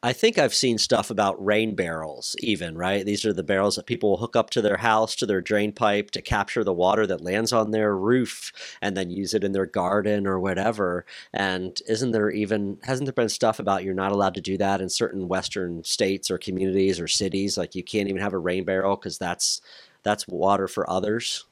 I 0.05 0.11
think 0.11 0.37
I've 0.37 0.53
seen 0.53 0.77
stuff 0.77 1.09
about 1.09 1.43
rain 1.43 1.75
barrels, 1.75 2.35
even, 2.39 2.77
right? 2.77 3.05
These 3.05 3.25
are 3.25 3.31
the 3.31 3.41
barrels 3.41 3.77
that 3.77 3.85
people 3.85 4.09
will 4.09 4.17
hook 4.17 4.35
up 4.35 4.49
to 4.49 4.61
their 4.61 4.75
house, 4.75 5.15
to 5.15 5.25
their 5.25 5.39
drain 5.39 5.71
pipe 5.71 6.11
to 6.11 6.21
capture 6.21 6.61
the 6.65 6.73
water 6.73 7.07
that 7.07 7.21
lands 7.21 7.53
on 7.53 7.71
their 7.71 7.95
roof 7.95 8.51
and 8.81 8.97
then 8.97 9.09
use 9.09 9.33
it 9.33 9.45
in 9.45 9.53
their 9.53 9.65
garden 9.65 10.27
or 10.27 10.41
whatever. 10.41 11.05
And 11.31 11.81
isn't 11.87 12.11
there 12.11 12.29
even, 12.29 12.79
hasn't 12.83 13.05
there 13.05 13.13
been 13.13 13.29
stuff 13.29 13.59
about 13.59 13.85
you're 13.85 13.93
not 13.93 14.11
allowed 14.11 14.35
to 14.35 14.41
do 14.41 14.57
that 14.57 14.81
in 14.81 14.89
certain 14.89 15.29
Western 15.29 15.85
states 15.85 16.29
or 16.29 16.37
communities 16.37 16.99
or 16.99 17.07
cities? 17.07 17.57
Like 17.57 17.73
you 17.73 17.83
can't 17.83 18.09
even 18.09 18.21
have 18.21 18.33
a 18.33 18.37
rain 18.37 18.65
barrel 18.65 18.97
because 18.97 19.17
that's, 19.17 19.61
that's 20.03 20.27
water 20.27 20.67
for 20.67 20.89
others. 20.89 21.45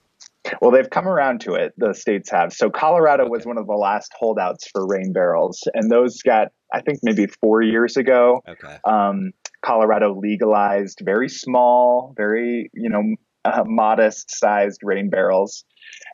Well, 0.60 0.72
they've 0.72 0.89
come 0.89 1.08
around 1.08 1.39
to 1.41 1.54
it. 1.54 1.74
The 1.78 1.93
states 1.93 2.30
have. 2.32 2.52
So 2.52 2.70
Colorado 2.70 3.30
was 3.30 3.45
one 3.45 3.58
of 3.58 3.68
the 3.68 3.76
last 3.76 4.12
holdouts 4.20 4.68
for 4.68 4.86
rain 4.86 5.14
barrels, 5.14 5.64
and 5.74 5.89
those 5.89 6.22
got, 6.22 6.49
I 6.72 6.82
think, 6.82 6.99
maybe 7.03 7.28
four 7.28 7.61
years 7.61 7.97
ago. 7.97 8.41
Okay. 8.47 8.78
Um, 8.86 9.32
Colorado 9.63 10.17
legalized 10.19 11.01
very 11.03 11.30
small, 11.30 12.13
very 12.17 12.69
you 12.74 12.89
know 12.89 13.15
uh, 13.45 13.63
modest-sized 13.65 14.82
rain 14.84 15.09
barrels, 15.09 15.63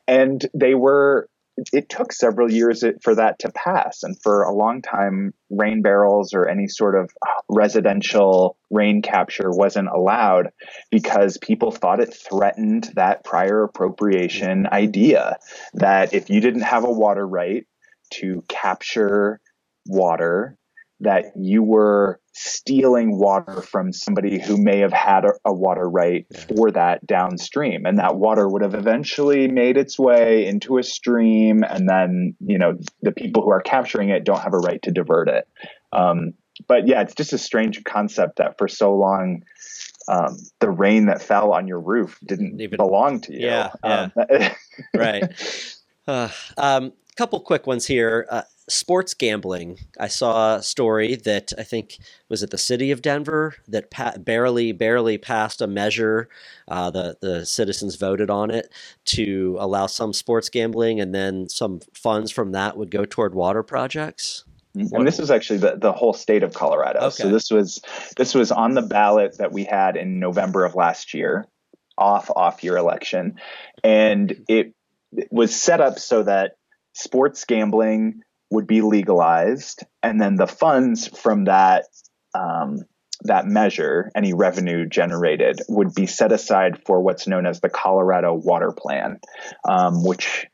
and 0.07 0.45
they 0.53 0.73
were. 0.73 1.29
It 1.73 1.89
took 1.89 2.13
several 2.13 2.51
years 2.51 2.83
for 3.01 3.15
that 3.15 3.39
to 3.39 3.51
pass, 3.51 4.03
and 4.03 4.15
for 4.21 4.43
a 4.43 4.53
long 4.53 4.83
time, 4.83 5.33
rain 5.49 5.81
barrels 5.81 6.35
or 6.35 6.47
any 6.47 6.67
sort 6.67 6.93
of 6.93 7.09
residential 7.49 8.59
rain 8.69 9.01
capture 9.01 9.49
wasn't 9.49 9.87
allowed 9.87 10.49
because 10.91 11.39
people 11.39 11.71
thought 11.71 11.99
it 11.99 12.13
threatened 12.13 12.91
that 12.93 13.23
prior 13.23 13.63
appropriation 13.63 14.67
idea 14.67 15.37
that 15.73 16.13
if 16.13 16.29
you 16.29 16.41
didn't 16.41 16.61
have 16.61 16.83
a 16.83 16.91
water 16.91 17.25
right 17.25 17.65
to 18.11 18.43
capture 18.47 19.41
water 19.87 20.57
that 20.99 21.25
you 21.39 21.61
were 21.61 22.19
stealing 22.33 23.19
water 23.19 23.61
from 23.61 23.93
somebody 23.93 24.39
who 24.39 24.57
may 24.57 24.79
have 24.79 24.91
had 24.93 25.25
a, 25.25 25.31
a 25.45 25.53
water 25.53 25.87
right 25.87 26.25
Yeah. 26.31 26.39
for 26.55 26.71
that 26.71 27.05
downstream. 27.05 27.85
And 27.85 27.99
that 27.99 28.15
water 28.15 28.47
would 28.47 28.63
have 28.63 28.73
eventually 28.73 29.47
made 29.47 29.77
its 29.77 29.99
way 29.99 30.47
into 30.47 30.79
a 30.79 30.83
stream 30.83 31.63
and 31.63 31.87
then 31.87 32.35
you 32.39 32.57
know 32.57 32.77
the 33.03 33.11
people 33.11 33.43
who 33.43 33.51
are 33.51 33.61
capturing 33.61 34.09
it 34.09 34.23
don't 34.23 34.41
have 34.41 34.53
a 34.55 34.57
right 34.59 34.81
to 34.83 34.91
divert 34.91 35.29
it. 35.29 35.47
Um, 35.93 36.33
but 36.67 36.87
yeah 36.87 37.01
it's 37.01 37.13
just 37.13 37.31
a 37.33 37.37
strange 37.37 37.83
concept 37.83 38.37
that 38.37 38.57
for 38.57 38.67
so 38.67 38.95
long 38.95 39.43
um, 40.09 40.35
the 40.61 40.69
rain 40.71 41.05
that 41.07 41.21
fell 41.21 41.51
on 41.53 41.67
your 41.67 41.79
roof 41.81 42.17
didn't 42.25 42.59
Even- 42.59 42.77
belong 42.77 43.19
to 43.21 43.33
you. 43.33 43.45
Yeah, 43.45 43.69
Um, 43.83 44.11
right. 44.95 45.23
Uh, 46.07 46.29
um, 46.55 46.93
couple 47.17 47.39
quick 47.39 47.67
ones 47.67 47.87
here. 47.87 48.27
Uh, 48.29 48.43
sports 48.69 49.13
gambling. 49.13 49.79
I 49.99 50.07
saw 50.07 50.55
a 50.55 50.63
story 50.63 51.15
that 51.15 51.53
I 51.57 51.63
think 51.63 51.97
was 52.29 52.43
it 52.43 52.51
the 52.51 52.57
city 52.57 52.91
of 52.91 53.01
Denver 53.01 53.55
that 53.67 53.89
pa- 53.91 54.15
barely 54.17 54.71
barely 54.71 55.17
passed 55.17 55.61
a 55.61 55.67
measure. 55.67 56.29
Uh, 56.67 56.91
the 56.91 57.17
the 57.21 57.45
citizens 57.45 57.95
voted 57.95 58.29
on 58.29 58.51
it 58.51 58.71
to 59.05 59.57
allow 59.59 59.87
some 59.87 60.13
sports 60.13 60.49
gambling, 60.49 60.99
and 60.99 61.13
then 61.13 61.49
some 61.49 61.79
funds 61.93 62.31
from 62.31 62.51
that 62.51 62.77
would 62.77 62.91
go 62.91 63.05
toward 63.05 63.33
water 63.33 63.63
projects. 63.63 64.43
and 64.75 65.07
this 65.07 65.17
was 65.17 65.31
actually 65.31 65.59
the, 65.59 65.75
the 65.75 65.91
whole 65.91 66.13
state 66.13 66.43
of 66.43 66.53
Colorado. 66.53 67.09
So 67.09 67.29
this 67.29 67.49
was 67.49 67.81
this 68.15 68.35
was 68.35 68.51
on 68.51 68.73
the 68.73 68.81
ballot 68.83 69.37
that 69.39 69.51
we 69.51 69.63
had 69.63 69.97
in 69.97 70.19
November 70.19 70.65
of 70.65 70.75
last 70.75 71.13
year, 71.13 71.47
off 71.97 72.29
off 72.35 72.63
year 72.63 72.77
election, 72.77 73.39
and 73.83 74.43
it, 74.47 74.73
it 75.13 75.29
was 75.31 75.55
set 75.55 75.81
up 75.81 75.99
so 75.99 76.23
that 76.23 76.56
sports 76.97 77.45
gambling 77.45 78.21
would 78.49 78.67
be 78.67 78.81
legalized, 78.81 79.83
and 80.01 80.19
then 80.21 80.35
the 80.35 80.47
funds 80.47 81.07
from 81.07 81.45
that. 81.45 81.85
Um, 82.33 82.79
that 83.23 83.47
measure, 83.47 84.11
any 84.15 84.35
revenue 84.35 84.85
generated, 84.85 85.59
would 85.67 85.95
be 85.95 86.05
set 86.05 86.31
aside 86.31 86.83
for 86.85 87.01
what's 87.01 87.27
known 87.27 87.47
as 87.47 87.59
the 87.59 87.67
Colorado 87.67 88.35
Water 88.35 88.71
Plan, 88.71 89.19
um, 89.67 90.03
which 90.03 90.45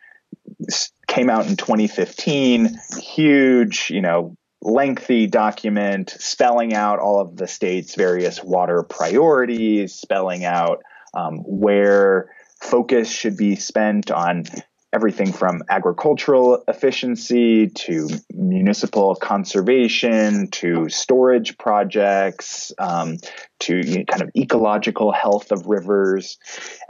came 1.08 1.30
out 1.30 1.48
in 1.48 1.56
2015 1.56 2.80
huge 3.00 3.90
you 3.92 4.02
know 4.02 4.36
lengthy 4.62 5.28
document 5.28 6.16
spelling 6.20 6.74
out 6.74 7.00
all 7.00 7.20
of 7.20 7.36
the 7.36 7.48
state's 7.48 7.96
various 7.96 8.42
water 8.44 8.82
priorities 8.82 9.94
spelling 9.94 10.46
out 10.46 10.82
um, 11.14 11.40
where 11.40 12.32
focus 12.62 13.12
should 13.12 13.36
be 13.36 13.56
spent 13.56 14.10
on 14.10 14.46
everything 14.94 15.34
from 15.34 15.64
agricultural 15.70 16.64
efficiency 16.68 17.68
to 17.68 18.08
municipal 18.32 19.16
conservation 19.16 20.48
to 20.52 20.88
storage 20.90 21.58
projects 21.58 22.72
um, 22.78 23.18
to 23.60 23.78
you 23.78 24.00
know, 24.00 24.06
kind 24.06 24.22
of 24.22 24.30
ecological 24.36 25.12
health 25.12 25.52
of 25.52 25.66
rivers. 25.68 26.38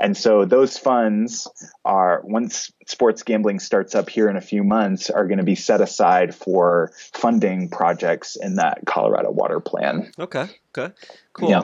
And 0.01 0.15
so 0.17 0.45
those 0.45 0.77
funds 0.77 1.47
are, 1.85 2.21
once 2.23 2.71
sports 2.87 3.23
gambling 3.23 3.59
starts 3.59 3.95
up 3.95 4.09
here 4.09 4.29
in 4.29 4.35
a 4.35 4.41
few 4.41 4.63
months, 4.63 5.09
are 5.09 5.27
going 5.27 5.37
to 5.37 5.43
be 5.43 5.55
set 5.55 5.81
aside 5.81 6.33
for 6.33 6.91
funding 7.13 7.69
projects 7.69 8.35
in 8.35 8.55
that 8.55 8.79
Colorado 8.85 9.31
Water 9.31 9.59
Plan. 9.59 10.11
Okay. 10.17 10.47
Okay. 10.75 10.93
Cool. 11.33 11.49
Yeah. 11.49 11.63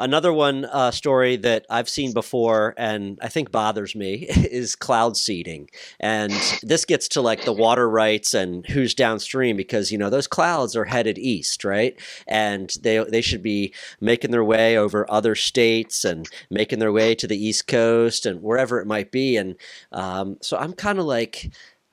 Another 0.00 0.32
one 0.32 0.64
uh, 0.64 0.92
story 0.92 1.36
that 1.38 1.66
I've 1.68 1.88
seen 1.88 2.12
before 2.12 2.74
and 2.76 3.18
I 3.20 3.28
think 3.28 3.50
bothers 3.50 3.96
me 3.96 4.14
is 4.28 4.76
cloud 4.76 5.16
seeding. 5.16 5.70
And 5.98 6.32
this 6.62 6.84
gets 6.84 7.08
to 7.08 7.20
like 7.20 7.44
the 7.44 7.52
water 7.52 7.88
rights 7.88 8.32
and 8.32 8.64
who's 8.66 8.94
downstream 8.94 9.56
because, 9.56 9.90
you 9.90 9.98
know, 9.98 10.08
those 10.08 10.28
clouds 10.28 10.76
are 10.76 10.84
headed 10.84 11.18
east, 11.18 11.64
right? 11.64 11.98
And 12.28 12.72
they, 12.80 13.02
they 13.08 13.20
should 13.20 13.42
be 13.42 13.74
making 14.00 14.30
their 14.30 14.37
way 14.44 14.76
over 14.78 15.10
other 15.10 15.34
states 15.34 16.04
and 16.04 16.28
making 16.50 16.78
their 16.78 16.92
way 16.92 17.14
to 17.14 17.26
the 17.26 17.36
East 17.42 17.66
Coast 17.66 18.26
and 18.26 18.42
wherever 18.42 18.80
it 18.80 18.86
might 18.86 19.10
be. 19.10 19.36
And 19.36 19.56
um, 19.92 20.38
so 20.40 20.56
I'm 20.56 20.72
kind 20.72 20.98
of 20.98 21.04
like, 21.04 21.50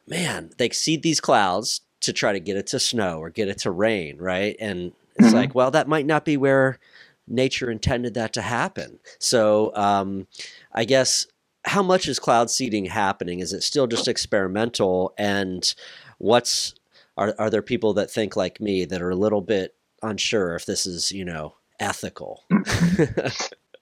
man, 0.08 0.52
they 0.58 0.70
seed 0.70 1.04
these 1.04 1.20
clouds 1.22 1.82
to 2.02 2.14
try 2.14 2.34
to 2.34 2.40
get 2.40 2.58
it 2.58 2.68
to 2.68 2.80
snow 2.80 3.20
or 3.20 3.30
get 3.30 3.48
it 3.48 3.58
to 3.60 3.72
rain, 3.72 4.18
right? 4.18 4.56
And 4.60 4.94
it's 5.16 5.34
Mhm. 5.34 5.34
like, 5.34 5.56
well, 5.56 5.72
that 5.72 5.88
might 5.88 6.06
not 6.06 6.26
be 6.26 6.38
where 6.38 6.80
nature 7.28 7.72
intended 7.72 8.14
that 8.14 8.34
to 8.34 8.42
happen. 8.42 9.00
So 9.20 9.76
um, 9.76 10.28
I 10.72 10.86
guess 10.86 11.26
how 11.66 11.82
much 11.82 12.08
is 12.08 12.20
cloud 12.20 12.50
seeding 12.52 12.86
happening? 12.86 13.40
Is 13.40 13.54
it 13.54 13.64
still 13.64 13.88
just 13.88 14.08
experimental? 14.08 15.14
And 15.18 15.74
what's 16.20 16.76
are 17.18 17.34
are 17.40 17.50
there 17.50 17.62
people 17.62 17.94
that 17.94 18.12
think 18.12 18.36
like 18.36 18.60
me 18.62 18.86
that 18.86 19.02
are 19.02 19.10
a 19.10 19.16
little 19.16 19.42
bit 19.42 19.74
unsure 20.04 20.56
if 20.56 20.66
this 20.66 20.86
is 20.86 21.12
you 21.12 21.26
know 21.26 21.56
ethical? 21.80 22.44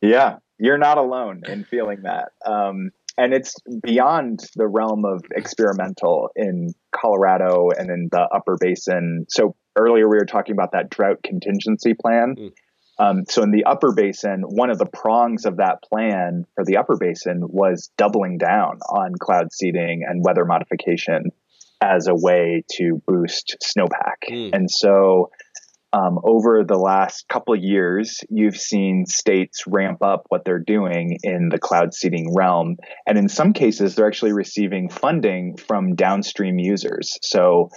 Yeah, 0.03 0.39
you're 0.59 0.77
not 0.77 0.97
alone 0.97 1.43
in 1.47 1.63
feeling 1.63 2.01
that. 2.03 2.33
Um, 2.45 2.91
and 3.17 3.33
it's 3.33 3.55
beyond 3.81 4.41
the 4.55 4.67
realm 4.67 5.05
of 5.05 5.23
experimental 5.33 6.29
in 6.35 6.73
Colorado 6.91 7.69
and 7.69 7.89
in 7.89 8.09
the 8.11 8.27
upper 8.35 8.57
basin. 8.59 9.25
So 9.29 9.55
earlier 9.77 10.09
we 10.09 10.17
were 10.17 10.25
talking 10.25 10.53
about 10.53 10.73
that 10.73 10.89
drought 10.89 11.23
contingency 11.23 11.93
plan. 11.93 12.35
Mm. 12.37 12.51
Um, 12.99 13.23
so 13.29 13.43
in 13.43 13.51
the 13.51 13.63
upper 13.63 13.93
basin, 13.95 14.41
one 14.41 14.69
of 14.69 14.77
the 14.77 14.85
prongs 14.85 15.45
of 15.45 15.57
that 15.57 15.81
plan 15.81 16.43
for 16.53 16.65
the 16.65 16.77
upper 16.77 16.97
basin 16.97 17.39
was 17.41 17.89
doubling 17.97 18.37
down 18.37 18.79
on 18.89 19.13
cloud 19.19 19.53
seeding 19.53 20.03
and 20.05 20.23
weather 20.23 20.43
modification 20.43 21.31
as 21.81 22.07
a 22.07 22.13
way 22.13 22.63
to 22.73 23.01
boost 23.07 23.55
snowpack. 23.63 24.29
Mm. 24.29 24.49
And 24.53 24.69
so 24.69 25.31
um, 25.93 26.19
over 26.23 26.63
the 26.63 26.77
last 26.77 27.27
couple 27.29 27.53
of 27.53 27.61
years, 27.61 28.19
you've 28.29 28.57
seen 28.57 29.05
states 29.05 29.63
ramp 29.67 30.01
up 30.01 30.23
what 30.29 30.43
they're 30.43 30.59
doing 30.59 31.17
in 31.23 31.49
the 31.49 31.59
cloud 31.59 31.93
seeding 31.93 32.33
realm. 32.35 32.77
And 33.05 33.17
in 33.17 33.29
some 33.29 33.53
cases, 33.53 33.95
they're 33.95 34.07
actually 34.07 34.33
receiving 34.33 34.89
funding 34.89 35.55
from 35.57 35.95
downstream 35.95 36.57
users. 36.57 37.19
So 37.21 37.69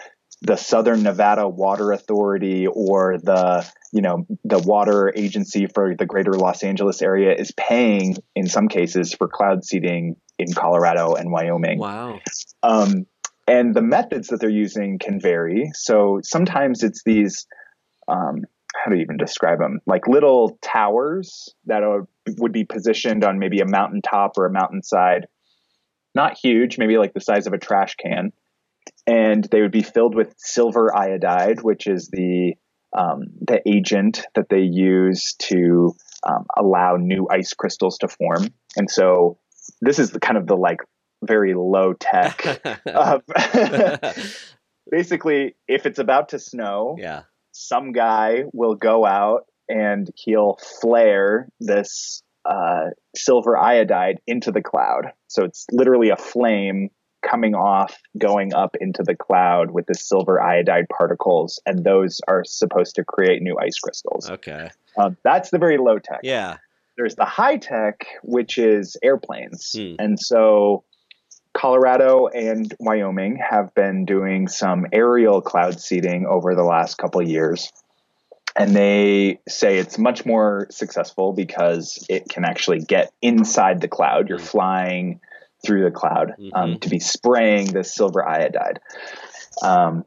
the 0.42 0.56
Southern 0.56 1.02
Nevada 1.02 1.48
Water 1.48 1.92
Authority 1.92 2.66
or 2.66 3.18
the 3.22 3.66
you 3.92 4.02
know 4.02 4.26
the 4.44 4.58
water 4.58 5.12
agency 5.16 5.66
for 5.66 5.94
the 5.98 6.04
greater 6.04 6.32
Los 6.32 6.62
Angeles 6.62 7.00
area 7.00 7.34
is 7.34 7.52
paying 7.52 8.16
in 8.34 8.46
some 8.46 8.68
cases 8.68 9.14
for 9.14 9.28
cloud 9.28 9.64
seeding 9.64 10.16
in 10.38 10.52
Colorado 10.52 11.14
and 11.14 11.30
Wyoming. 11.30 11.78
wow. 11.78 12.20
Um, 12.62 13.06
and 13.48 13.74
the 13.74 13.82
methods 13.82 14.28
that 14.28 14.40
they're 14.40 14.50
using 14.50 14.98
can 14.98 15.20
vary. 15.20 15.70
So 15.74 16.20
sometimes 16.24 16.82
it's 16.82 17.02
these, 17.04 17.46
um, 18.08 18.44
how 18.74 18.90
do 18.90 18.96
you 18.96 19.02
even 19.02 19.16
describe 19.16 19.58
them? 19.58 19.80
Like 19.86 20.06
little 20.06 20.58
towers 20.62 21.54
that 21.66 21.82
are, 21.82 22.06
would 22.38 22.52
be 22.52 22.64
positioned 22.64 23.24
on 23.24 23.38
maybe 23.38 23.60
a 23.60 23.66
mountaintop 23.66 24.32
or 24.36 24.46
a 24.46 24.52
mountainside. 24.52 25.26
Not 26.14 26.38
huge, 26.38 26.78
maybe 26.78 26.98
like 26.98 27.14
the 27.14 27.20
size 27.20 27.46
of 27.46 27.52
a 27.52 27.58
trash 27.58 27.94
can. 27.94 28.32
And 29.06 29.44
they 29.44 29.60
would 29.60 29.72
be 29.72 29.82
filled 29.82 30.14
with 30.14 30.34
silver 30.38 30.96
iodide, 30.96 31.62
which 31.62 31.86
is 31.86 32.08
the 32.08 32.54
um, 32.96 33.24
the 33.42 33.60
agent 33.68 34.24
that 34.34 34.48
they 34.48 34.60
use 34.60 35.34
to 35.40 35.94
um, 36.26 36.46
allow 36.56 36.96
new 36.96 37.26
ice 37.30 37.52
crystals 37.52 37.98
to 37.98 38.08
form. 38.08 38.48
And 38.76 38.90
so 38.90 39.38
this 39.80 39.98
is 39.98 40.10
the 40.10 40.20
kind 40.20 40.38
of 40.38 40.46
the 40.46 40.56
like 40.56 40.78
very 41.22 41.54
low 41.54 41.92
tech 41.92 42.62
uh, 42.86 43.18
basically, 44.90 45.56
if 45.68 45.86
it's 45.86 45.98
about 45.98 46.30
to 46.30 46.38
snow, 46.38 46.96
yeah. 46.98 47.22
Some 47.56 47.92
guy 47.92 48.44
will 48.52 48.74
go 48.74 49.06
out 49.06 49.46
and 49.68 50.10
he'll 50.14 50.58
flare 50.80 51.48
this 51.58 52.22
uh, 52.44 52.90
silver 53.16 53.56
iodide 53.56 54.20
into 54.26 54.52
the 54.52 54.62
cloud. 54.62 55.12
So 55.28 55.42
it's 55.44 55.66
literally 55.72 56.10
a 56.10 56.16
flame 56.16 56.90
coming 57.28 57.54
off, 57.54 57.96
going 58.18 58.54
up 58.54 58.76
into 58.80 59.02
the 59.02 59.16
cloud 59.16 59.70
with 59.72 59.86
the 59.86 59.94
silver 59.94 60.40
iodide 60.40 60.86
particles, 60.88 61.60
and 61.66 61.82
those 61.82 62.20
are 62.28 62.44
supposed 62.44 62.94
to 62.96 63.04
create 63.04 63.42
new 63.42 63.56
ice 63.58 63.78
crystals. 63.78 64.30
Okay. 64.30 64.70
Um, 64.96 65.16
that's 65.24 65.50
the 65.50 65.58
very 65.58 65.78
low 65.78 65.98
tech 65.98 66.20
Yeah. 66.22 66.58
there's 66.96 67.16
the 67.16 67.24
high 67.24 67.56
tech, 67.56 68.06
which 68.22 68.58
is 68.58 68.96
airplanes. 69.02 69.72
Hmm. 69.76 69.94
And 69.98 70.20
so 70.20 70.84
Colorado 71.56 72.26
and 72.26 72.72
Wyoming 72.78 73.36
have 73.36 73.74
been 73.74 74.04
doing 74.04 74.46
some 74.46 74.86
aerial 74.92 75.40
cloud 75.40 75.80
seeding 75.80 76.26
over 76.26 76.54
the 76.54 76.62
last 76.62 76.98
couple 76.98 77.22
of 77.22 77.28
years. 77.28 77.72
And 78.54 78.76
they 78.76 79.40
say 79.48 79.78
it's 79.78 79.98
much 79.98 80.26
more 80.26 80.66
successful 80.70 81.32
because 81.32 82.04
it 82.10 82.28
can 82.28 82.44
actually 82.44 82.80
get 82.80 83.10
inside 83.22 83.80
the 83.80 83.88
cloud. 83.88 84.28
You're 84.28 84.38
Hmm. 84.38 84.44
flying 84.44 85.20
through 85.64 85.84
the 85.84 85.90
cloud 85.90 86.34
um, 86.52 86.74
Mhm. 86.74 86.80
to 86.82 86.88
be 86.90 86.98
spraying 86.98 87.72
this 87.72 87.94
silver 87.94 88.26
iodide. 88.26 88.80
Um, 89.62 90.04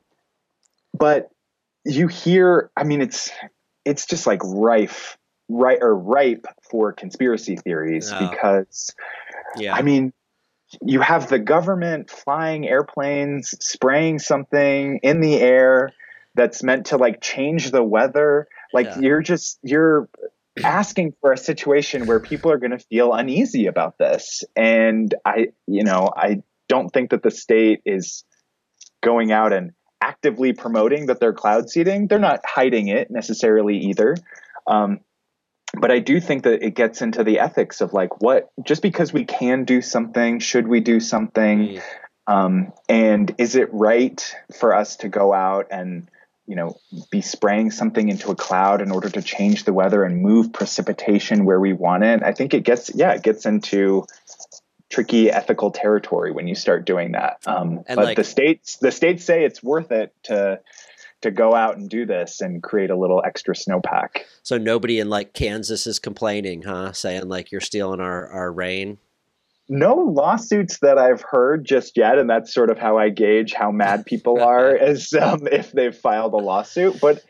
but 0.98 1.30
you 1.84 2.08
hear, 2.08 2.70
I 2.78 2.84
mean, 2.84 3.02
it's 3.02 3.32
it's 3.86 4.06
just 4.06 4.28
like 4.28 4.42
rife, 4.44 5.18
right 5.48 5.80
or 5.82 5.96
ripe 5.96 6.46
for 6.70 6.94
conspiracy 6.94 7.56
theories 7.56 8.12
Yeah. 8.12 8.30
because 8.30 8.94
Yeah. 9.56 9.74
I 9.74 9.82
mean, 9.82 10.14
you 10.86 11.02
have 11.02 11.30
the 11.30 11.40
government 11.40 12.10
flying 12.10 12.68
airplanes, 12.68 13.56
spraying 13.60 14.20
something 14.20 15.00
in 15.04 15.22
the 15.22 15.36
air 15.36 15.92
that's 16.36 16.64
meant 16.64 16.88
to 16.88 16.98
like 16.98 17.22
change 17.22 17.72
the 17.72 17.84
weather. 17.84 18.48
Like 18.74 18.88
Yeah. 18.88 19.02
you're 19.02 19.22
just 19.22 19.60
you're 19.64 20.10
asking 20.64 21.14
for 21.22 21.32
a 21.32 21.38
situation 21.38 22.06
where 22.06 22.20
people 22.20 22.52
are 22.52 22.58
going 22.58 22.72
to 22.72 22.80
feel 22.80 23.14
uneasy 23.14 23.68
about 23.68 23.98
this. 23.98 24.44
And 24.56 25.14
I, 25.26 25.48
you 25.68 25.84
know, 25.84 26.10
I 26.16 26.44
don't 26.68 26.90
think 26.90 27.12
that 27.12 27.24
the 27.24 27.32
state 27.32 27.82
is 27.86 28.24
going 29.02 29.32
out 29.32 29.54
and 29.54 29.72
actively 30.02 30.54
promoting 30.54 31.08
that 31.08 31.20
they're 31.20 31.34
cloud 31.34 31.70
seeding. 31.70 32.08
They're 32.08 32.20
not 32.20 32.42
hiding 32.46 32.90
it 32.90 33.10
necessarily 33.10 33.78
either. 33.78 34.16
Um, 34.68 35.00
but 35.74 35.92
I 35.92 36.00
do 36.00 36.20
think 36.20 36.44
that 36.44 36.64
it 36.64 36.76
gets 36.76 37.02
into 37.02 37.24
the 37.24 37.40
ethics 37.40 37.82
of 37.82 37.94
like 37.94 38.22
what 38.22 38.50
just 38.64 38.82
because 38.82 39.14
we 39.14 39.26
can 39.26 39.66
do 39.66 39.82
something, 39.82 40.40
should 40.40 40.68
we 40.68 40.80
do 40.80 41.00
something? 41.00 41.60
Mm. 41.60 41.82
Um, 42.28 42.74
and 42.88 43.34
is 43.38 43.56
it 43.56 43.74
right 43.74 44.36
for 44.60 44.74
us 44.74 44.98
to 44.98 45.10
go 45.10 45.34
out 45.34 45.68
and 45.72 46.08
you 46.48 46.56
know 46.56 46.78
be 47.12 47.22
spraying 47.22 47.72
something 47.72 48.10
into 48.10 48.32
a 48.32 48.36
cloud 48.36 48.82
in 48.82 48.92
order 48.92 49.10
to 49.10 49.22
change 49.22 49.64
the 49.64 49.74
weather 49.74 50.04
and 50.04 50.22
move 50.22 50.54
precipitation 50.54 51.46
where 51.46 51.60
we 51.60 51.74
want 51.74 52.04
it? 52.04 52.24
I 52.24 52.34
think 52.34 52.54
it 52.54 52.64
gets 52.64 52.94
yeah, 52.94 53.14
it 53.14 53.24
gets 53.24 53.46
into 53.46 54.06
tricky 54.90 55.30
ethical 55.30 55.70
territory 55.70 56.32
when 56.32 56.48
you 56.48 56.56
start 56.56 56.86
doing 56.86 57.12
that. 57.12 57.38
Um, 57.46 57.84
but 57.88 57.98
like- 57.98 58.18
the 58.18 58.24
states 58.24 58.78
the 58.78 58.92
states 58.92 59.24
say 59.24 59.44
it's 59.46 59.62
worth 59.62 59.92
it 59.92 60.14
to 60.24 60.60
to 61.22 61.32
go 61.32 61.54
out 61.54 61.78
and 61.78 61.90
do 61.90 62.06
this 62.06 62.42
and 62.42 62.64
create 62.64 62.90
a 62.90 62.98
little 62.98 63.22
extra 63.26 63.54
snowpack. 63.54 64.22
So 64.44 64.58
nobody 64.58 65.00
in 65.00 65.10
like 65.10 65.34
Kansas 65.34 65.86
is 65.86 66.00
complaining, 66.00 66.62
huh? 66.64 66.94
Saying 66.94 67.28
like 67.28 67.52
you're 67.52 67.62
stealing 67.62 68.00
our, 68.00 68.28
our 68.30 68.52
rain. 68.52 68.98
no 69.68 69.96
lawsuits 69.96 70.80
that 70.80 70.98
I've 70.98 71.22
heard 71.22 71.66
just 71.66 71.98
yet, 71.98 72.18
and 72.18 72.30
that's 72.30 72.54
sort 72.54 72.70
of 72.70 72.78
how 72.80 72.98
I 72.98 73.10
gauge 73.10 73.54
how 73.54 73.72
mad 73.72 74.06
people 74.06 74.42
are 74.44 74.76
as 74.76 75.14
um, 75.14 75.48
if 75.52 75.72
they've 75.72 75.96
filed 75.96 76.34
a 76.34 76.38
lawsuit. 76.38 77.00
But 77.02 77.24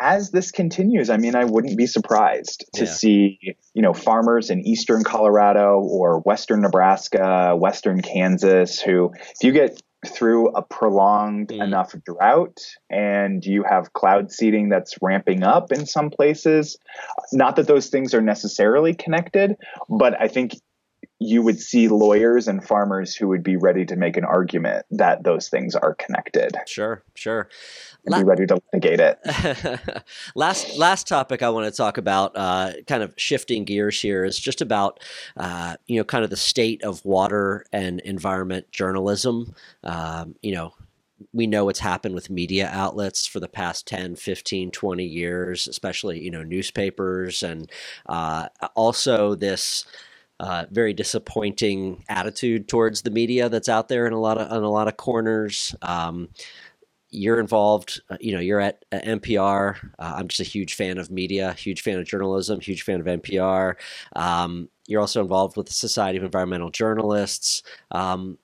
as 0.00 0.30
this 0.30 0.50
continues, 0.50 1.10
I 1.10 1.16
mean, 1.18 1.34
I 1.34 1.44
wouldn't 1.44 1.76
be 1.76 1.86
surprised 1.86 2.64
to 2.74 2.84
Yeah. 2.84 2.90
see 2.90 3.38
you 3.74 3.82
know 3.82 3.92
farmers 3.92 4.50
in 4.50 4.66
eastern 4.66 5.04
Colorado 5.04 5.80
or 5.80 6.20
western 6.20 6.62
Nebraska, 6.62 7.54
western 7.56 8.00
Kansas, 8.02 8.80
who 8.80 9.12
if 9.14 9.42
you 9.42 9.52
get 9.52 9.80
through 10.06 10.48
a 10.50 10.62
prolonged 10.62 11.48
Mm. 11.48 11.62
enough 11.62 11.94
drought 12.04 12.58
and 12.90 13.44
you 13.44 13.64
have 13.64 13.92
cloud 13.92 14.30
seeding 14.30 14.68
that's 14.68 14.96
ramping 15.02 15.42
up 15.42 15.72
in 15.72 15.86
some 15.86 16.10
places 16.10 16.76
not 17.32 17.56
that 17.56 17.66
those 17.66 17.88
things 17.88 18.14
are 18.14 18.20
necessarily 18.22 18.94
connected 18.94 19.56
but 19.88 20.20
i 20.20 20.28
think 20.28 20.54
you 21.20 21.42
would 21.42 21.60
see 21.60 21.88
lawyers 21.88 22.48
and 22.48 22.64
farmers 22.64 23.14
who 23.14 23.28
would 23.28 23.42
be 23.42 23.56
ready 23.56 23.84
to 23.86 23.96
make 23.96 24.16
an 24.16 24.24
argument 24.24 24.84
that 24.90 25.22
those 25.22 25.48
things 25.48 25.74
are 25.74 25.94
connected. 25.94 26.56
Sure, 26.66 27.02
sure. 27.14 27.48
And 28.04 28.14
be 28.14 28.24
ready 28.24 28.46
to 28.46 28.60
litigate 28.72 29.00
it. 29.00 30.04
last 30.34 30.76
last 30.76 31.06
topic 31.06 31.42
I 31.42 31.50
want 31.50 31.72
to 31.72 31.76
talk 31.76 31.96
about, 31.98 32.32
uh, 32.34 32.72
kind 32.86 33.02
of 33.02 33.14
shifting 33.16 33.64
gears 33.64 34.00
here, 34.00 34.24
is 34.24 34.38
just 34.38 34.60
about 34.60 35.00
uh, 35.36 35.76
you 35.86 35.98
know 35.98 36.04
kind 36.04 36.24
of 36.24 36.30
the 36.30 36.36
state 36.36 36.82
of 36.82 37.04
water 37.04 37.64
and 37.72 38.00
environment 38.00 38.70
journalism. 38.72 39.54
Um, 39.84 40.34
you 40.42 40.52
know, 40.52 40.74
we 41.32 41.46
know 41.46 41.64
what's 41.64 41.80
happened 41.80 42.14
with 42.14 42.28
media 42.28 42.68
outlets 42.72 43.26
for 43.26 43.40
the 43.40 43.48
past 43.48 43.86
10 43.86 44.16
15 44.16 44.70
20 44.70 45.04
years 45.04 45.66
especially 45.68 46.20
you 46.20 46.30
know 46.30 46.42
newspapers 46.42 47.42
and 47.42 47.70
uh, 48.06 48.48
also 48.74 49.34
this 49.34 49.86
uh, 50.40 50.66
very 50.70 50.92
disappointing 50.92 52.04
attitude 52.08 52.68
towards 52.68 53.02
the 53.02 53.10
media 53.10 53.48
that's 53.48 53.68
out 53.68 53.88
there 53.88 54.06
in 54.06 54.12
a 54.12 54.20
lot 54.20 54.38
of 54.38 54.50
in 54.50 54.62
a 54.62 54.70
lot 54.70 54.88
of 54.88 54.96
corners. 54.96 55.74
Um, 55.82 56.28
you're 57.10 57.38
involved, 57.38 58.00
uh, 58.10 58.16
you 58.20 58.32
know, 58.32 58.40
you're 58.40 58.60
at, 58.60 58.84
at 58.90 59.04
NPR. 59.04 59.76
Uh, 59.98 60.14
I'm 60.16 60.26
just 60.26 60.40
a 60.40 60.50
huge 60.50 60.74
fan 60.74 60.98
of 60.98 61.12
media, 61.12 61.52
huge 61.52 61.82
fan 61.82 61.98
of 62.00 62.06
journalism, 62.06 62.60
huge 62.60 62.82
fan 62.82 63.00
of 63.00 63.06
NPR. 63.06 63.76
Um, 64.16 64.68
you're 64.88 65.00
also 65.00 65.22
involved 65.22 65.56
with 65.56 65.66
the 65.66 65.72
Society 65.72 66.18
of 66.18 66.24
Environmental 66.24 66.70
Journalists. 66.70 67.62
Um, 67.92 68.38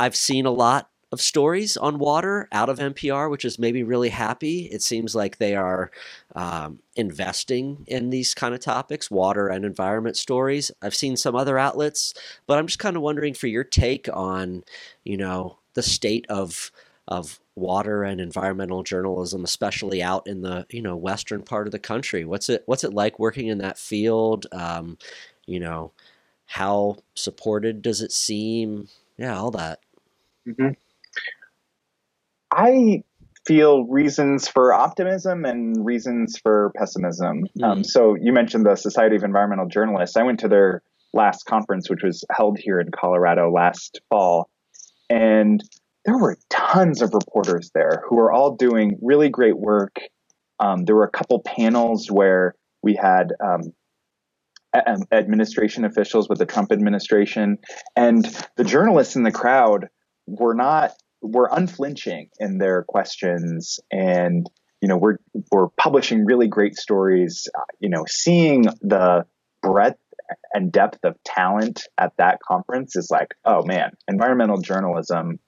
I've 0.00 0.16
seen 0.16 0.46
a 0.46 0.50
lot 0.50 0.89
of 1.12 1.20
stories 1.20 1.76
on 1.76 1.98
water 1.98 2.48
out 2.52 2.68
of 2.68 2.78
NPR, 2.78 3.30
which 3.30 3.44
is 3.44 3.58
maybe 3.58 3.82
really 3.82 4.10
happy. 4.10 4.66
It 4.66 4.82
seems 4.82 5.14
like 5.14 5.38
they 5.38 5.56
are 5.56 5.90
um, 6.36 6.78
investing 6.94 7.84
in 7.88 8.10
these 8.10 8.32
kind 8.32 8.54
of 8.54 8.60
topics, 8.60 9.10
water 9.10 9.48
and 9.48 9.64
environment 9.64 10.16
stories. 10.16 10.70
I've 10.80 10.94
seen 10.94 11.16
some 11.16 11.34
other 11.34 11.58
outlets, 11.58 12.14
but 12.46 12.58
I'm 12.58 12.66
just 12.66 12.78
kind 12.78 12.96
of 12.96 13.02
wondering 13.02 13.34
for 13.34 13.48
your 13.48 13.64
take 13.64 14.08
on, 14.12 14.62
you 15.04 15.16
know, 15.16 15.58
the 15.74 15.82
state 15.82 16.26
of 16.28 16.70
of 17.08 17.40
water 17.56 18.04
and 18.04 18.20
environmental 18.20 18.84
journalism, 18.84 19.42
especially 19.42 20.02
out 20.02 20.26
in 20.26 20.42
the 20.42 20.66
you 20.70 20.80
know 20.80 20.96
western 20.96 21.42
part 21.42 21.66
of 21.66 21.72
the 21.72 21.78
country. 21.78 22.24
What's 22.24 22.48
it 22.48 22.62
What's 22.66 22.84
it 22.84 22.94
like 22.94 23.18
working 23.18 23.48
in 23.48 23.58
that 23.58 23.78
field? 23.78 24.46
Um, 24.52 24.96
you 25.46 25.58
know, 25.58 25.92
how 26.46 26.98
supported 27.14 27.82
does 27.82 28.00
it 28.00 28.12
seem? 28.12 28.88
Yeah, 29.16 29.36
all 29.36 29.50
that. 29.52 29.80
Mm-hmm. 30.46 30.70
I 32.52 33.02
feel 33.46 33.84
reasons 33.84 34.48
for 34.48 34.72
optimism 34.72 35.44
and 35.44 35.84
reasons 35.84 36.38
for 36.42 36.72
pessimism. 36.76 37.44
Mm. 37.58 37.64
Um, 37.64 37.84
so 37.84 38.16
you 38.20 38.32
mentioned 38.32 38.66
the 38.66 38.76
Society 38.76 39.16
of 39.16 39.22
Environmental 39.22 39.66
Journalists. 39.66 40.16
I 40.16 40.22
went 40.22 40.40
to 40.40 40.48
their 40.48 40.82
last 41.12 41.46
conference, 41.46 41.88
which 41.88 42.02
was 42.02 42.24
held 42.30 42.58
here 42.58 42.80
in 42.80 42.90
Colorado 42.90 43.50
last 43.50 44.00
fall, 44.10 44.48
and 45.08 45.60
there 46.04 46.18
were 46.18 46.38
tons 46.48 47.02
of 47.02 47.14
reporters 47.14 47.70
there 47.74 48.02
who 48.08 48.16
were 48.16 48.32
all 48.32 48.54
doing 48.54 48.98
really 49.02 49.28
great 49.28 49.58
work. 49.58 49.96
Um, 50.58 50.84
there 50.84 50.94
were 50.94 51.04
a 51.04 51.10
couple 51.10 51.40
panels 51.40 52.10
where 52.10 52.54
we 52.82 52.94
had 52.94 53.32
um, 53.42 53.72
administration 55.12 55.84
officials 55.84 56.28
with 56.28 56.38
the 56.38 56.46
Trump 56.46 56.72
administration, 56.72 57.58
and 57.96 58.24
the 58.56 58.64
journalists 58.64 59.16
in 59.16 59.24
the 59.24 59.32
crowd 59.32 59.88
were 60.26 60.54
not 60.54 60.92
were 61.22 61.48
unflinching 61.52 62.28
in 62.38 62.58
their 62.58 62.82
questions 62.84 63.78
and 63.90 64.48
you 64.80 64.88
know 64.88 64.96
we're 64.96 65.18
we're 65.52 65.68
publishing 65.76 66.24
really 66.24 66.48
great 66.48 66.76
stories 66.76 67.46
you 67.78 67.88
know 67.88 68.04
seeing 68.08 68.62
the 68.80 69.24
breadth 69.62 69.98
and 70.54 70.72
depth 70.72 71.00
of 71.04 71.16
talent 71.24 71.82
at 71.98 72.12
that 72.16 72.38
conference 72.46 72.96
is 72.96 73.08
like 73.10 73.34
oh 73.44 73.62
man 73.64 73.90
environmental 74.08 74.58
journalism 74.58 75.38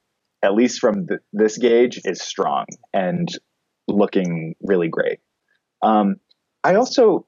at 0.42 0.54
least 0.54 0.80
from 0.80 1.06
th- 1.06 1.20
this 1.32 1.56
gauge 1.56 2.00
is 2.04 2.20
strong 2.20 2.66
and 2.92 3.28
looking 3.88 4.54
really 4.60 4.88
great. 4.88 5.18
Um, 5.82 6.16
i 6.64 6.76
also 6.76 7.26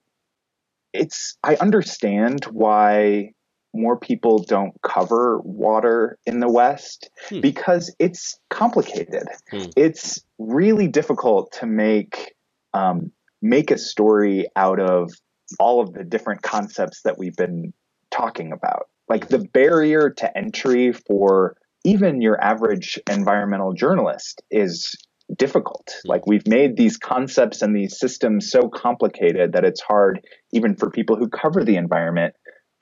it's 0.92 1.36
i 1.42 1.56
understand 1.56 2.44
why 2.44 3.32
more 3.74 3.98
people 3.98 4.38
don't 4.38 4.72
cover 4.82 5.40
water 5.40 6.18
in 6.26 6.40
the 6.40 6.50
West 6.50 7.10
hmm. 7.28 7.40
because 7.40 7.94
it's 7.98 8.38
complicated. 8.50 9.24
Hmm. 9.50 9.64
It's 9.76 10.20
really 10.38 10.88
difficult 10.88 11.52
to 11.60 11.66
make 11.66 12.34
um, 12.72 13.12
make 13.42 13.70
a 13.70 13.78
story 13.78 14.46
out 14.56 14.80
of 14.80 15.12
all 15.58 15.80
of 15.80 15.92
the 15.92 16.04
different 16.04 16.42
concepts 16.42 17.02
that 17.02 17.18
we've 17.18 17.36
been 17.36 17.72
talking 18.10 18.52
about. 18.52 18.88
Like 19.08 19.28
the 19.28 19.38
barrier 19.38 20.10
to 20.10 20.38
entry 20.38 20.92
for 20.92 21.56
even 21.84 22.22
your 22.22 22.42
average 22.42 22.98
environmental 23.10 23.74
journalist 23.74 24.42
is 24.50 24.94
difficult. 25.36 25.94
Hmm. 26.02 26.10
Like 26.10 26.26
we've 26.26 26.46
made 26.46 26.76
these 26.76 26.96
concepts 26.96 27.62
and 27.62 27.74
these 27.74 27.98
systems 27.98 28.50
so 28.50 28.68
complicated 28.68 29.52
that 29.52 29.64
it's 29.64 29.80
hard 29.80 30.20
even 30.52 30.76
for 30.76 30.90
people 30.90 31.16
who 31.16 31.28
cover 31.28 31.64
the 31.64 31.76
environment 31.76 32.34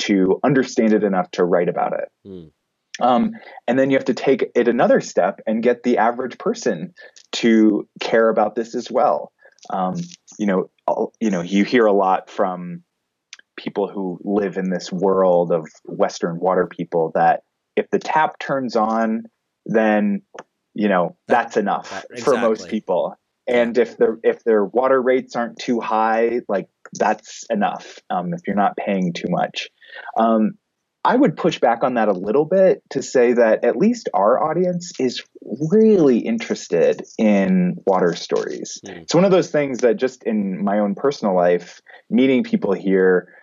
to 0.03 0.41
understand 0.45 0.93
it 0.93 1.05
enough 1.05 1.31
to 1.33 1.45
write 1.45 1.69
about 1.69 1.93
it. 1.93 2.09
Mm. 2.27 2.51
Um, 3.01 3.33
and 3.67 3.79
then 3.79 3.91
you 3.91 3.97
have 3.97 4.05
to 4.07 4.15
take 4.15 4.51
it 4.55 4.69
another 4.69 5.01
step 5.01 5.41
and 5.47 5.63
get 5.63 5.83
the 5.83 5.99
average 5.99 6.39
person 6.39 6.93
to 7.33 7.89
care 8.01 8.29
about 8.29 8.55
this 8.55 8.75
as 8.75 8.91
well. 8.91 9.33
Um, 9.71 9.97
you 10.39 10.47
know, 10.47 10.71
you 11.21 11.31
know, 11.31 11.41
you 11.41 11.65
hear 11.65 11.87
a 11.87 11.93
lot 11.93 12.29
from 12.29 12.83
people 13.57 13.89
who 13.89 14.19
live 14.25 14.57
in 14.57 14.71
this 14.71 14.91
world 14.93 15.53
of 15.53 15.67
Western 15.85 16.39
water 16.39 16.67
people 16.67 17.13
that 17.15 17.43
if 17.77 17.89
the 17.91 17.99
tap 17.99 18.39
turns 18.39 18.77
on, 18.77 19.25
then 19.67 20.23
you 20.75 20.89
know 20.89 21.17
that's 21.29 21.57
enough 21.57 21.91
that, 21.91 22.07
exactly. 22.11 22.23
for 22.23 22.41
most 22.41 22.69
people. 22.69 23.17
And 23.47 23.77
if 23.79 23.97
their 23.97 24.19
if 24.23 24.45
their 24.45 24.65
water 24.65 25.01
rates 25.01 25.37
aren't 25.37 25.59
too 25.59 25.81
high, 25.81 26.41
like 26.49 26.69
that's 26.93 27.45
enough. 27.51 27.99
Um, 28.11 28.33
if 28.35 28.41
you're 28.47 28.57
not 28.57 28.77
paying 28.77 29.13
too 29.13 29.29
much. 29.29 29.69
Um, 30.17 30.53
I 31.05 31.17
would 31.17 31.37
push 31.37 31.59
back 31.59 31.83
on 31.83 31.95
that 31.95 32.09
a 32.09 32.13
little 32.13 32.45
bit 32.45 32.83
to 32.91 33.03
say 33.03 33.33
that 33.33 33.65
at 33.65 33.77
least 33.77 34.09
our 34.15 34.43
audience 34.43 34.93
is 35.01 35.23
really 35.43 36.19
interested 36.19 37.03
in 37.19 37.77
water 37.87 38.15
stories. 38.15 38.81
Mm. 38.87 39.03
It's 39.03 39.15
one 39.15 39.25
of 39.25 39.33
those 39.33 39.51
things 39.51 39.79
that 39.79 39.97
just 39.97 40.23
in 40.23 40.63
my 40.63 40.79
own 40.79 40.95
personal 40.95 41.35
life, 41.35 41.81
meeting 42.09 42.45
people 42.45 42.73
here, 42.73 43.35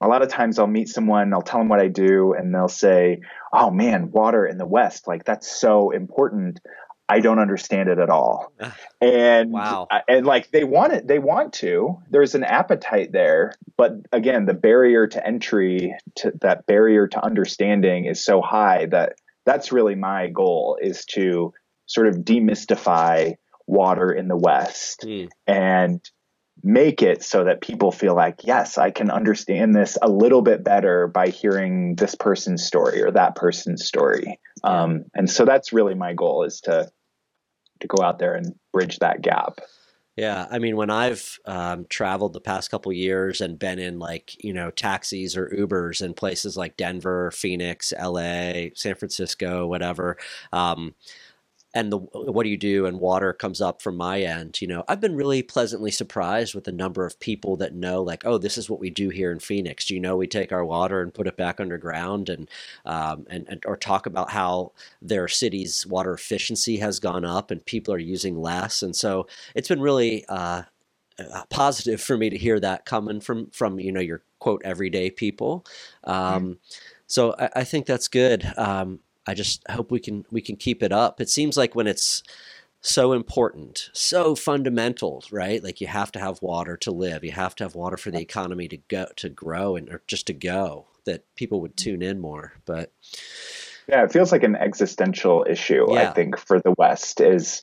a 0.00 0.08
lot 0.08 0.22
of 0.22 0.28
times 0.28 0.58
I'll 0.58 0.66
meet 0.66 0.88
someone, 0.88 1.32
I'll 1.32 1.42
tell 1.42 1.60
them 1.60 1.68
what 1.68 1.80
I 1.80 1.88
do, 1.88 2.34
and 2.34 2.52
they'll 2.52 2.68
say, 2.68 3.20
Oh 3.52 3.70
man, 3.70 4.10
water 4.10 4.44
in 4.44 4.58
the 4.58 4.66
West, 4.66 5.06
like 5.06 5.24
that's 5.24 5.48
so 5.48 5.90
important. 5.90 6.60
I 7.08 7.20
don't 7.20 7.38
understand 7.38 7.88
it 7.88 7.98
at 7.98 8.10
all. 8.10 8.52
And 9.00 9.52
wow. 9.52 9.86
and 10.08 10.26
like 10.26 10.50
they 10.50 10.64
want 10.64 10.92
it, 10.92 11.06
they 11.06 11.18
want 11.18 11.52
to. 11.54 11.98
There's 12.10 12.34
an 12.34 12.44
appetite 12.44 13.12
there, 13.12 13.52
but 13.76 13.92
again, 14.12 14.46
the 14.46 14.54
barrier 14.54 15.06
to 15.06 15.24
entry 15.24 15.94
to 16.16 16.32
that 16.40 16.66
barrier 16.66 17.06
to 17.08 17.24
understanding 17.24 18.06
is 18.06 18.24
so 18.24 18.40
high 18.40 18.86
that 18.86 19.14
that's 19.44 19.70
really 19.70 19.94
my 19.94 20.28
goal 20.28 20.78
is 20.80 21.04
to 21.06 21.52
sort 21.86 22.08
of 22.08 22.16
demystify 22.16 23.36
water 23.66 24.10
in 24.10 24.28
the 24.28 24.36
West 24.36 25.02
mm. 25.06 25.28
and 25.46 26.10
make 26.62 27.02
it 27.02 27.22
so 27.22 27.44
that 27.44 27.60
people 27.60 27.92
feel 27.92 28.14
like, 28.14 28.40
yes, 28.44 28.78
I 28.78 28.90
can 28.90 29.10
understand 29.10 29.74
this 29.74 29.98
a 30.00 30.08
little 30.08 30.42
bit 30.42 30.64
better 30.64 31.06
by 31.06 31.28
hearing 31.28 31.94
this 31.96 32.14
person's 32.14 32.64
story 32.64 33.02
or 33.02 33.10
that 33.12 33.36
person's 33.36 33.84
story. 33.84 34.40
Um, 34.64 35.04
and 35.14 35.30
so 35.30 35.44
that's 35.44 35.72
really 35.72 35.94
my 35.94 36.14
goal 36.14 36.44
is 36.44 36.60
to 36.62 36.90
to 37.80 37.86
go 37.86 38.02
out 38.02 38.18
there 38.18 38.34
and 38.34 38.54
bridge 38.72 38.98
that 38.98 39.22
gap. 39.22 39.60
Yeah, 40.16 40.46
I 40.50 40.58
mean, 40.58 40.76
when 40.76 40.88
I've 40.88 41.38
um, 41.44 41.84
traveled 41.90 42.32
the 42.32 42.40
past 42.40 42.70
couple 42.70 42.90
years 42.90 43.42
and 43.42 43.58
been 43.58 43.78
in 43.78 43.98
like 43.98 44.42
you 44.42 44.54
know 44.54 44.70
taxis 44.70 45.36
or 45.36 45.50
Ubers 45.50 46.00
in 46.02 46.14
places 46.14 46.56
like 46.56 46.78
Denver, 46.78 47.30
Phoenix, 47.32 47.92
L.A., 47.94 48.72
San 48.74 48.94
Francisco, 48.94 49.66
whatever, 49.66 50.16
um, 50.54 50.94
and 51.76 51.92
the 51.92 51.98
what 51.98 52.44
do 52.44 52.48
you 52.48 52.56
do? 52.56 52.86
And 52.86 52.98
water 52.98 53.34
comes 53.34 53.60
up 53.60 53.82
from 53.82 53.96
my 53.96 54.22
end 54.22 54.60
you 54.62 54.66
know? 54.66 54.82
I've 54.88 55.00
been 55.00 55.14
really 55.14 55.42
pleasantly 55.42 55.90
surprised 55.90 56.54
with 56.54 56.64
the 56.64 56.72
number 56.72 57.04
of 57.04 57.20
people 57.20 57.56
that 57.58 57.74
know 57.74 58.02
like 58.02 58.24
oh 58.24 58.38
this 58.38 58.56
is 58.56 58.70
what 58.70 58.80
we 58.80 58.88
do 58.90 59.10
here 59.10 59.30
in 59.30 59.38
phoenix. 59.38 59.84
Do 59.84 59.94
you 59.94 60.00
know 60.00 60.16
we 60.16 60.26
take 60.26 60.52
our 60.52 60.64
water 60.64 61.02
and 61.02 61.12
put 61.12 61.26
it 61.26 61.36
back 61.36 61.60
underground 61.60 62.30
and 62.30 62.48
um, 62.86 63.26
and, 63.28 63.46
and 63.48 63.62
or 63.66 63.76
talk 63.76 64.06
about 64.06 64.30
how 64.30 64.72
their 65.02 65.28
city's 65.28 65.86
water 65.86 66.14
efficiency 66.14 66.78
has 66.78 66.98
gone 66.98 67.24
up 67.24 67.50
and 67.50 67.64
people 67.64 67.92
are 67.92 67.98
using 67.98 68.40
less? 68.40 68.82
And 68.82 68.96
so 68.96 69.26
it's 69.54 69.68
been 69.68 69.82
really 69.82 70.24
uh, 70.28 70.62
uh 71.18 71.44
positive 71.50 72.00
for 72.00 72.16
me 72.16 72.30
to 72.30 72.38
hear 72.38 72.58
that 72.60 72.86
coming 72.86 73.20
from 73.20 73.50
from 73.50 73.78
you 73.78 73.92
know 73.92 74.00
your 74.00 74.22
quote 74.38 74.62
everyday 74.64 75.10
people. 75.10 75.66
Mm-hmm. 76.06 76.10
um, 76.10 76.42
mm-hmm. 76.42 76.52
so 77.06 77.34
I, 77.38 77.50
I, 77.56 77.64
think 77.64 77.86
that's 77.86 78.08
good. 78.08 78.50
Um, 78.56 79.00
I 79.26 79.34
just 79.34 79.62
hope 79.68 79.90
we 79.90 80.00
can 80.00 80.24
we 80.30 80.40
can 80.40 80.56
keep 80.56 80.82
it 80.82 80.92
up. 80.92 81.20
It 81.20 81.28
seems 81.28 81.56
like 81.56 81.74
when 81.74 81.86
it's 81.86 82.22
so 82.80 83.12
important, 83.12 83.90
so 83.92 84.34
fundamental, 84.36 85.24
right? 85.32 85.62
Like 85.64 85.80
you 85.80 85.88
have 85.88 86.12
to 86.12 86.20
have 86.20 86.40
water 86.42 86.76
to 86.78 86.92
live. 86.92 87.24
You 87.24 87.32
have 87.32 87.54
to 87.56 87.64
have 87.64 87.74
water 87.74 87.96
for 87.96 88.10
the 88.12 88.20
economy 88.20 88.68
to 88.68 88.76
go 88.88 89.06
to 89.16 89.28
grow 89.28 89.74
and 89.76 89.88
or 89.88 90.02
just 90.06 90.26
to 90.28 90.32
go. 90.32 90.86
that 91.06 91.24
people 91.36 91.60
would 91.62 91.76
tune 91.76 92.02
in 92.02 92.20
more. 92.20 92.52
But 92.66 92.92
yeah, 93.88 94.04
it 94.04 94.12
feels 94.12 94.32
like 94.32 94.42
an 94.42 94.56
existential 94.56 95.46
issue. 95.48 95.86
Yeah. 95.88 96.10
I 96.10 96.12
think 96.12 96.36
for 96.36 96.60
the 96.60 96.74
West 96.76 97.20
is 97.20 97.62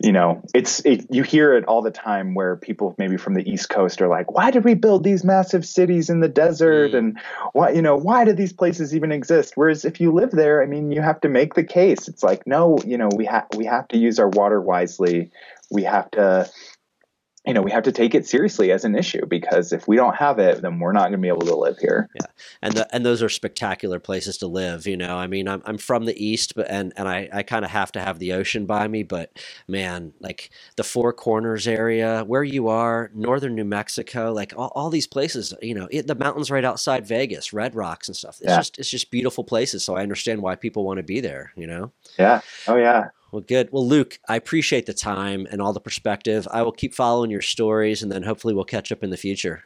you 0.00 0.12
know 0.12 0.40
it's 0.54 0.80
it, 0.84 1.06
you 1.10 1.22
hear 1.22 1.54
it 1.54 1.64
all 1.64 1.82
the 1.82 1.90
time 1.90 2.34
where 2.34 2.56
people 2.56 2.94
maybe 2.98 3.16
from 3.16 3.34
the 3.34 3.50
east 3.50 3.68
coast 3.68 4.00
are 4.00 4.08
like 4.08 4.30
why 4.30 4.50
did 4.50 4.64
we 4.64 4.74
build 4.74 5.02
these 5.02 5.24
massive 5.24 5.66
cities 5.66 6.08
in 6.08 6.20
the 6.20 6.28
desert? 6.28 6.92
Mm. 6.92 6.98
and 6.98 7.18
why 7.52 7.70
you 7.70 7.82
know 7.82 7.96
why 7.96 8.24
do 8.24 8.32
these 8.32 8.52
places 8.52 8.94
even 8.94 9.10
exist? 9.10 9.52
Whereas 9.56 9.84
if 9.84 10.00
you 10.00 10.12
live 10.12 10.30
there 10.30 10.62
i 10.62 10.66
mean 10.66 10.92
you 10.92 11.02
have 11.02 11.20
to 11.22 11.28
make 11.28 11.54
the 11.54 11.64
case. 11.64 12.06
It's 12.06 12.22
like 12.22 12.46
no 12.46 12.78
you 12.86 12.96
know 12.96 13.08
we 13.14 13.24
have 13.26 13.46
we 13.56 13.64
have 13.64 13.88
to 13.88 13.98
use 13.98 14.18
our 14.18 14.28
water 14.28 14.60
wisely. 14.60 15.30
We 15.70 15.82
have 15.82 16.10
to 16.12 16.48
you 17.48 17.54
know 17.54 17.62
we 17.62 17.72
have 17.72 17.84
to 17.84 17.92
take 17.92 18.14
it 18.16 18.28
seriously 18.28 18.72
as 18.72 18.84
an 18.86 18.96
issue 18.96 19.26
because 19.26 19.72
if 19.72 19.88
we 19.88 19.96
don't 19.96 20.16
have 20.16 20.40
it 20.40 20.62
then 20.62 20.80
we're 20.80 20.92
not 20.92 21.04
going 21.04 21.14
to 21.14 21.18
be 21.18 21.28
able 21.28 21.42
to 21.46 21.56
live 21.56 21.78
here 21.80 22.10
Yeah, 22.14 22.26
and 22.62 22.76
the, 22.76 22.94
and 22.94 23.06
those 23.06 23.22
are 23.22 23.30
spectacular 23.30 24.00
places 24.00 24.38
to 24.38 24.48
live. 24.48 24.86
You 24.86 24.96
know, 24.98 25.16
I 25.16 25.28
mean, 25.28 25.48
I'm 25.48 25.62
I'm 25.66 25.78
from 25.78 26.04
the 26.06 26.24
east, 26.24 26.54
but 26.56 26.68
and 26.70 26.92
and 26.96 27.08
I 27.08 27.28
I 27.32 27.42
kind 27.44 27.64
of 27.64 27.72
have 27.72 27.92
to 27.92 28.00
have 28.00 28.18
the 28.18 28.34
ocean 28.34 28.66
by 28.66 28.88
me. 28.88 29.02
But 29.04 29.32
man, 29.68 30.12
like 30.20 30.50
the 30.76 30.84
Four 30.84 31.12
Corners 31.14 31.68
area, 31.68 32.24
where 32.26 32.44
you 32.44 32.68
are, 32.68 33.10
northern 33.14 33.54
New 33.56 33.64
Mexico, 33.64 34.32
like 34.32 34.54
all, 34.56 34.72
all 34.74 34.90
these 34.90 35.06
places. 35.08 35.54
You 35.62 35.74
know, 35.74 35.88
it, 35.90 36.06
the 36.08 36.16
mountains 36.16 36.50
right 36.50 36.64
outside 36.64 37.06
Vegas, 37.06 37.52
Red 37.52 37.74
Rocks 37.74 38.08
and 38.08 38.16
stuff. 38.16 38.40
It's 38.42 38.42
Yeah. 38.42 38.56
just 38.56 38.78
it's 38.78 38.90
just 38.90 39.10
beautiful 39.10 39.44
places. 39.44 39.84
So 39.84 39.96
I 39.96 40.02
understand 40.02 40.42
why 40.42 40.56
people 40.56 40.84
want 40.84 40.98
to 40.98 41.04
be 41.04 41.20
there. 41.20 41.52
You 41.56 41.68
know. 41.68 41.92
yeah 42.18 42.40
oh 42.68 42.76
yeah 42.76 43.08
Well, 43.30 43.42
good. 43.42 43.68
Well, 43.72 43.86
Luke, 43.86 44.18
I 44.28 44.36
appreciate 44.36 44.86
the 44.86 44.94
time 44.94 45.46
and 45.50 45.60
all 45.60 45.72
the 45.74 45.80
perspective. 45.80 46.48
I 46.50 46.62
will 46.62 46.72
keep 46.72 46.94
following 46.94 47.30
your 47.30 47.42
stories, 47.42 48.02
and 48.02 48.10
then 48.10 48.22
hopefully 48.22 48.54
we'll 48.54 48.64
catch 48.64 48.90
up 48.90 49.02
in 49.04 49.10
the 49.10 49.16
future. 49.18 49.64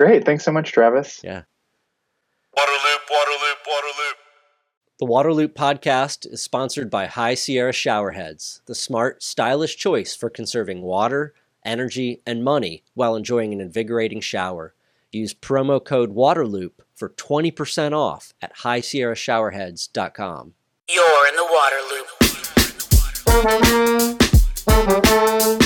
great 0.00 0.24
thanks 0.24 0.44
so 0.44 0.50
much 0.52 0.72
travis 0.72 1.20
Yeah. 1.22 1.42
Waterloop, 2.56 2.98
Waterloop, 3.10 3.58
Waterloop. 3.68 4.14
The 4.98 5.06
Waterloop 5.06 5.54
podcast 5.54 6.26
is 6.32 6.42
sponsored 6.42 6.90
by 6.90 7.06
High 7.06 7.34
Sierra 7.34 7.72
Showerheads, 7.72 8.60
the 8.66 8.74
smart, 8.74 9.22
stylish 9.22 9.76
choice 9.76 10.14
for 10.16 10.28
conserving 10.28 10.82
water, 10.82 11.32
energy, 11.64 12.20
and 12.26 12.42
money 12.44 12.82
while 12.94 13.14
enjoying 13.16 13.52
an 13.52 13.60
invigorating 13.60 14.20
shower. 14.20 14.74
Use 15.12 15.32
promo 15.34 15.82
code 15.84 16.14
WATERLOOP 16.14 16.72
for 16.94 17.10
20% 17.10 17.92
off 17.92 18.34
at 18.42 18.56
highsierrashowerheads.com. 18.58 20.54
You're 20.88 21.28
in 21.28 21.36
the 21.36 21.44
water 21.50 21.76
loop. 21.90 22.06
Thank 23.32 23.64
you. 25.06 25.59